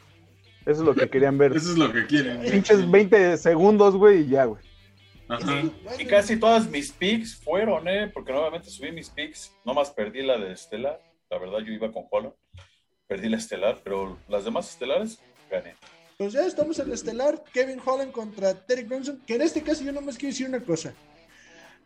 [0.63, 1.57] Eso es lo que querían ver.
[1.57, 2.37] Eso es lo que quieren.
[2.39, 2.51] güey.
[2.51, 4.63] Pinches 20 segundos, güey, y ya, güey.
[5.31, 5.63] Ajá.
[5.99, 8.09] Y casi todas mis picks fueron, ¿eh?
[8.13, 9.53] Porque nuevamente subí mis picks.
[9.65, 11.01] Nomás perdí la de Estelar.
[11.31, 12.35] La verdad, yo iba con Holland.
[13.07, 15.21] Perdí la Estelar, pero las demás estelares
[15.51, 15.75] gané.
[16.19, 17.43] Pues ya estamos en el estelar.
[17.51, 19.23] Kevin Holland contra Terry Bronson.
[19.27, 20.93] Que en este caso yo nomás quiero decir una cosa.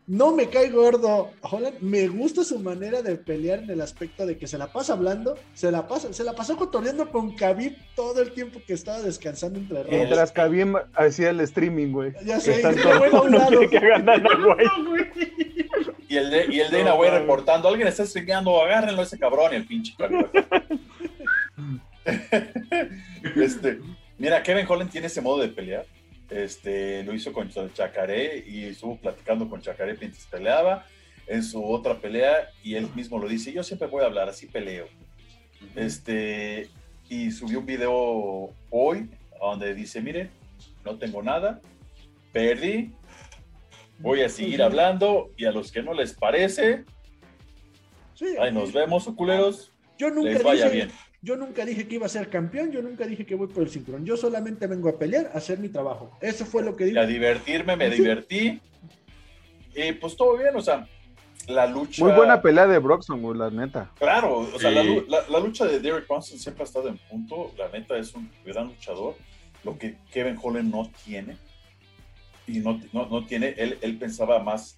[0.06, 1.80] No me cae gordo Holland.
[1.80, 5.38] Me gusta su manera de pelear en el aspecto de que se la pasa hablando.
[5.54, 9.58] Se la pasa, se la pasó cotorreando con Khabib todo el tiempo que estaba descansando
[9.58, 9.98] entre rondas.
[9.98, 12.12] Mientras Khabib hacía el streaming, güey.
[12.24, 12.70] Ya Que sé, que
[14.86, 15.10] güey.
[16.08, 17.12] Y el de, y el de Dana mames.
[17.12, 19.94] reportando, alguien está streameando, agárrenlo a ese cabrón y el pinche
[23.36, 23.80] este,
[24.18, 25.86] mira, Kevin Holland tiene ese modo de pelear.
[26.30, 30.86] Este, lo hizo con Chacaré y estuvo platicando con Chacaré mientras peleaba
[31.26, 34.46] en su otra pelea y él mismo lo dice, yo siempre voy a hablar, así
[34.46, 34.86] peleo.
[35.74, 36.68] Este,
[37.08, 39.10] y subió un video hoy
[39.40, 40.30] donde dice, mire,
[40.84, 41.60] no tengo nada,
[42.32, 42.92] perdí,
[43.98, 46.84] voy a seguir hablando y a los que no les parece,
[48.14, 50.90] Sí, ahí nos vemos, culeros, Yo nunca les vaya dije, bien.
[51.24, 53.70] Yo nunca dije que iba a ser campeón, yo nunca dije que voy por el
[53.70, 54.04] cinturón.
[54.04, 56.10] Yo solamente vengo a pelear, a hacer mi trabajo.
[56.20, 56.98] Eso fue lo que Y dije.
[57.00, 57.96] a divertirme, me Sí.
[58.02, 58.60] divertí.
[59.74, 60.86] Y pues todo bien, o sea,
[61.48, 62.04] la lucha.
[62.04, 63.90] Muy buena pelea de Broxton, güey, la neta.
[63.98, 64.88] Claro, o sea, la, Sí.
[64.88, 67.52] lu- la- la lucha de Derek Bronson siempre ha estado en punto.
[67.56, 69.14] La neta es un gran luchador.
[69.64, 71.38] Lo que Kevin Holland no tiene.
[72.46, 74.76] Y no, no, no tiene, él, él pensaba más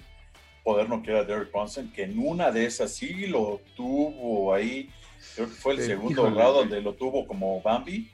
[0.63, 4.89] poder no a Derek Bronson, que en una de esas sí lo tuvo ahí.
[5.35, 8.11] Creo que fue el Sí, segundo híjole, grado donde lo tuvo como Bambi.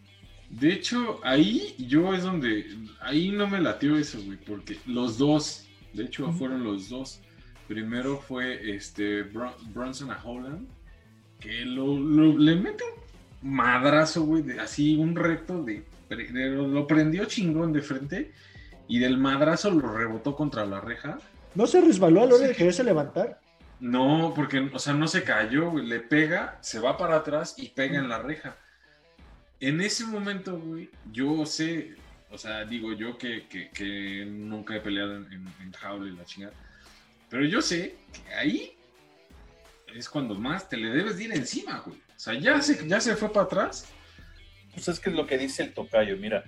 [0.51, 2.67] De hecho, ahí yo es donde.
[3.01, 7.21] Ahí no me latió eso, güey, porque los dos, de hecho, fueron los dos.
[7.69, 10.69] Primero fue este Bron- Bronson a Holland,
[11.41, 12.85] que lo, lo- le mete
[13.43, 18.33] un madrazo, güey, de- así un reto de, de- Lo prendió chingón de frente
[18.89, 21.19] y del madrazo lo rebotó contra la reja.
[21.55, 23.41] ¿No se resbaló a la hora de quererse levantar?
[23.83, 27.99] No, porque, o sea, no se cayó, le pega, se va para atrás y pega
[27.99, 28.57] en la reja.
[29.59, 31.97] En ese momento, güey, yo sé,
[32.31, 36.25] o sea, digo yo que, que- que nunca he peleado en, en, jaula y la
[36.25, 36.53] chingada,
[37.29, 38.77] pero yo sé que ahí
[39.97, 41.99] es cuando más te le debes de ir encima, güey.
[41.99, 43.89] O sea, ya se, ya se fue para atrás.
[44.73, 46.17] Pues es que es lo que dice el tocayo.
[46.17, 46.45] Mira,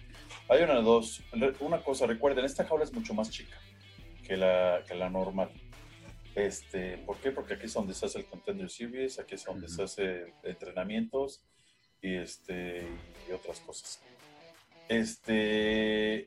[0.49, 1.21] hay una de dos.
[1.59, 3.57] Una cosa, recuerden, esta jaula es mucho más chica
[4.25, 5.51] que la, que la normal.
[6.35, 7.31] Este, ¿Por qué?
[7.31, 11.43] Porque aquí es donde se hace el Contender Series, aquí es donde se hace entrenamientos
[12.03, 12.89] y, este,
[13.29, 14.03] y otras cosas.
[14.89, 16.27] Este,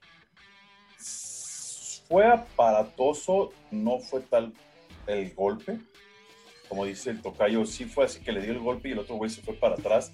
[2.08, 4.54] fue aparatoso, no fue tal
[5.08, 5.80] el golpe.
[6.70, 9.16] Como dice el tocayo, sí fue así que le dio el golpe y el otro
[9.16, 10.14] güey se fue para atrás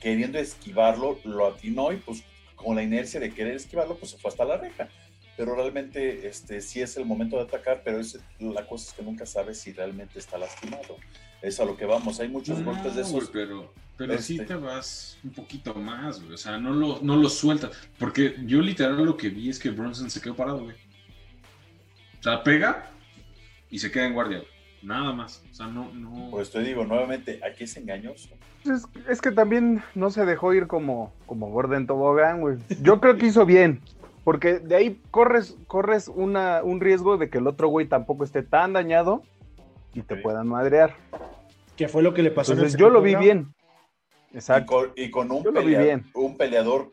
[0.00, 2.24] queriendo esquivarlo, lo atinó y pues
[2.56, 4.88] con la inercia de querer esquivarlo, pues se fue hasta la reja.
[5.40, 9.02] Pero realmente este, sí es el momento de atacar, pero es, la cosa es que
[9.02, 10.98] nunca sabes si realmente está lastimado.
[11.40, 12.20] Es a lo que vamos.
[12.20, 13.30] Hay muchos golpes de esos.
[13.30, 14.48] pero, pero sí Este.
[14.48, 16.34] te vas un poquito más, güey.
[16.34, 17.70] O sea, no lo, no lo sueltas.
[17.98, 20.76] Porque yo literal lo que vi es que Bronson se quedó parado, güey.
[22.18, 22.90] O sea, pega
[23.70, 24.42] y se queda en guardia.
[24.82, 25.42] Nada más.
[25.50, 26.28] O sea, no, no.
[26.32, 28.28] Pues te digo, nuevamente, aquí es engañoso.
[28.66, 32.58] Es, es que también no se dejó ir como, como Gordon Tobogán, güey.
[32.82, 33.80] Yo creo que hizo bien.
[34.30, 38.44] Porque de ahí corres, corres una, un riesgo de que el otro güey tampoco esté
[38.44, 39.24] tan dañado
[39.92, 40.94] y te puedan madrear.
[41.76, 43.52] Que fue lo que le pasó en el Entonces yo lo vi bien.
[44.32, 44.72] Y Exacto.
[44.72, 46.04] con, y con un, Yo lo vi pelea- bien.
[46.14, 46.92] un peleador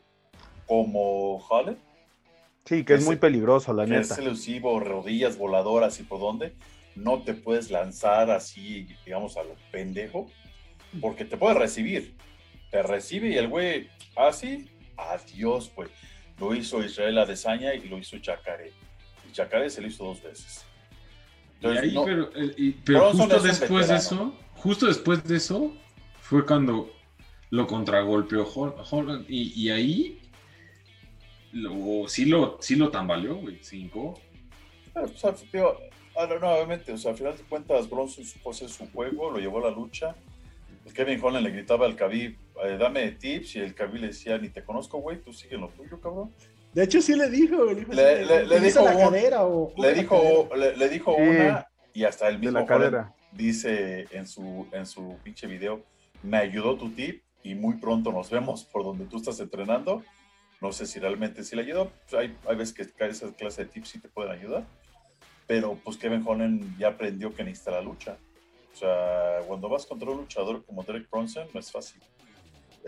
[0.66, 1.78] como Holland,
[2.64, 4.02] Sí, que es muy peligroso, la que neta.
[4.14, 6.54] es elusivo, rodillas voladoras y por dónde,
[6.96, 10.26] no te puedes lanzar así, digamos, a lo pendejo,
[11.00, 12.16] porque te puede recibir.
[12.72, 15.88] Te recibe y el güey, así, adiós, pues.
[16.40, 18.72] Lo hizo Israel Adesanya y lo hizo Chacaré.
[19.28, 20.64] Y Chacaré se lo hizo dos veces.
[21.60, 25.72] Y Entonces, ahí, no- pero, y- pero justo después de eso, justo después de eso,
[26.20, 26.90] fue cuando
[27.50, 29.24] lo contragolpeó Hol- Holland.
[29.28, 30.20] Y, y ahí
[31.52, 33.58] lo, sí, lo, sí lo tambaleó, güey.
[33.62, 34.20] Cinco.
[34.94, 35.78] Pero, pues, digo,
[36.14, 39.58] ahora, nuevamente, o sea, al final de cuentas, Bronson supo hacer su juego, lo llevó
[39.58, 40.14] a la lucha.
[40.94, 44.48] Kevin Holland le gritaba al Khabib, eh, dame tips, y el Khabib le decía, ni
[44.48, 46.32] te conozco, güey, tú sigue lo tuyo, cabrón.
[46.72, 49.44] De hecho, sí le dijo, le dijo, Le- le- le "Utiliza dijo la un- cadera
[49.46, 51.22] o Le dijo, le, le dijo Sí.
[51.22, 53.14] una, y hasta el De mismo cadera.
[53.32, 55.82] dice en su, en su pinche video,
[56.22, 60.02] me ayudó tu tip, y muy pronto nos vemos por donde tú estás entrenando.
[60.60, 63.70] No sé si realmente sí le ayudó, pues hay, hay veces que esa clase de
[63.70, 64.64] tips sí te pueden ayudar,
[65.46, 68.16] pero pues Kevin Holland ya aprendió que necesita la lucha.
[68.74, 72.02] O sea, cuando vas contra un luchador como Derek Bronson, no es fácil.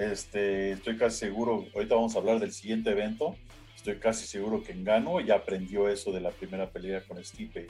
[0.00, 3.36] Este, estoy casi seguro, ahorita vamos a hablar del siguiente evento,
[3.76, 7.66] estoy casi seguro que Engano ya aprendió eso de la primera pelea con Stipe.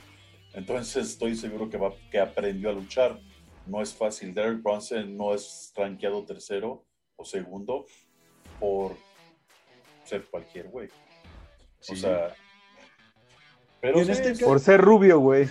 [0.55, 3.19] Entonces estoy seguro que, va, que aprendió a luchar.
[3.67, 4.33] No es fácil.
[4.33, 6.85] Derek Bronson no es rankeado tercero
[7.17, 7.87] o segundo
[8.61, 8.97] por
[10.05, 10.89] ser cualquier güey.
[11.89, 12.33] O sea...
[13.81, 15.49] Pero Y en sí, este Por ser rubio, güey.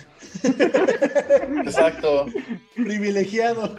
[1.66, 2.26] exacto.
[2.74, 3.76] privilegiado.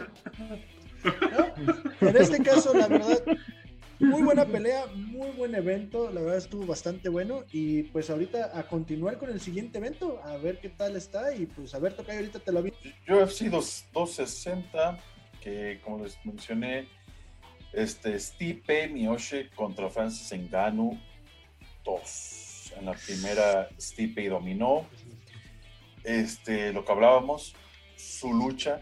[2.00, 3.22] En este caso, la verdad,
[3.98, 8.64] muy buena pelea, muy buen evento, la verdad estuvo bastante bueno y pues ahorita a
[8.64, 12.12] continuar con el siguiente evento, a ver qué tal está y pues a ver, toca
[12.12, 12.70] ahorita te lo vi.
[13.08, 14.98] UFC 2- 260,
[15.40, 16.88] que como les mencioné,
[17.72, 20.98] este Stipe Miyoshi contra Francis Ngannou
[21.84, 22.72] 2.
[22.78, 24.86] En la primera Stipe dominó.
[26.04, 27.54] Este, lo que hablábamos,
[27.96, 28.80] su lucha.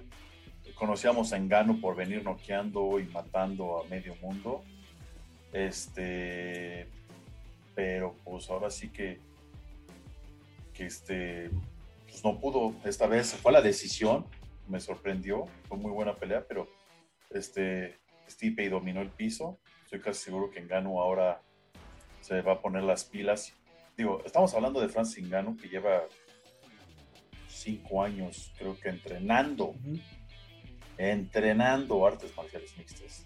[0.81, 4.65] Conocíamos a Ngannou por venir noqueando y matando a medio mundo.
[5.53, 6.89] Este,
[7.75, 9.21] pero pues ahora sí que,
[10.73, 11.51] que este,
[12.09, 12.75] pues no pudo.
[12.83, 14.25] Esta vez fue la decisión,
[14.69, 16.67] me sorprendió, fue muy buena pelea, pero
[17.29, 19.59] este, Stipe dominó el piso.
[19.85, 21.43] Estoy casi seguro que Ngannou ahora
[22.23, 23.53] se va a poner las pilas.
[23.99, 26.05] Digo, estamos hablando de Francis Ngannou que lleva
[27.49, 29.75] cinco años, creo que entrenando,
[31.01, 33.25] entrenando artes marciales mixtas.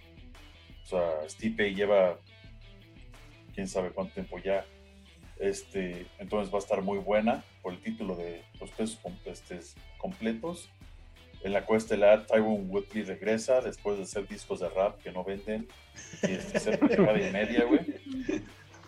[0.85, 2.19] O sea, Stipe lleva
[3.55, 4.65] quién sabe cuánto tiempo ya.
[5.41, 9.59] Este, entonces va a estar muy buena por el título de los pesos este,
[9.99, 10.71] completos.
[11.43, 15.25] En la cuesta estelar, Tyrone Woodley regresa después de hacer discos de rap que no
[15.25, 15.69] venden
[16.23, 17.81] y este, pendejada y media, güey.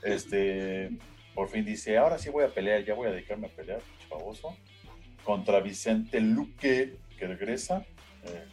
[0.02, 0.90] Este,
[1.34, 4.06] por fin dice, ahora sí voy a pelear, ya voy a dedicarme a pelear, pinche
[4.08, 4.56] baboso.
[5.24, 7.84] Contra Vicente Luque, que regresa.
[8.24, 8.44] Eh,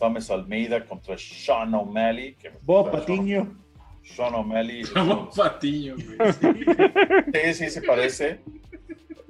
[0.00, 2.34] Thomas Almeida contra Sean O'Malley.
[2.34, 3.56] Que Bob Patiño.
[4.02, 4.82] Sean O'Malley.
[4.96, 6.32] un- Patiño, güey.
[6.32, 8.40] Sí, sí, se parece.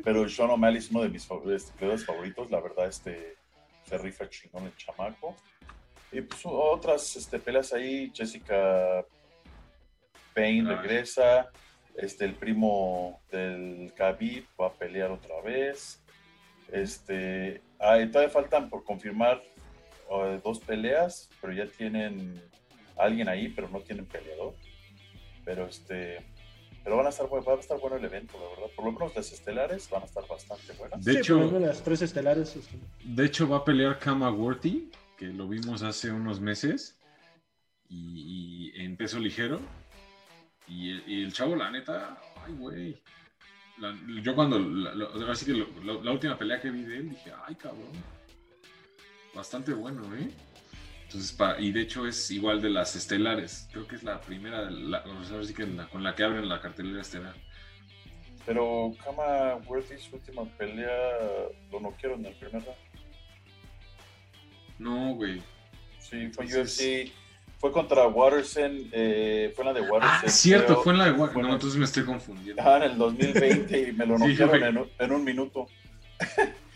[0.04, 1.42] Pero Sean O'Malley es uno de mis fav-
[1.72, 2.50] peleadores favoritos.
[2.50, 3.36] La verdad, este
[3.84, 5.36] se rifa chingón el chamaco.
[6.12, 8.10] Y pues otras este, peleas ahí.
[8.14, 9.04] Jessica
[10.34, 10.80] Payne Ah.
[10.80, 11.48] regresa.
[11.96, 16.00] Este, el primo del Khabib va a pelear otra vez.
[16.72, 19.42] Este, ah, todavía faltan por confirmar
[20.42, 22.40] dos peleas, pero ya tienen
[22.98, 24.54] a alguien ahí, pero no tienen peleador.
[25.44, 26.24] Pero este,
[26.84, 28.74] pero van a estar, va a estar bueno el evento, la verdad.
[28.74, 31.04] Por lo menos las estelares van a estar bastante buenas.
[31.04, 32.56] De Sí, hecho- las tres estelares.
[32.56, 36.98] este, De hecho, va a pelear Kama Worthy, que lo vimos hace unos meses,
[37.88, 39.60] y, y en peso ligero.
[40.68, 43.02] Y, el- y el chavo, la neta, ay, güey.
[43.78, 46.82] La- yo cuando, la, la- ahora sí que lo- lo- la última pelea que vi
[46.82, 47.88] de él, dije, ay, cabrón.
[49.34, 50.28] Bastante bueno, ¿eh?
[51.04, 53.68] Entonces, pa- y de hecho es igual de las estelares.
[53.72, 55.02] Creo que es la primera, la,
[55.44, 57.34] sí que la- con la que abren la cartelera estelar.
[58.46, 60.88] Pero Kama Worthy, su última pelea,
[61.70, 62.78] lo noquearon en el primer round.
[64.78, 65.40] No, güey.
[65.98, 67.12] Sí, fue Entonces- UFC.
[67.58, 70.20] Fue contra Watterson, eh, fue la de Watterson.
[70.24, 70.82] Ah, cierto, creo.
[70.82, 72.62] fue en la de Wa- fue en No, entonces me estoy confundiendo.
[72.64, 74.62] Ah, en el 2020 y me lo Sí, noquearon güey.
[74.70, 75.66] en, un- en un minuto.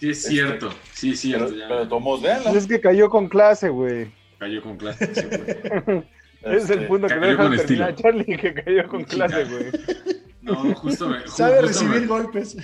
[0.00, 0.70] Sí, es cierto.
[0.92, 1.56] Sí, es Pero, cierto.
[1.56, 2.50] ya pero tomos, véanla.
[2.52, 4.12] Es que cayó con clase, güey.
[4.38, 5.14] Cayó con clase.
[5.14, 6.04] sí, güey.
[6.44, 7.90] Es el Este, punto que no cayó terminar, estilo.
[7.92, 9.64] Charlie, que cayó con clase, güey.
[10.42, 11.20] No, justo me.
[11.20, 12.56] ju- Sabe justo recibir me- golpes.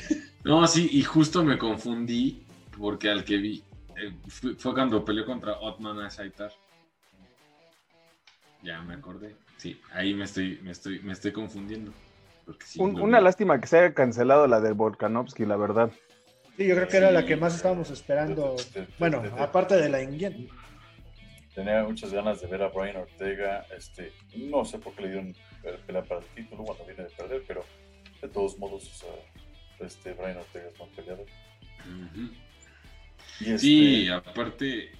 [0.44, 2.44] No, sí, y justo me confundí
[2.78, 3.64] porque al que vi
[3.96, 6.52] eh, fue, fue cuando peleó contra Otman Azaitar.
[8.62, 9.34] Ya me acordé.
[9.56, 11.92] Sí, ahí me estoy, me estoy, me estoy confundiendo.
[12.44, 15.90] Porque sí, Un- lo una lástima que se haya cancelado la del Volkanovski, la verdad.
[16.60, 18.54] Sí, yo creo que era la que más estábamos esperando.
[18.70, 20.46] Te- te- Bueno, te- te- aparte de la Ingen.
[21.54, 23.64] Tenía muchas ganas de ver a Brian Ortega.
[23.74, 27.08] Este, no sé por qué le dieron pe- pelea para el título cuando viene de
[27.16, 27.64] perder, pero
[28.20, 31.24] de todos modos, o sea, este, Brian Ortega es buen peleador.
[33.40, 34.90] Y este, Sí, aparte,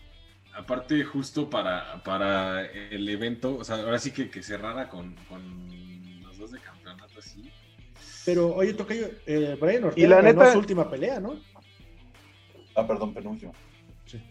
[0.54, 6.22] aparte justo para, para el evento, o sea, ahora sí que, que cerrara con, con
[6.22, 7.52] los dos de campeonato así.
[8.24, 11.40] Pero, oye, Tocayo, eh, Brian Ortega Y la ganó neta- su última pelea, ¿no?
[12.80, 13.52] Ah, perdón, penúltimo.
[14.06, 14.22] Sí.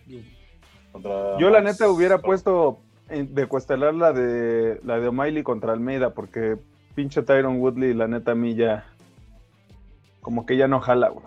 [0.92, 6.14] Contra Yo la neta hubiera puesto de cuestelar la de la de O'Malley contra Almeida,
[6.14, 6.58] porque
[6.96, 8.86] pinche Tyron Woodley, la neta a mí ya
[10.22, 11.26] como que ya no jala, güey.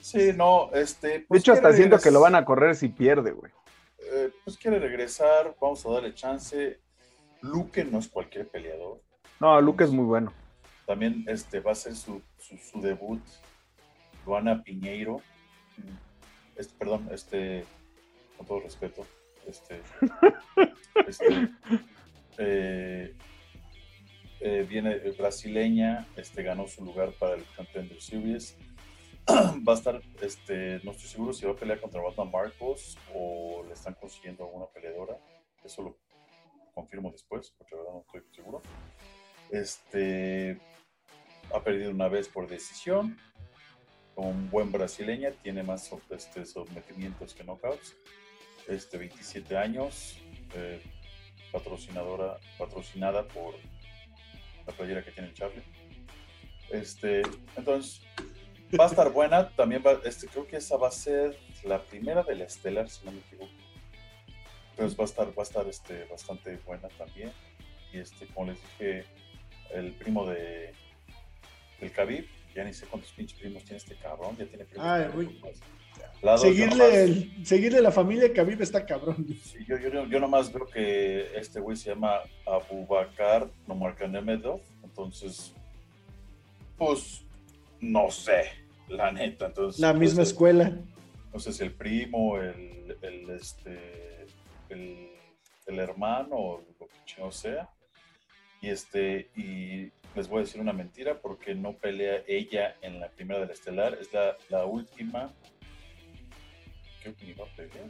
[0.00, 1.08] Sí, no, este.
[1.08, 3.52] De pues hecho, hasta siento que lo van a correr si pierde, güey.
[3.98, 6.80] eh, pues quiere regresar, vamos a darle chance.
[7.42, 9.00] Luque no es cualquier peleador.
[9.40, 10.32] No, Luke es muy bueno.
[10.86, 13.20] También este, va a ser su, su, su debut.
[14.26, 15.20] Luana Piñeiro.
[16.58, 17.64] Este, perdón, este,
[18.36, 19.06] con todo respeto.
[19.46, 19.80] Este,
[21.06, 21.48] este,
[22.36, 23.14] eh,
[24.40, 28.56] eh, viene brasileña, este, ganó su lugar para el Contender Series.
[29.28, 33.64] va a estar, este, no estoy seguro si va a pelear contra Rata Marcos o
[33.66, 35.16] le están consiguiendo alguna peleadora.
[35.64, 35.98] Eso lo
[36.74, 38.62] confirmo después, porque la verdad no estoy seguro.
[39.50, 40.58] Este
[41.54, 43.16] ha perdido una vez por decisión.
[44.18, 47.96] Un buen brasileña, tiene más este, sometimientos que knockouts.
[48.66, 50.18] Este, 27 años,
[50.54, 50.82] eh,
[51.52, 53.54] patrocinadora, patrocinada por
[54.66, 55.62] la playera que tiene el Charlie.
[56.72, 57.22] Este,
[57.54, 58.02] entonces,
[58.78, 59.50] va a estar buena.
[59.56, 63.06] También va, este, creo que esa va a ser la primera de la estelar, si
[63.06, 63.52] no me equivoco.
[64.70, 67.30] Entonces va a estar, va a estar este, bastante buena también.
[67.92, 69.04] Y este, como les dije,
[69.72, 70.74] el primo de
[71.80, 72.26] del Khabib,
[72.58, 74.84] ya ni sé cuántos pinches primos tiene este cabrón, ya tiene primos.
[74.86, 75.40] Ay, güey.
[76.38, 79.24] Seguirle, el- seguirle la familia Khabib está cabrón.
[79.44, 85.54] Sí, yo, yo, yo nomás veo que este güey se llama Abubakar Nomarkanemedov, entonces,
[86.76, 87.24] pues,
[87.80, 88.50] no sé,
[88.88, 89.46] la neta.
[89.46, 90.76] Entonces, La misma pues, escuela.
[91.32, 94.26] No sé si el primo, el, el, este,
[94.70, 95.10] el,
[95.66, 97.68] el hermano, o lo que sea.
[98.60, 103.08] Y, este, y les voy a decir una mentira porque no pelea ella en la
[103.08, 103.96] primera del estelar.
[104.00, 105.32] Es la, la última.
[107.02, 107.88] Creo que ni va a pelear.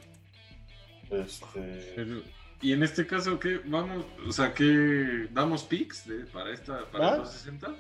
[1.11, 2.23] Este, Pero,
[2.61, 3.61] y en este caso, ¿qué?
[3.65, 5.27] Vamos, o sea, ¿qué?
[5.31, 7.75] ¿Damos picks de- para esta, para el 260?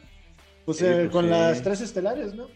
[0.64, 2.48] Pues eh, pues con las tres estelares, ¿no?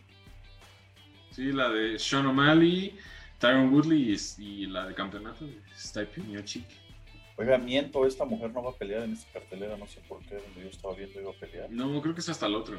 [1.31, 2.97] Sí, la de Sean O'Malley,
[3.39, 6.67] Tyron Woodley y, y la de campeonato de Stipe Miocic.
[7.43, 10.37] Oiga, miento, esta mujer no va a pelear en esta cartelera, no sé por qué,
[10.37, 11.71] donde yo estaba viendo iba a pelear.
[11.71, 12.79] No, creo que es hasta el otro.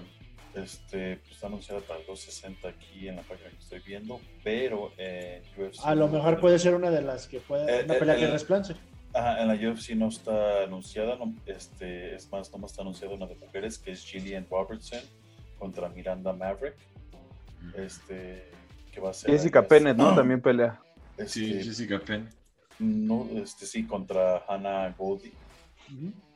[0.56, 4.92] Este, pues está anunciada para el 260 aquí en la página que estoy viendo, pero
[5.58, 5.80] UFC.
[5.84, 8.16] A lo no- mejor puede ser una de las que puede, Eh, una eh, pelea
[8.16, 8.76] que resplance.
[9.16, 13.28] Ajá, en la UFC no está anunciada, no, este, es más, no está anunciada una
[13.28, 15.02] de mujeres que es Gillian Robertson
[15.60, 16.76] contra Miranda Maverick.
[17.76, 18.50] Este,
[18.92, 19.32] que va a ser.
[19.32, 20.14] Jessica es- Pennett, ¿no?
[20.16, 20.80] También pelea.
[21.18, 22.30] Este, Sí, Jessica Penn.
[22.80, 25.34] No, este, sí, contra Hannah Goldie.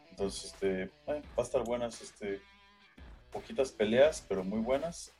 [0.10, 2.42] Entonces, este, eh, va a estar buenas, este,
[3.32, 5.14] poquitas peleas, pero muy buenas.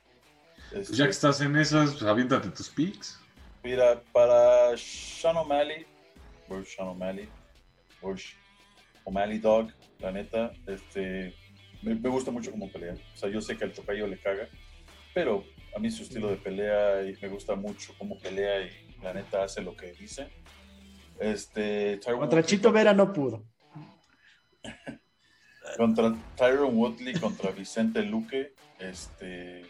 [0.70, 3.20] Pues Este, ya que estás en esas, pues aviéntate tus picks.
[3.62, 5.86] Mira, para Sean O'Malley,
[6.48, 7.28] Bush Sean O'Malley,
[8.00, 8.34] Bush
[9.04, 11.34] O'Malley Dog, la neta, este,
[11.82, 12.94] me, me gusta mucho cómo pelea.
[13.14, 14.48] O sea, yo sé que al tocayo le caga,
[15.14, 19.12] pero a mí su estilo de pelea y me gusta mucho cómo pelea y la
[19.12, 20.28] neta hace lo que dice.
[21.20, 23.44] Este, Tyron Contra Woodley- Chito Vera no pudo.
[25.76, 29.62] contra Tyron Woodley contra Vicente Luque, este,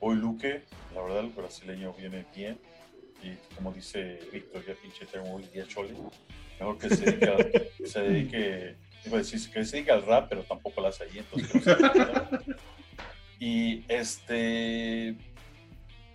[0.00, 0.64] hoy Luque,
[0.94, 2.58] la verdad el brasileño viene bien
[3.22, 5.94] y como dice Víctor, ya pinche Tyron Woodley, ya chole,
[6.60, 10.04] mejor que se dedique, a- que se dedique, iba a decir que se dedique al
[10.06, 12.30] rap, pero tampoco la hace allí, entonces no dedica.
[13.40, 15.16] Y este,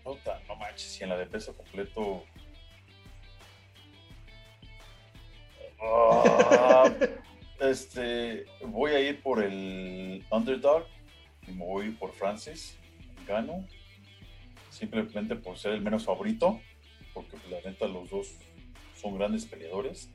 [0.05, 2.25] no manches, y en la de peso completo...
[5.83, 6.89] Ah,
[7.59, 10.85] este, voy a ir por el underdog
[11.47, 12.77] y me voy a ir por Francis.
[13.27, 13.65] Gano.
[14.69, 16.59] Simplemente por ser el menos favorito.
[17.13, 18.35] Porque pues, la neta los dos
[18.95, 20.09] son grandes peleadores.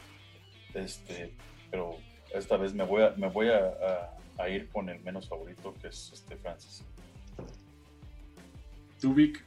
[0.75, 1.33] Este,
[1.71, 1.97] pero
[2.35, 5.75] esta vez me voy a, me voy a, a- a ir con el menos favorito
[5.81, 6.85] que es este Francis.
[9.01, 9.45] ¿Tú, Vic?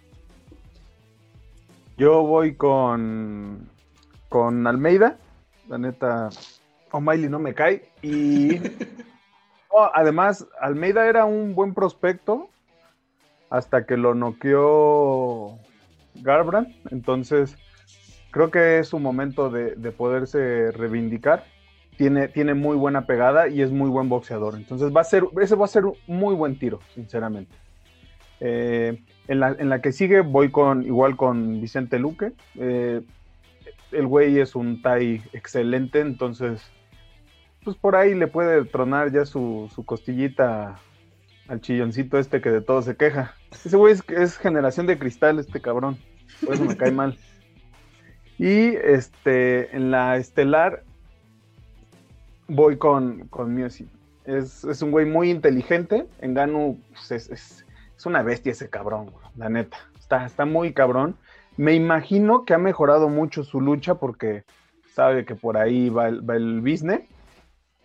[1.98, 3.70] Yo voy con,
[4.28, 5.18] con Almeida.
[5.72, 6.30] La neta,
[6.92, 7.90] O'Malley no me cae.
[8.02, 8.60] Y
[9.74, 12.50] no, además, Almeida era un buen prospecto
[13.50, 15.58] hasta que lo noqueó
[16.16, 16.76] Garbrandt.
[16.92, 17.56] Entonces,
[18.32, 21.46] creo que es un momento de, de poderse reivindicar.
[21.96, 24.56] Tiene, tiene muy buena pegada y es muy buen boxeador.
[24.56, 27.56] Entonces, va a ser, ese va a ser un muy buen tiro, sinceramente.
[28.42, 32.34] Eh, en, la, en la que sigue voy con igual con Vicente Luque.
[32.56, 33.04] Eh,
[33.92, 36.72] el güey es un Tai excelente, entonces
[37.64, 40.80] pues por ahí le puede tronar ya su, su costillita
[41.48, 43.36] al chilloncito este que de todo se queja.
[43.52, 45.98] Ese güey es, es generación de cristal, este cabrón.
[46.44, 47.18] Por eso me cae mal.
[48.38, 50.84] Y este, en la estelar
[52.48, 53.88] voy con, con Music.
[54.26, 56.08] Es, es un güey muy inteligente.
[56.22, 57.66] En Ganu pues, es, es,
[57.96, 59.78] es una bestia ese cabrón, la neta.
[60.00, 61.16] Está, está muy cabrón.
[61.58, 64.44] Me imagino que ha mejorado mucho su lucha porque
[64.94, 67.02] sabe que por ahí va el, business,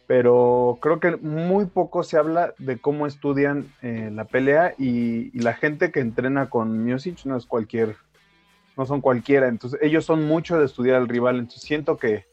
[0.07, 5.55] pero creo que muy poco se habla de cómo estudian eh, la pelea y, la
[5.55, 7.97] gente que entrena con Music no es cualquier,
[8.77, 12.25] no son cualquiera, entonces ellos son mucho de estudiar al rival, entonces siento que,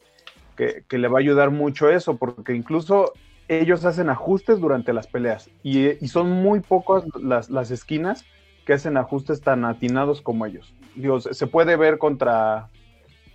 [0.56, 3.12] que, que le va a ayudar mucho eso, porque incluso
[3.48, 8.24] ellos hacen ajustes durante las peleas y, y son muy pocas las, las, esquinas
[8.64, 10.72] que hacen ajustes tan atinados como ellos.
[10.94, 12.70] Digo, se puede ver contra,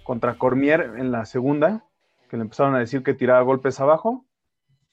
[0.03, 1.85] contra Cormier en la segunda,
[2.29, 4.25] que le empezaron a decir que tiraba golpes abajo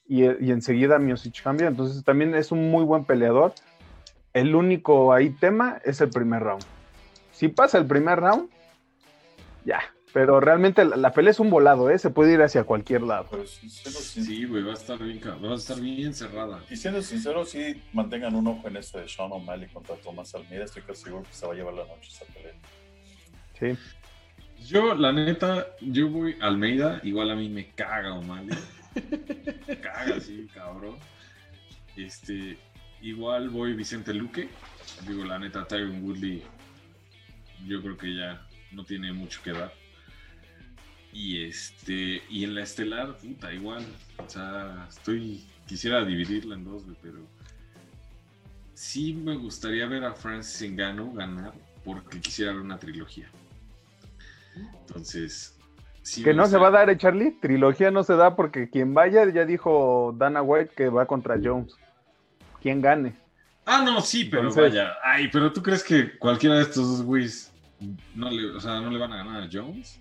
[0.04, 1.68] y, y enseguida Miosic cambia.
[1.68, 3.54] Entonces también es un muy buen peleador.
[4.32, 6.64] El único ahí tema es el primer round.
[7.32, 8.48] Si pasa el primer round,
[9.64, 9.80] ya,
[10.16, 11.98] pero realmente la, la, pelea es un volado, ¿eh?
[11.98, 13.26] Se puede ir hacia cualquier lado.
[13.28, 16.64] Pues, sí, güey, va a estar bien, va a estar bien cerrada.
[16.70, 20.64] Y siendo sincero, sí, mantengan un ojo en este de Sean O'Malley contra Tomás Almeida.
[20.64, 22.54] Estoy casi seguro que se va a llevar la noche esa pelea.
[23.60, 23.78] Sí.
[24.66, 28.56] Yo, la neta, yo voy Almeida, igual a mí me caga O'Malley.
[29.68, 30.96] me caga, sí, cabrón.
[31.94, 32.56] Este,
[33.02, 34.48] igual voy Vicente Luque.
[35.06, 36.42] Digo, la neta, Tyron Woodley,
[37.66, 39.70] yo creo que ya no tiene mucho que dar.
[41.16, 43.82] Y este, y en la estelar, puta, igual.
[44.18, 45.42] O sea, estoy.
[45.66, 47.20] Quisiera dividirla en dos, pero.
[48.74, 53.30] Sí me gustaría ver a Francis Ngannou ganar porque quisiera ver una trilogía.
[54.86, 55.58] Entonces.
[56.02, 56.58] Sí que no gustaría...
[56.58, 57.30] se va a dar, ¿eh, Charlie?
[57.40, 61.76] Trilogía no se da porque quien vaya, ya dijo Dana White que va contra Jones.
[62.60, 63.16] Quien gane.
[63.64, 64.74] Ah, no, sí, pero Entonces...
[64.74, 64.92] vaya.
[65.02, 67.50] Ay, pero ¿tú crees que cualquiera de estos dos güeyes
[68.14, 69.98] no le, o sea, no le van a ganar a Jones?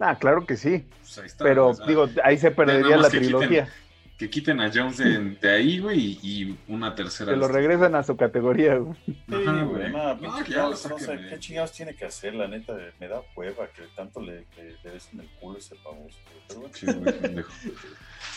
[0.00, 0.84] Ah, claro que sí.
[1.00, 3.64] Pues está, pero o sea, digo, ahí se perdería la que trilogía.
[3.64, 7.32] Quiten, que quiten a Jones de, de ahí, güey, y, una tercera.
[7.32, 8.96] Que lo regresan a su categoría, güey.
[9.06, 9.90] Sí, güey.
[9.90, 14.20] No, no, sé qué chingados tiene que hacer, la neta, me da hueva que tanto
[14.20, 16.18] le, le, le des en el culo ese famoso.
[16.48, 17.44] Pero, sí, güey,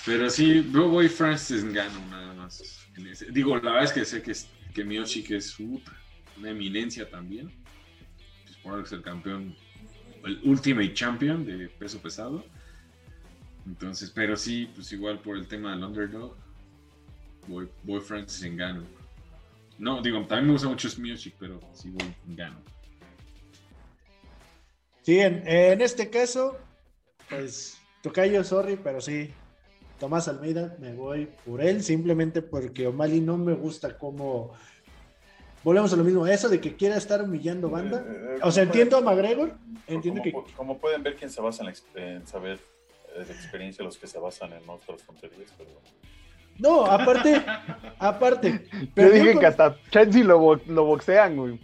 [0.06, 2.62] pero sí, yo voy Francis Gano nada más.
[3.32, 4.34] Digo, la verdad es que sé que,
[4.74, 7.52] que Miyoshi que es una eminencia también.
[8.44, 9.56] Pues por algo es el campeón
[10.24, 12.44] el Ultimate Champion de peso pesado.
[13.66, 16.36] Entonces, pero sí, pues igual por el tema del underdog,
[17.48, 18.86] voy, voy Francis Ngannou.
[19.78, 22.62] No, digo, también me gusta mucho Music, pero sí voy Ngannou.
[25.02, 26.58] Sí, en, en, este caso,
[27.30, 29.32] pues, Tocayo, sorry, pero sí,
[30.00, 34.54] Tomás Almeida, me voy por él, simplemente porque O'Malley no me gusta cómo
[35.64, 38.06] volvemos a lo mismo, eso de que quiera estar humillando banda.
[38.08, 39.54] Eh, o sea, entiendo pueden, a McGregor,
[39.88, 40.54] entiendo como, que...
[40.54, 42.60] Como pueden ver, quien se basa en, en saber
[43.16, 45.70] de experiencia, los que se basan en otras tonterías, pero...
[46.58, 47.44] No, aparte,
[48.00, 48.68] aparte.
[48.96, 49.40] Yo dije con...
[49.40, 51.60] que hasta Chansey lo, lo boxean, güey.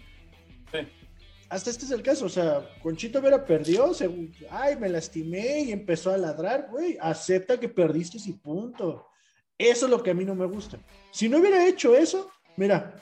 [0.72, 0.80] Sí.
[1.50, 4.10] Hasta este es el caso, o sea, Conchito Vera perdió, se,
[4.52, 9.08] ay, me lastimé y empezó a ladrar, güey, acepta que perdiste y punto.
[9.58, 10.78] Eso es lo que a mí no me gusta.
[11.12, 12.96] Si no hubiera hecho eso, mira,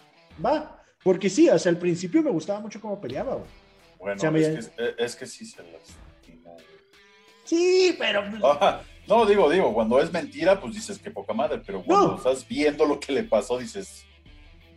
[0.44, 0.77] va,
[1.07, 3.47] porque sí, hasta el principio me gustaba mucho cómo peleaba, güey.
[3.97, 4.75] Bueno, o sea, es, me...
[4.75, 5.73] que, es, que, sí se güey.
[7.45, 8.25] Sí, pero.
[8.43, 12.17] Ah, no, digo, digo, cuando es mentira, pues dices que poca madre, pero cuando no.
[12.17, 14.03] estás viendo lo que le pasó, dices.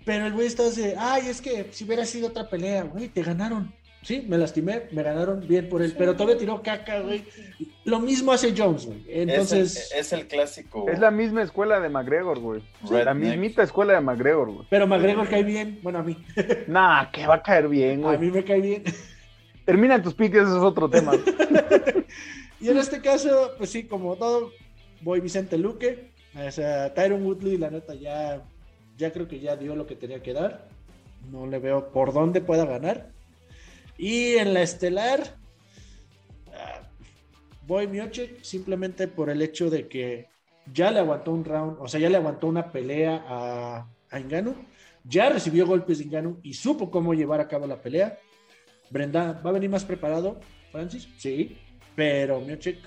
[0.04, 3.24] Pero el güey está de, ay, es que si hubiera sido otra pelea, güey, te
[3.24, 3.74] ganaron.
[4.02, 5.96] Sí, me lastimé, me ganaron bien por él, sí.
[5.98, 7.22] pero todavía tiró caca, güey.
[7.84, 9.04] Lo mismo hace Jones, güey.
[9.08, 9.76] Entonces.
[9.76, 10.88] Es el, es el, clásico.
[10.88, 12.62] Es la misma escuela de McGregor, güey.
[12.90, 14.66] La mismita escuela de McGregor, güey.
[14.70, 16.16] Pero McGregor cae bien, bueno, a mí.
[16.66, 18.16] Nah, que va a caer bien, güey.
[18.16, 18.84] A mí me cae bien.
[19.66, 21.12] Termina en tus piques, eso es otro tema.
[22.60, 24.50] y en este caso, pues sí, como todo,
[25.02, 26.10] voy Vicente Luque.
[26.34, 28.42] O sea, Tyron Woodley, la neta, ya,
[28.96, 30.68] ya creo que ya dio lo que tenía que dar.
[31.30, 33.10] No le veo por dónde pueda ganar.
[34.02, 35.20] Y en la estelar,
[36.46, 40.26] uh, voy Miochek simplemente por el hecho de que
[40.72, 44.20] ya le aguantó un round, o sea, ya le aguantó una pelea a, a
[45.04, 48.18] ya recibió golpes de Engano y supo cómo llevar a cabo la pelea.
[48.88, 50.40] Brenda, ¿va a venir más preparado,
[50.72, 51.06] Francis?
[51.18, 51.58] Sí,
[51.94, 52.78] pero Miochek,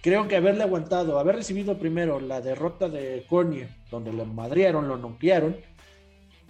[0.00, 4.96] creo que haberle aguantado, haber recibido primero la derrota de Cornier, donde lo madrearon, lo
[4.96, 5.58] noquearon,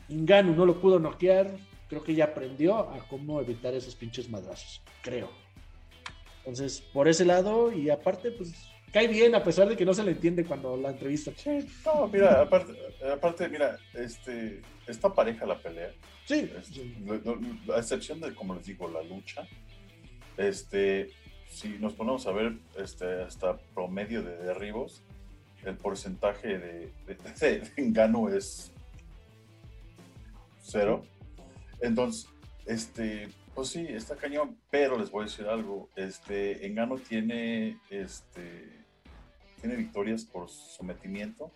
[0.08, 1.50] Engano no lo pudo noquear,
[1.90, 5.28] creo que ya aprendió a cómo evitar esos pinches madrazos, creo.
[6.38, 8.54] Entonces, por ese lado, y aparte, pues
[8.92, 11.32] cae bien, a pesar de que no se le entiende cuando la entrevista.
[11.36, 12.72] Sí, no, mira, aparte,
[13.12, 15.90] aparte mira, este, está pareja la pelea.
[16.24, 16.50] Sí.
[16.56, 16.70] Es,
[17.74, 19.46] a excepción de, como les digo, la lucha.
[20.36, 21.10] Este,
[21.50, 25.02] si nos ponemos a ver este, hasta promedio de derribos,
[25.64, 28.72] el porcentaje de, de, de engano es
[30.62, 31.04] cero.
[31.80, 32.28] Entonces,
[32.66, 35.88] este, pues sí, está cañón, pero les voy a decir algo.
[35.96, 38.84] Este, Engano tiene, este,
[39.60, 41.50] tiene victorias por sometimiento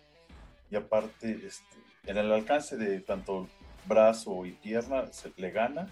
[0.69, 3.47] y aparte, este, en el alcance de tanto
[3.87, 5.05] brazo y pierna
[5.37, 5.87] le gana,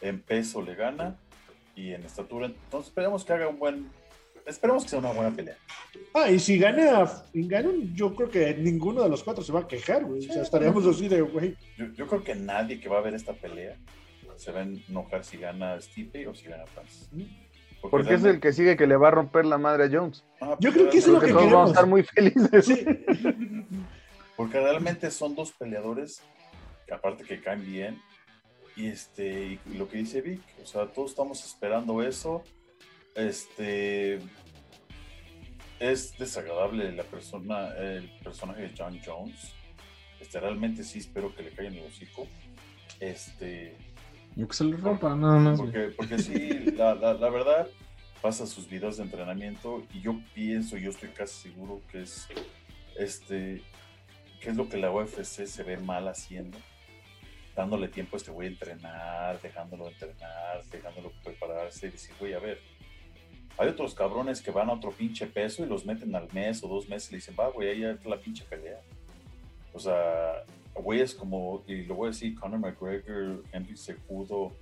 [0.00, 1.16] en peso le gana
[1.74, 2.46] y en estatura.
[2.46, 3.90] Entonces esperemos que haga un buen,
[4.50, 5.56] esperemos que sea una buena pelea.
[6.14, 9.68] Ah, y si gana Engano, yo creo que ninguno de los cuatro se va a
[9.68, 10.28] quejar, güey.
[10.28, 11.56] o sea, estaríamos así de, güey.
[11.76, 13.76] Yo, yo creo que nadie que va a ver esta pelea
[14.40, 17.10] se va a enojar si gana Stipe o si gana Francis.
[17.80, 20.24] Porque, Porque es el que sigue que le va a romper la madre a Jones.
[20.40, 21.52] Ah, Yo creo que eso es lo que todos queremos.
[21.52, 22.66] vamos a estar muy felices.
[22.66, 22.84] Sí.
[24.36, 26.22] Porque realmente son dos peleadores
[26.86, 28.00] que aparte que caen bien.
[28.76, 32.42] Y este, y lo que dice Vic, o sea, todos estamos esperando eso.
[33.14, 34.20] Este
[35.78, 39.52] es desagradable la persona, el personaje de John Jones.
[40.20, 42.26] Este, realmente sí espero que le caiga en el hocico.
[43.00, 43.76] Este,
[44.36, 45.58] Yo que se lo rompa, nada más.
[45.58, 47.66] porque, porque sí, la, la, la verdad,
[48.20, 52.28] pasa sus videos de entrenamiento y yo pienso, yo estoy casi seguro que es
[52.98, 53.62] este
[54.40, 56.58] que es lo que la UFC se ve mal haciendo,
[57.54, 62.38] dándole tiempo a este güey a entrenar, dejándolo entrenar, dejándolo prepararse y decir, güey, a
[62.38, 62.58] ver,
[63.60, 66.68] hay otros cabrones que van a otro pinche peso y los meten al mes o
[66.68, 68.80] dos meses y le dicen, va, güey, ahí está la pinche pelea.
[69.74, 74.52] O sea, güeyes como, y lo voy a decir, Conor McGregor, Henry Cejudo,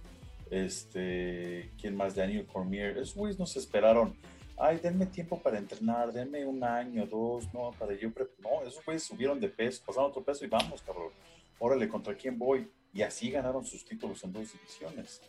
[0.50, 2.16] este, ¿quién más?
[2.16, 2.98] Daniel Cormier.
[2.98, 4.16] Esos güeyes no se esperaron.
[4.56, 8.12] Ay, denme tiempo para entrenar, denme un año, dos, no, para yo.
[8.12, 8.26] pre-".
[8.40, 11.12] No, esos güeyes subieron de peso, pasaron otro peso y vamos, cabrón.
[11.60, 12.68] Órale, ¿contra quién voy?
[12.92, 15.22] Y así ganaron sus títulos en dos divisiones.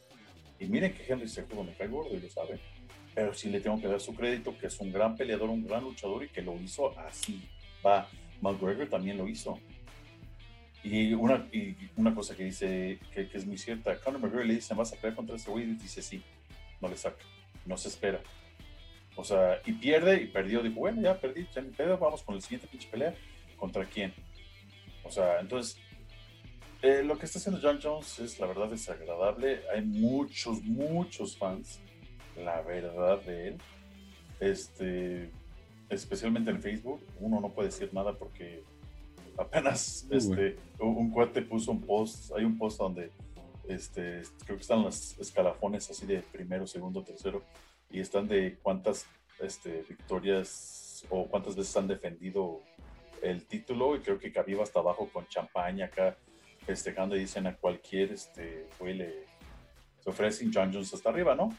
[0.59, 2.59] Y miren que Henry Cejudo me cae gordo y lo saben.
[3.15, 5.83] Pero sí le tengo que dar su crédito, que es un gran peleador, un gran
[5.83, 7.41] luchador y que lo hizo así.
[7.85, 8.07] Va,
[8.41, 9.59] McGregor también lo hizo.
[10.83, 14.55] Y una, y una cosa que dice, que, que es muy cierta, Conor McGregor le
[14.55, 15.65] dice, ¿vas a pelear contra ese güey?
[15.65, 16.23] Y dice, sí,
[16.79, 17.23] no le saca,
[17.65, 18.21] no se espera.
[19.15, 22.35] O sea, y pierde, y perdió, dijo, bueno, ya perdí, ya ni pedo, vamos con
[22.35, 23.13] el siguiente pinche pelea.
[23.57, 24.13] ¿Contra quién?
[25.03, 25.77] O sea, entonces,
[26.81, 29.61] eh, lo que está haciendo John Jones es, la verdad, desagradable.
[29.75, 31.81] Hay muchos, muchos fans,
[32.43, 33.57] la verdad, de él.
[34.39, 35.31] Este,
[35.89, 38.63] especialmente en Facebook, uno no puede decir nada porque
[39.37, 43.11] apenas Muy este, un, un cuate puso un post, hay un post donde
[43.67, 47.43] este, creo que están los escalafones así de primero, segundo, tercero,
[47.89, 49.05] y están de cuántas
[49.39, 52.61] este, victorias o cuántas veces han defendido
[53.21, 56.17] el título, y creo que Khabib hasta abajo con champaña acá
[56.65, 59.27] festejando y dicen a cualquier este, güey le
[59.99, 61.49] se ofrecen John Jones hasta arriba, ¿no?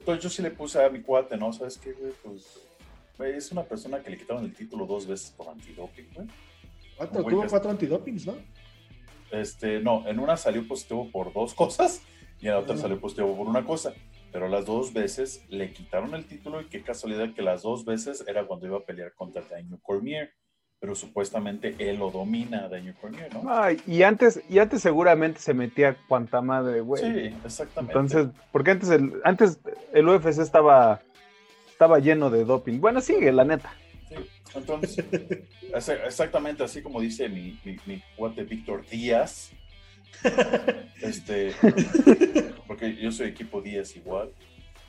[0.00, 1.52] Entonces yo sí le puse a mi cuate, ¿no?
[1.52, 2.12] ¿Sabes qué, güey?
[2.22, 2.60] Pues
[3.16, 6.26] güey, es una persona que le quitaron el título dos veces por antidoping, güey.
[6.96, 8.34] Cuatro, Güey, tuvo cuatro antidopings, ¿no?
[9.30, 12.02] Este, no, en una salió positivo por dos cosas
[12.40, 13.94] y en la otra salió positivo por una cosa.
[14.32, 18.24] Pero las dos veces le quitaron el título y qué casualidad que las dos veces
[18.26, 20.32] era cuando iba a pelear contra Daniel Cormier.
[20.80, 23.42] Pero supuestamente él lo domina, Daniel Cormier, ¿no?
[23.52, 27.02] Ay, y antes, y antes seguramente se metía cuanta madre, güey.
[27.02, 27.92] sí, exactamente.
[27.98, 29.60] Entonces, porque antes el, antes
[29.92, 31.02] el UFC estaba,
[31.70, 32.80] estaba lleno de doping.
[32.80, 33.74] Bueno, sigue, la neta.
[34.08, 34.14] Sí,
[34.54, 34.96] Entonces,
[35.70, 39.52] exa- exactamente así como dice mi, mi, mi cuate Víctor Díaz.
[41.02, 41.54] Este,
[42.66, 44.30] porque yo soy equipo Díaz igual.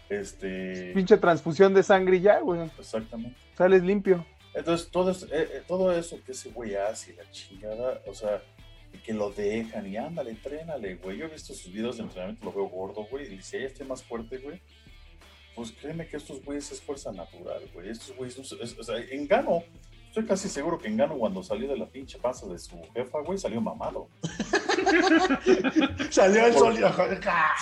[0.10, 2.70] Este, Pinche transfusión de sangre ya, güey.
[2.78, 3.38] exactamente.
[3.58, 4.26] Sales limpio.
[4.54, 8.42] Entonces, todo eh, eh, todo eso que ese güey hace la chingada, o sea,
[9.06, 11.18] que lo dejan y ándale, entrénale, güey.
[11.18, 13.86] Yo he visto sus videos de entrenamiento, lo veo gordo, güey, y si ella esté
[13.86, 14.62] más fuerte, güey,
[15.56, 17.90] pues créeme que estos güeyes es fuerza natural, güey.
[17.90, 18.44] Estos güeyes, no
[18.80, 19.64] o sea, en Gano,
[20.12, 23.20] estoy casi seguro que en Gano cuando salió de la pinche panza de su jefa,
[23.22, 24.10] güey, salió mamado.
[26.10, 26.82] Salió el sol y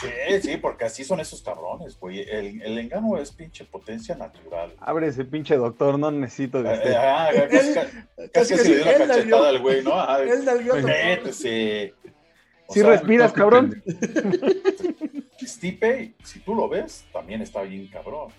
[0.02, 2.22] Sí, sí, porque así son esos cabrones, güey.
[2.22, 4.74] El, el engano es pinche potencia natural.
[4.80, 6.96] Abre ese pinche doctor, no necesito de Eh, este.
[6.96, 7.98] ah, casi, casi,
[8.32, 9.94] Casi casi que le dio una cachetada al güey, ¿no?
[9.94, 10.88] Ah, Él otro.
[10.88, 11.94] Métese.
[12.70, 13.84] Si sea, respiras, cabrón.
[15.44, 18.32] Stipe, si tú lo ves, también está bien cabrón.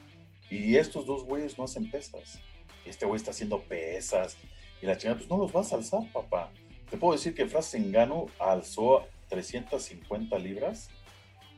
[0.51, 2.41] Y estos dos güeyes no hacen pesas.
[2.85, 4.37] Este güey está haciendo pesas.
[4.83, 6.51] Y la chingada, pues no los vas a alzar, papá.
[6.91, 10.89] Te puedo decir que Francis Ngannou alzó 350 libras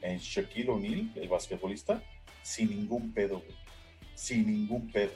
[0.03, 2.03] en Shaquille O'Neal, el basquetbolista,
[2.43, 3.57] sin ningún pedo, güey.
[4.15, 5.13] Sin ningún pedo.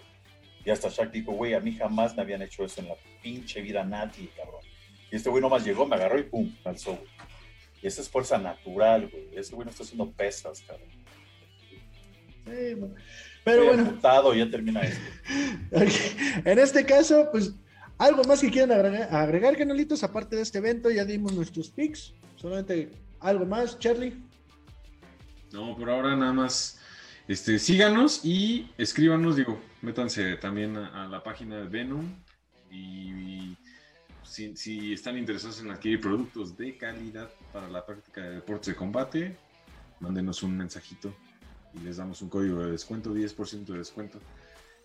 [0.65, 3.61] Y hasta Shaq dijo, güey, a mí jamás me habían hecho eso en la pinche
[3.61, 4.63] vida nadie, cabrón.
[5.13, 7.09] Y este güey nomás llegó, me agarró y pum, me alzó, güey.
[7.83, 9.29] Y esa es fuerza natural, güey.
[9.37, 10.89] Ese güey no está haciendo pesas, cabrón.
[13.47, 15.05] Pero Estoy bueno, apuntado, ya termina esto.
[16.45, 17.55] en este caso, pues
[17.97, 22.13] algo más que quieran agregar, agregar, canalitos, aparte de este evento, ya dimos nuestros picks.
[22.35, 22.91] Solamente
[23.21, 24.15] algo más, Charlie.
[25.53, 26.81] No, por ahora nada más.
[27.29, 32.05] Este, síganos y escríbanos, digo, métanse también a, a la página de Venom
[32.69, 33.57] y, y
[34.25, 38.75] si, si están interesados en adquirir productos de calidad para la práctica de deportes de
[38.75, 39.37] combate,
[40.01, 41.15] mándenos un mensajito
[41.77, 44.19] y les damos un código de descuento, 10% de descuento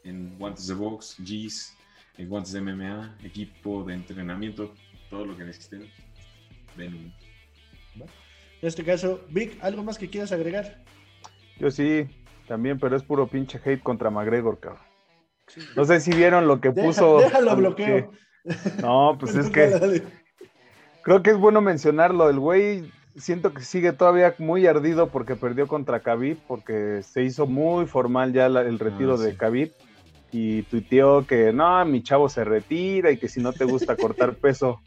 [0.03, 1.75] en guantes de box, G's,
[2.17, 4.73] en guantes de MMA, equipo de entrenamiento,
[5.09, 5.89] todo lo que necesiten.
[6.75, 7.11] Venom.
[7.95, 10.83] En este caso, Vic, ¿algo más que quieras agregar?
[11.57, 12.07] Yo sí,
[12.47, 14.81] también, pero es puro pinche hate contra McGregor, cabrón.
[15.75, 17.19] No sé si vieron lo que Deja- puso.
[17.19, 18.11] déjalo al bloqueo.
[18.45, 20.01] que- No, pues es que
[21.03, 22.29] creo que es bueno mencionarlo.
[22.29, 27.47] El güey siento que sigue todavía muy ardido porque perdió contra Khabib, porque se hizo
[27.47, 29.37] muy formal ya la- el retiro Ah, de sí.
[29.37, 29.71] Khabib
[30.31, 34.35] y tuiteó que no, mi chavo se retira y que si no te gusta cortar
[34.35, 34.79] peso,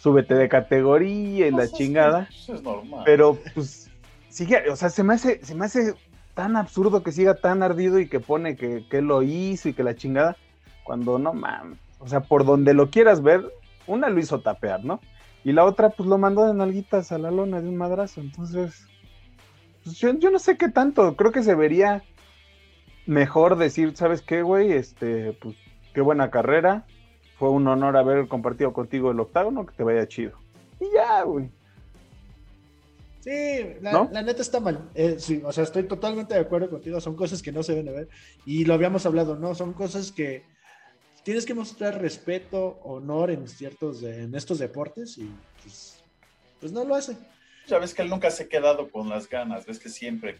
[0.00, 2.28] súbete de categoría y la es chingada.
[2.30, 3.02] Eso es normal.
[3.04, 3.90] Pero pues
[4.28, 5.94] sigue, o sea, se me hace, se me hace
[6.34, 9.72] tan absurdo que siga tan ardido y que pone que, que él lo hizo y
[9.74, 10.36] que la chingada,
[10.84, 11.78] cuando no mames.
[11.98, 13.52] O sea, por donde lo quieras ver,
[13.88, 15.00] una lo hizo tapear, ¿no?
[15.44, 18.20] Y la otra, pues lo mandó de nalguitas a la lona de un madrazo.
[18.20, 18.86] Entonces,
[19.84, 21.16] pues, yo, yo no sé qué tanto.
[21.16, 22.02] Creo que se vería
[23.06, 24.72] mejor decir, ¿sabes qué, güey?
[24.72, 25.56] Este, pues
[25.94, 26.86] qué buena carrera.
[27.38, 30.32] Fue un honor haber compartido contigo el octágono, que te vaya chido.
[30.80, 31.50] Y ya, güey.
[33.20, 34.08] Sí, la, ¿No?
[34.12, 34.88] la neta está mal.
[34.94, 37.00] Eh, sí, o sea, estoy totalmente de acuerdo contigo.
[37.00, 38.08] Son cosas que no se deben de ver.
[38.44, 39.54] Y lo habíamos hablado, ¿no?
[39.54, 40.44] Son cosas que
[41.28, 45.30] tienes que mostrar respeto, honor en ciertos, de- en estos deportes y
[45.62, 46.02] pues,
[46.58, 47.18] pues no lo hace.
[47.66, 50.38] Ya ves que él nunca se ha quedado con las ganas, ves que siempre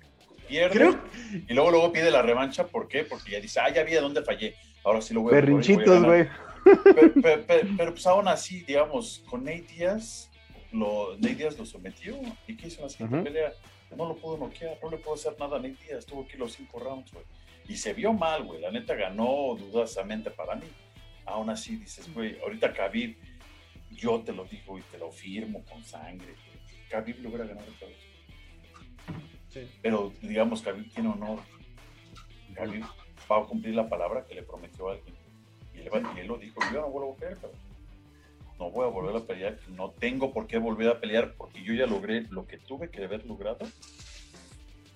[0.49, 0.99] pierde Creo,
[1.47, 3.05] y luego luego pide la revancha, ¿por qué?
[3.05, 5.85] Porque ya dice, ah, ya vi de dónde fallé, ahora sí lo voy a Berrinchitos,
[5.85, 6.07] ganar".
[6.07, 6.29] güey.
[6.85, 10.31] Pero, pero- pero- pero, pues aún así, digamos, con Nate Díaz,
[10.73, 12.19] lo, Nate Díaz lo sometió.
[12.47, 13.25] ¿Y qué hizo en la siguiente Ujú.
[13.25, 13.53] pelea?
[13.95, 16.39] No lo pudo noquear, no le pudo hacer nada a Nate Díaz, tuvo que ir
[16.39, 17.27] los cinco rounds, güey.
[17.69, 20.67] Y se vio mal, güey, la neta ganó dudosamente para mí.
[21.27, 23.17] Aún así dices, güey, ahorita Khabib,
[23.91, 26.27] yo te lo digo y te lo firmo con sangre.
[26.27, 26.89] güey.
[26.89, 27.99] Khabib lo hubiera ganado otra vez.
[29.51, 29.69] sí.
[29.83, 31.41] Pero digamos, Khabib tiene honor.
[32.55, 32.85] Khabib
[33.31, 35.15] va a cumplir la palabra que le prometió a alguien.
[35.75, 37.69] Y él, y él lo dijo, yo no vuelvo a pelear, cabrón.
[38.59, 41.75] No voy a volver a pelear, no tengo por qué volver a pelear porque yo
[41.75, 43.69] ya logré lo que tuve que haber logrado.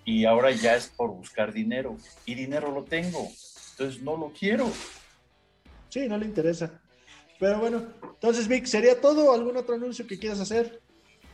[0.05, 1.97] Y ahora ya es por buscar dinero.
[2.27, 3.29] Y dinero lo tengo.
[3.73, 4.71] Entonces no lo quiero.
[5.89, 6.81] Sí, no le interesa.
[7.39, 9.33] Pero bueno, entonces, Vic, ¿sería todo?
[9.33, 10.81] ¿Algún otro anuncio que quieras hacer?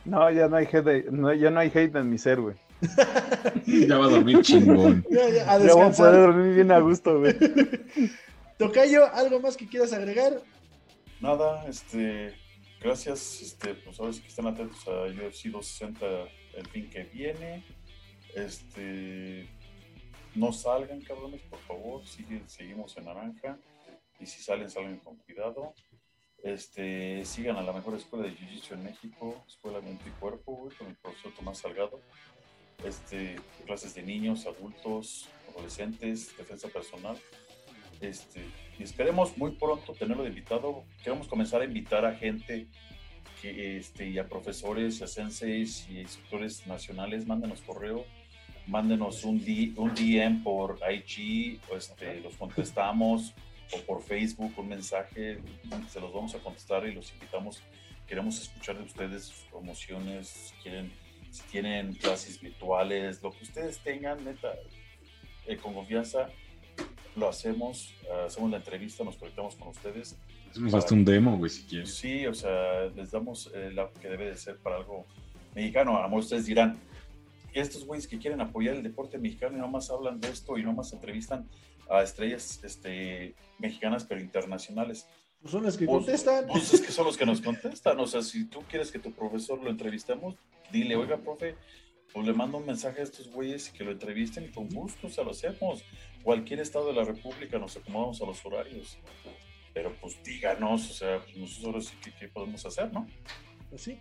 [0.05, 2.55] No, ya no hay hate, no, ya no hay hate en mi ser, güey.
[3.65, 5.05] Ya va a dormir chingón.
[5.11, 6.11] Ya, ya, a Ya voy a descansar.
[6.11, 7.35] poder dormir bien a gusto, güey.
[8.57, 10.41] Tocayo, ¿algo más que quieras agregar?
[11.21, 12.33] Nada, este,
[12.81, 16.05] gracias, este, pues ahora sí que están atentos a UFC 260
[16.55, 17.63] el fin que viene.
[18.35, 19.47] Este,
[20.35, 23.57] no salgan, cabrones, por favor, sigue- seguimos en naranja.
[24.19, 25.73] Y si salen, salgan con cuidado.
[26.43, 30.87] Este, sigan a la mejor escuela de Jiu-Jitsu en México, Escuela Mente y Cuerpo, con
[30.87, 32.01] el profesor Tomás Salgado.
[32.83, 33.35] Este,
[33.65, 37.17] clases de niños, adultos, adolescentes, defensa personal.
[37.99, 38.45] Este,
[38.77, 40.85] y esperemos muy pronto tenerlo de invitado.
[41.03, 42.67] Queremos comenzar a invitar a gente
[43.41, 47.25] que, este, y a profesores, a senseis y instructores nacionales.
[47.27, 48.05] Mándenos correo,
[48.69, 53.33] mándenos un, D- un DM por IG, este, los contestamos,
[53.73, 55.39] o por Facebook un mensaje,
[55.89, 57.61] se los vamos a contestar y los invitamos.
[58.07, 60.91] Queremos escuchar de ustedes sus promociones, si quieren,
[61.29, 64.53] si tienen clases virtuales, lo que ustedes tengan, neta,
[65.45, 66.29] eh, con confianza
[67.15, 70.17] lo hacemos, ah, hacemos la entrevista, nos conectamos con ustedes.
[70.49, 71.93] Hacemos hasta un demo, güey, si quieres.
[71.93, 75.05] Sí, o sea, les damos eh, lo que debe de ser para algo
[75.53, 75.97] mexicano.
[75.97, 76.79] A lo mejor ustedes dirán,
[77.53, 80.93] estos güeyes que quieren apoyar el deporte mexicano y nomás hablan de esto y nomás
[80.93, 81.47] entrevistan
[81.89, 85.07] a estrellas este, mexicanas pero internacionales.
[85.41, 86.47] Pues son los que Pues, contestan.
[86.47, 87.99] Pues es que son los que nos contestan.
[87.99, 90.35] O sea, si tú quieres que tu profesor lo entrevistemos,
[90.71, 91.55] dile, oiga, profe,
[92.13, 95.07] pues le mando un mensaje a estos güeyes y que lo entrevisten y con gusto,
[95.07, 95.83] o sea, lo hacemos.
[96.23, 98.97] Cualquier estado de la República nos acomodamos a los horarios.
[99.73, 103.07] Pero pues díganos, o sea, pues, nosotros sí que qué podemos hacer, ¿no?
[103.69, 103.97] Pues sí.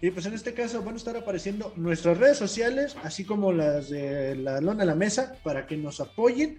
[0.00, 3.88] Y pues en este caso van a estar apareciendo nuestras redes sociales, así como las
[3.88, 6.58] de la lona a la mesa, para que nos apoyen.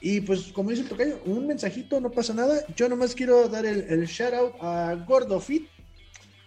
[0.00, 2.64] Y pues como dice el tocayo, un mensajito, no pasa nada.
[2.74, 5.68] Yo nomás quiero dar el, el shout out a Gordo Fit.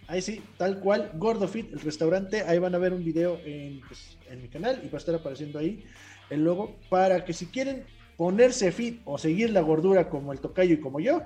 [0.08, 2.42] Ahí sí, tal cual, Gordo Fit, el restaurante.
[2.42, 5.14] Ahí van a ver un video en, pues, en mi canal y va a estar
[5.14, 5.84] apareciendo ahí.
[6.28, 7.84] el logo para que si quieren
[8.16, 11.22] ponerse fit o seguir la gordura como el tocayo y como yo,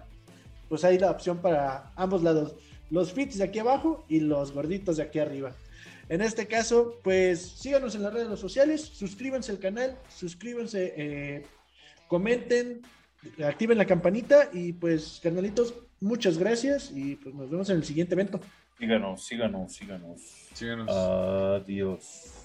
[0.68, 2.54] pues hay la opción para ambos lados,
[2.90, 5.54] los fits de aquí abajo y los gorditos de aquí arriba.
[6.08, 11.46] En este caso, pues síganos en las redes sociales, suscríbanse al canal, suscríbanse, eh,
[12.08, 12.82] comenten,
[13.44, 18.14] activen la campanita y pues, carnalitos, muchas gracias y pues nos vemos en el siguiente
[18.14, 18.40] evento.
[18.78, 20.20] Síganos, síganos, síganos.
[20.52, 20.90] Síganos.
[20.90, 22.40] Adiós.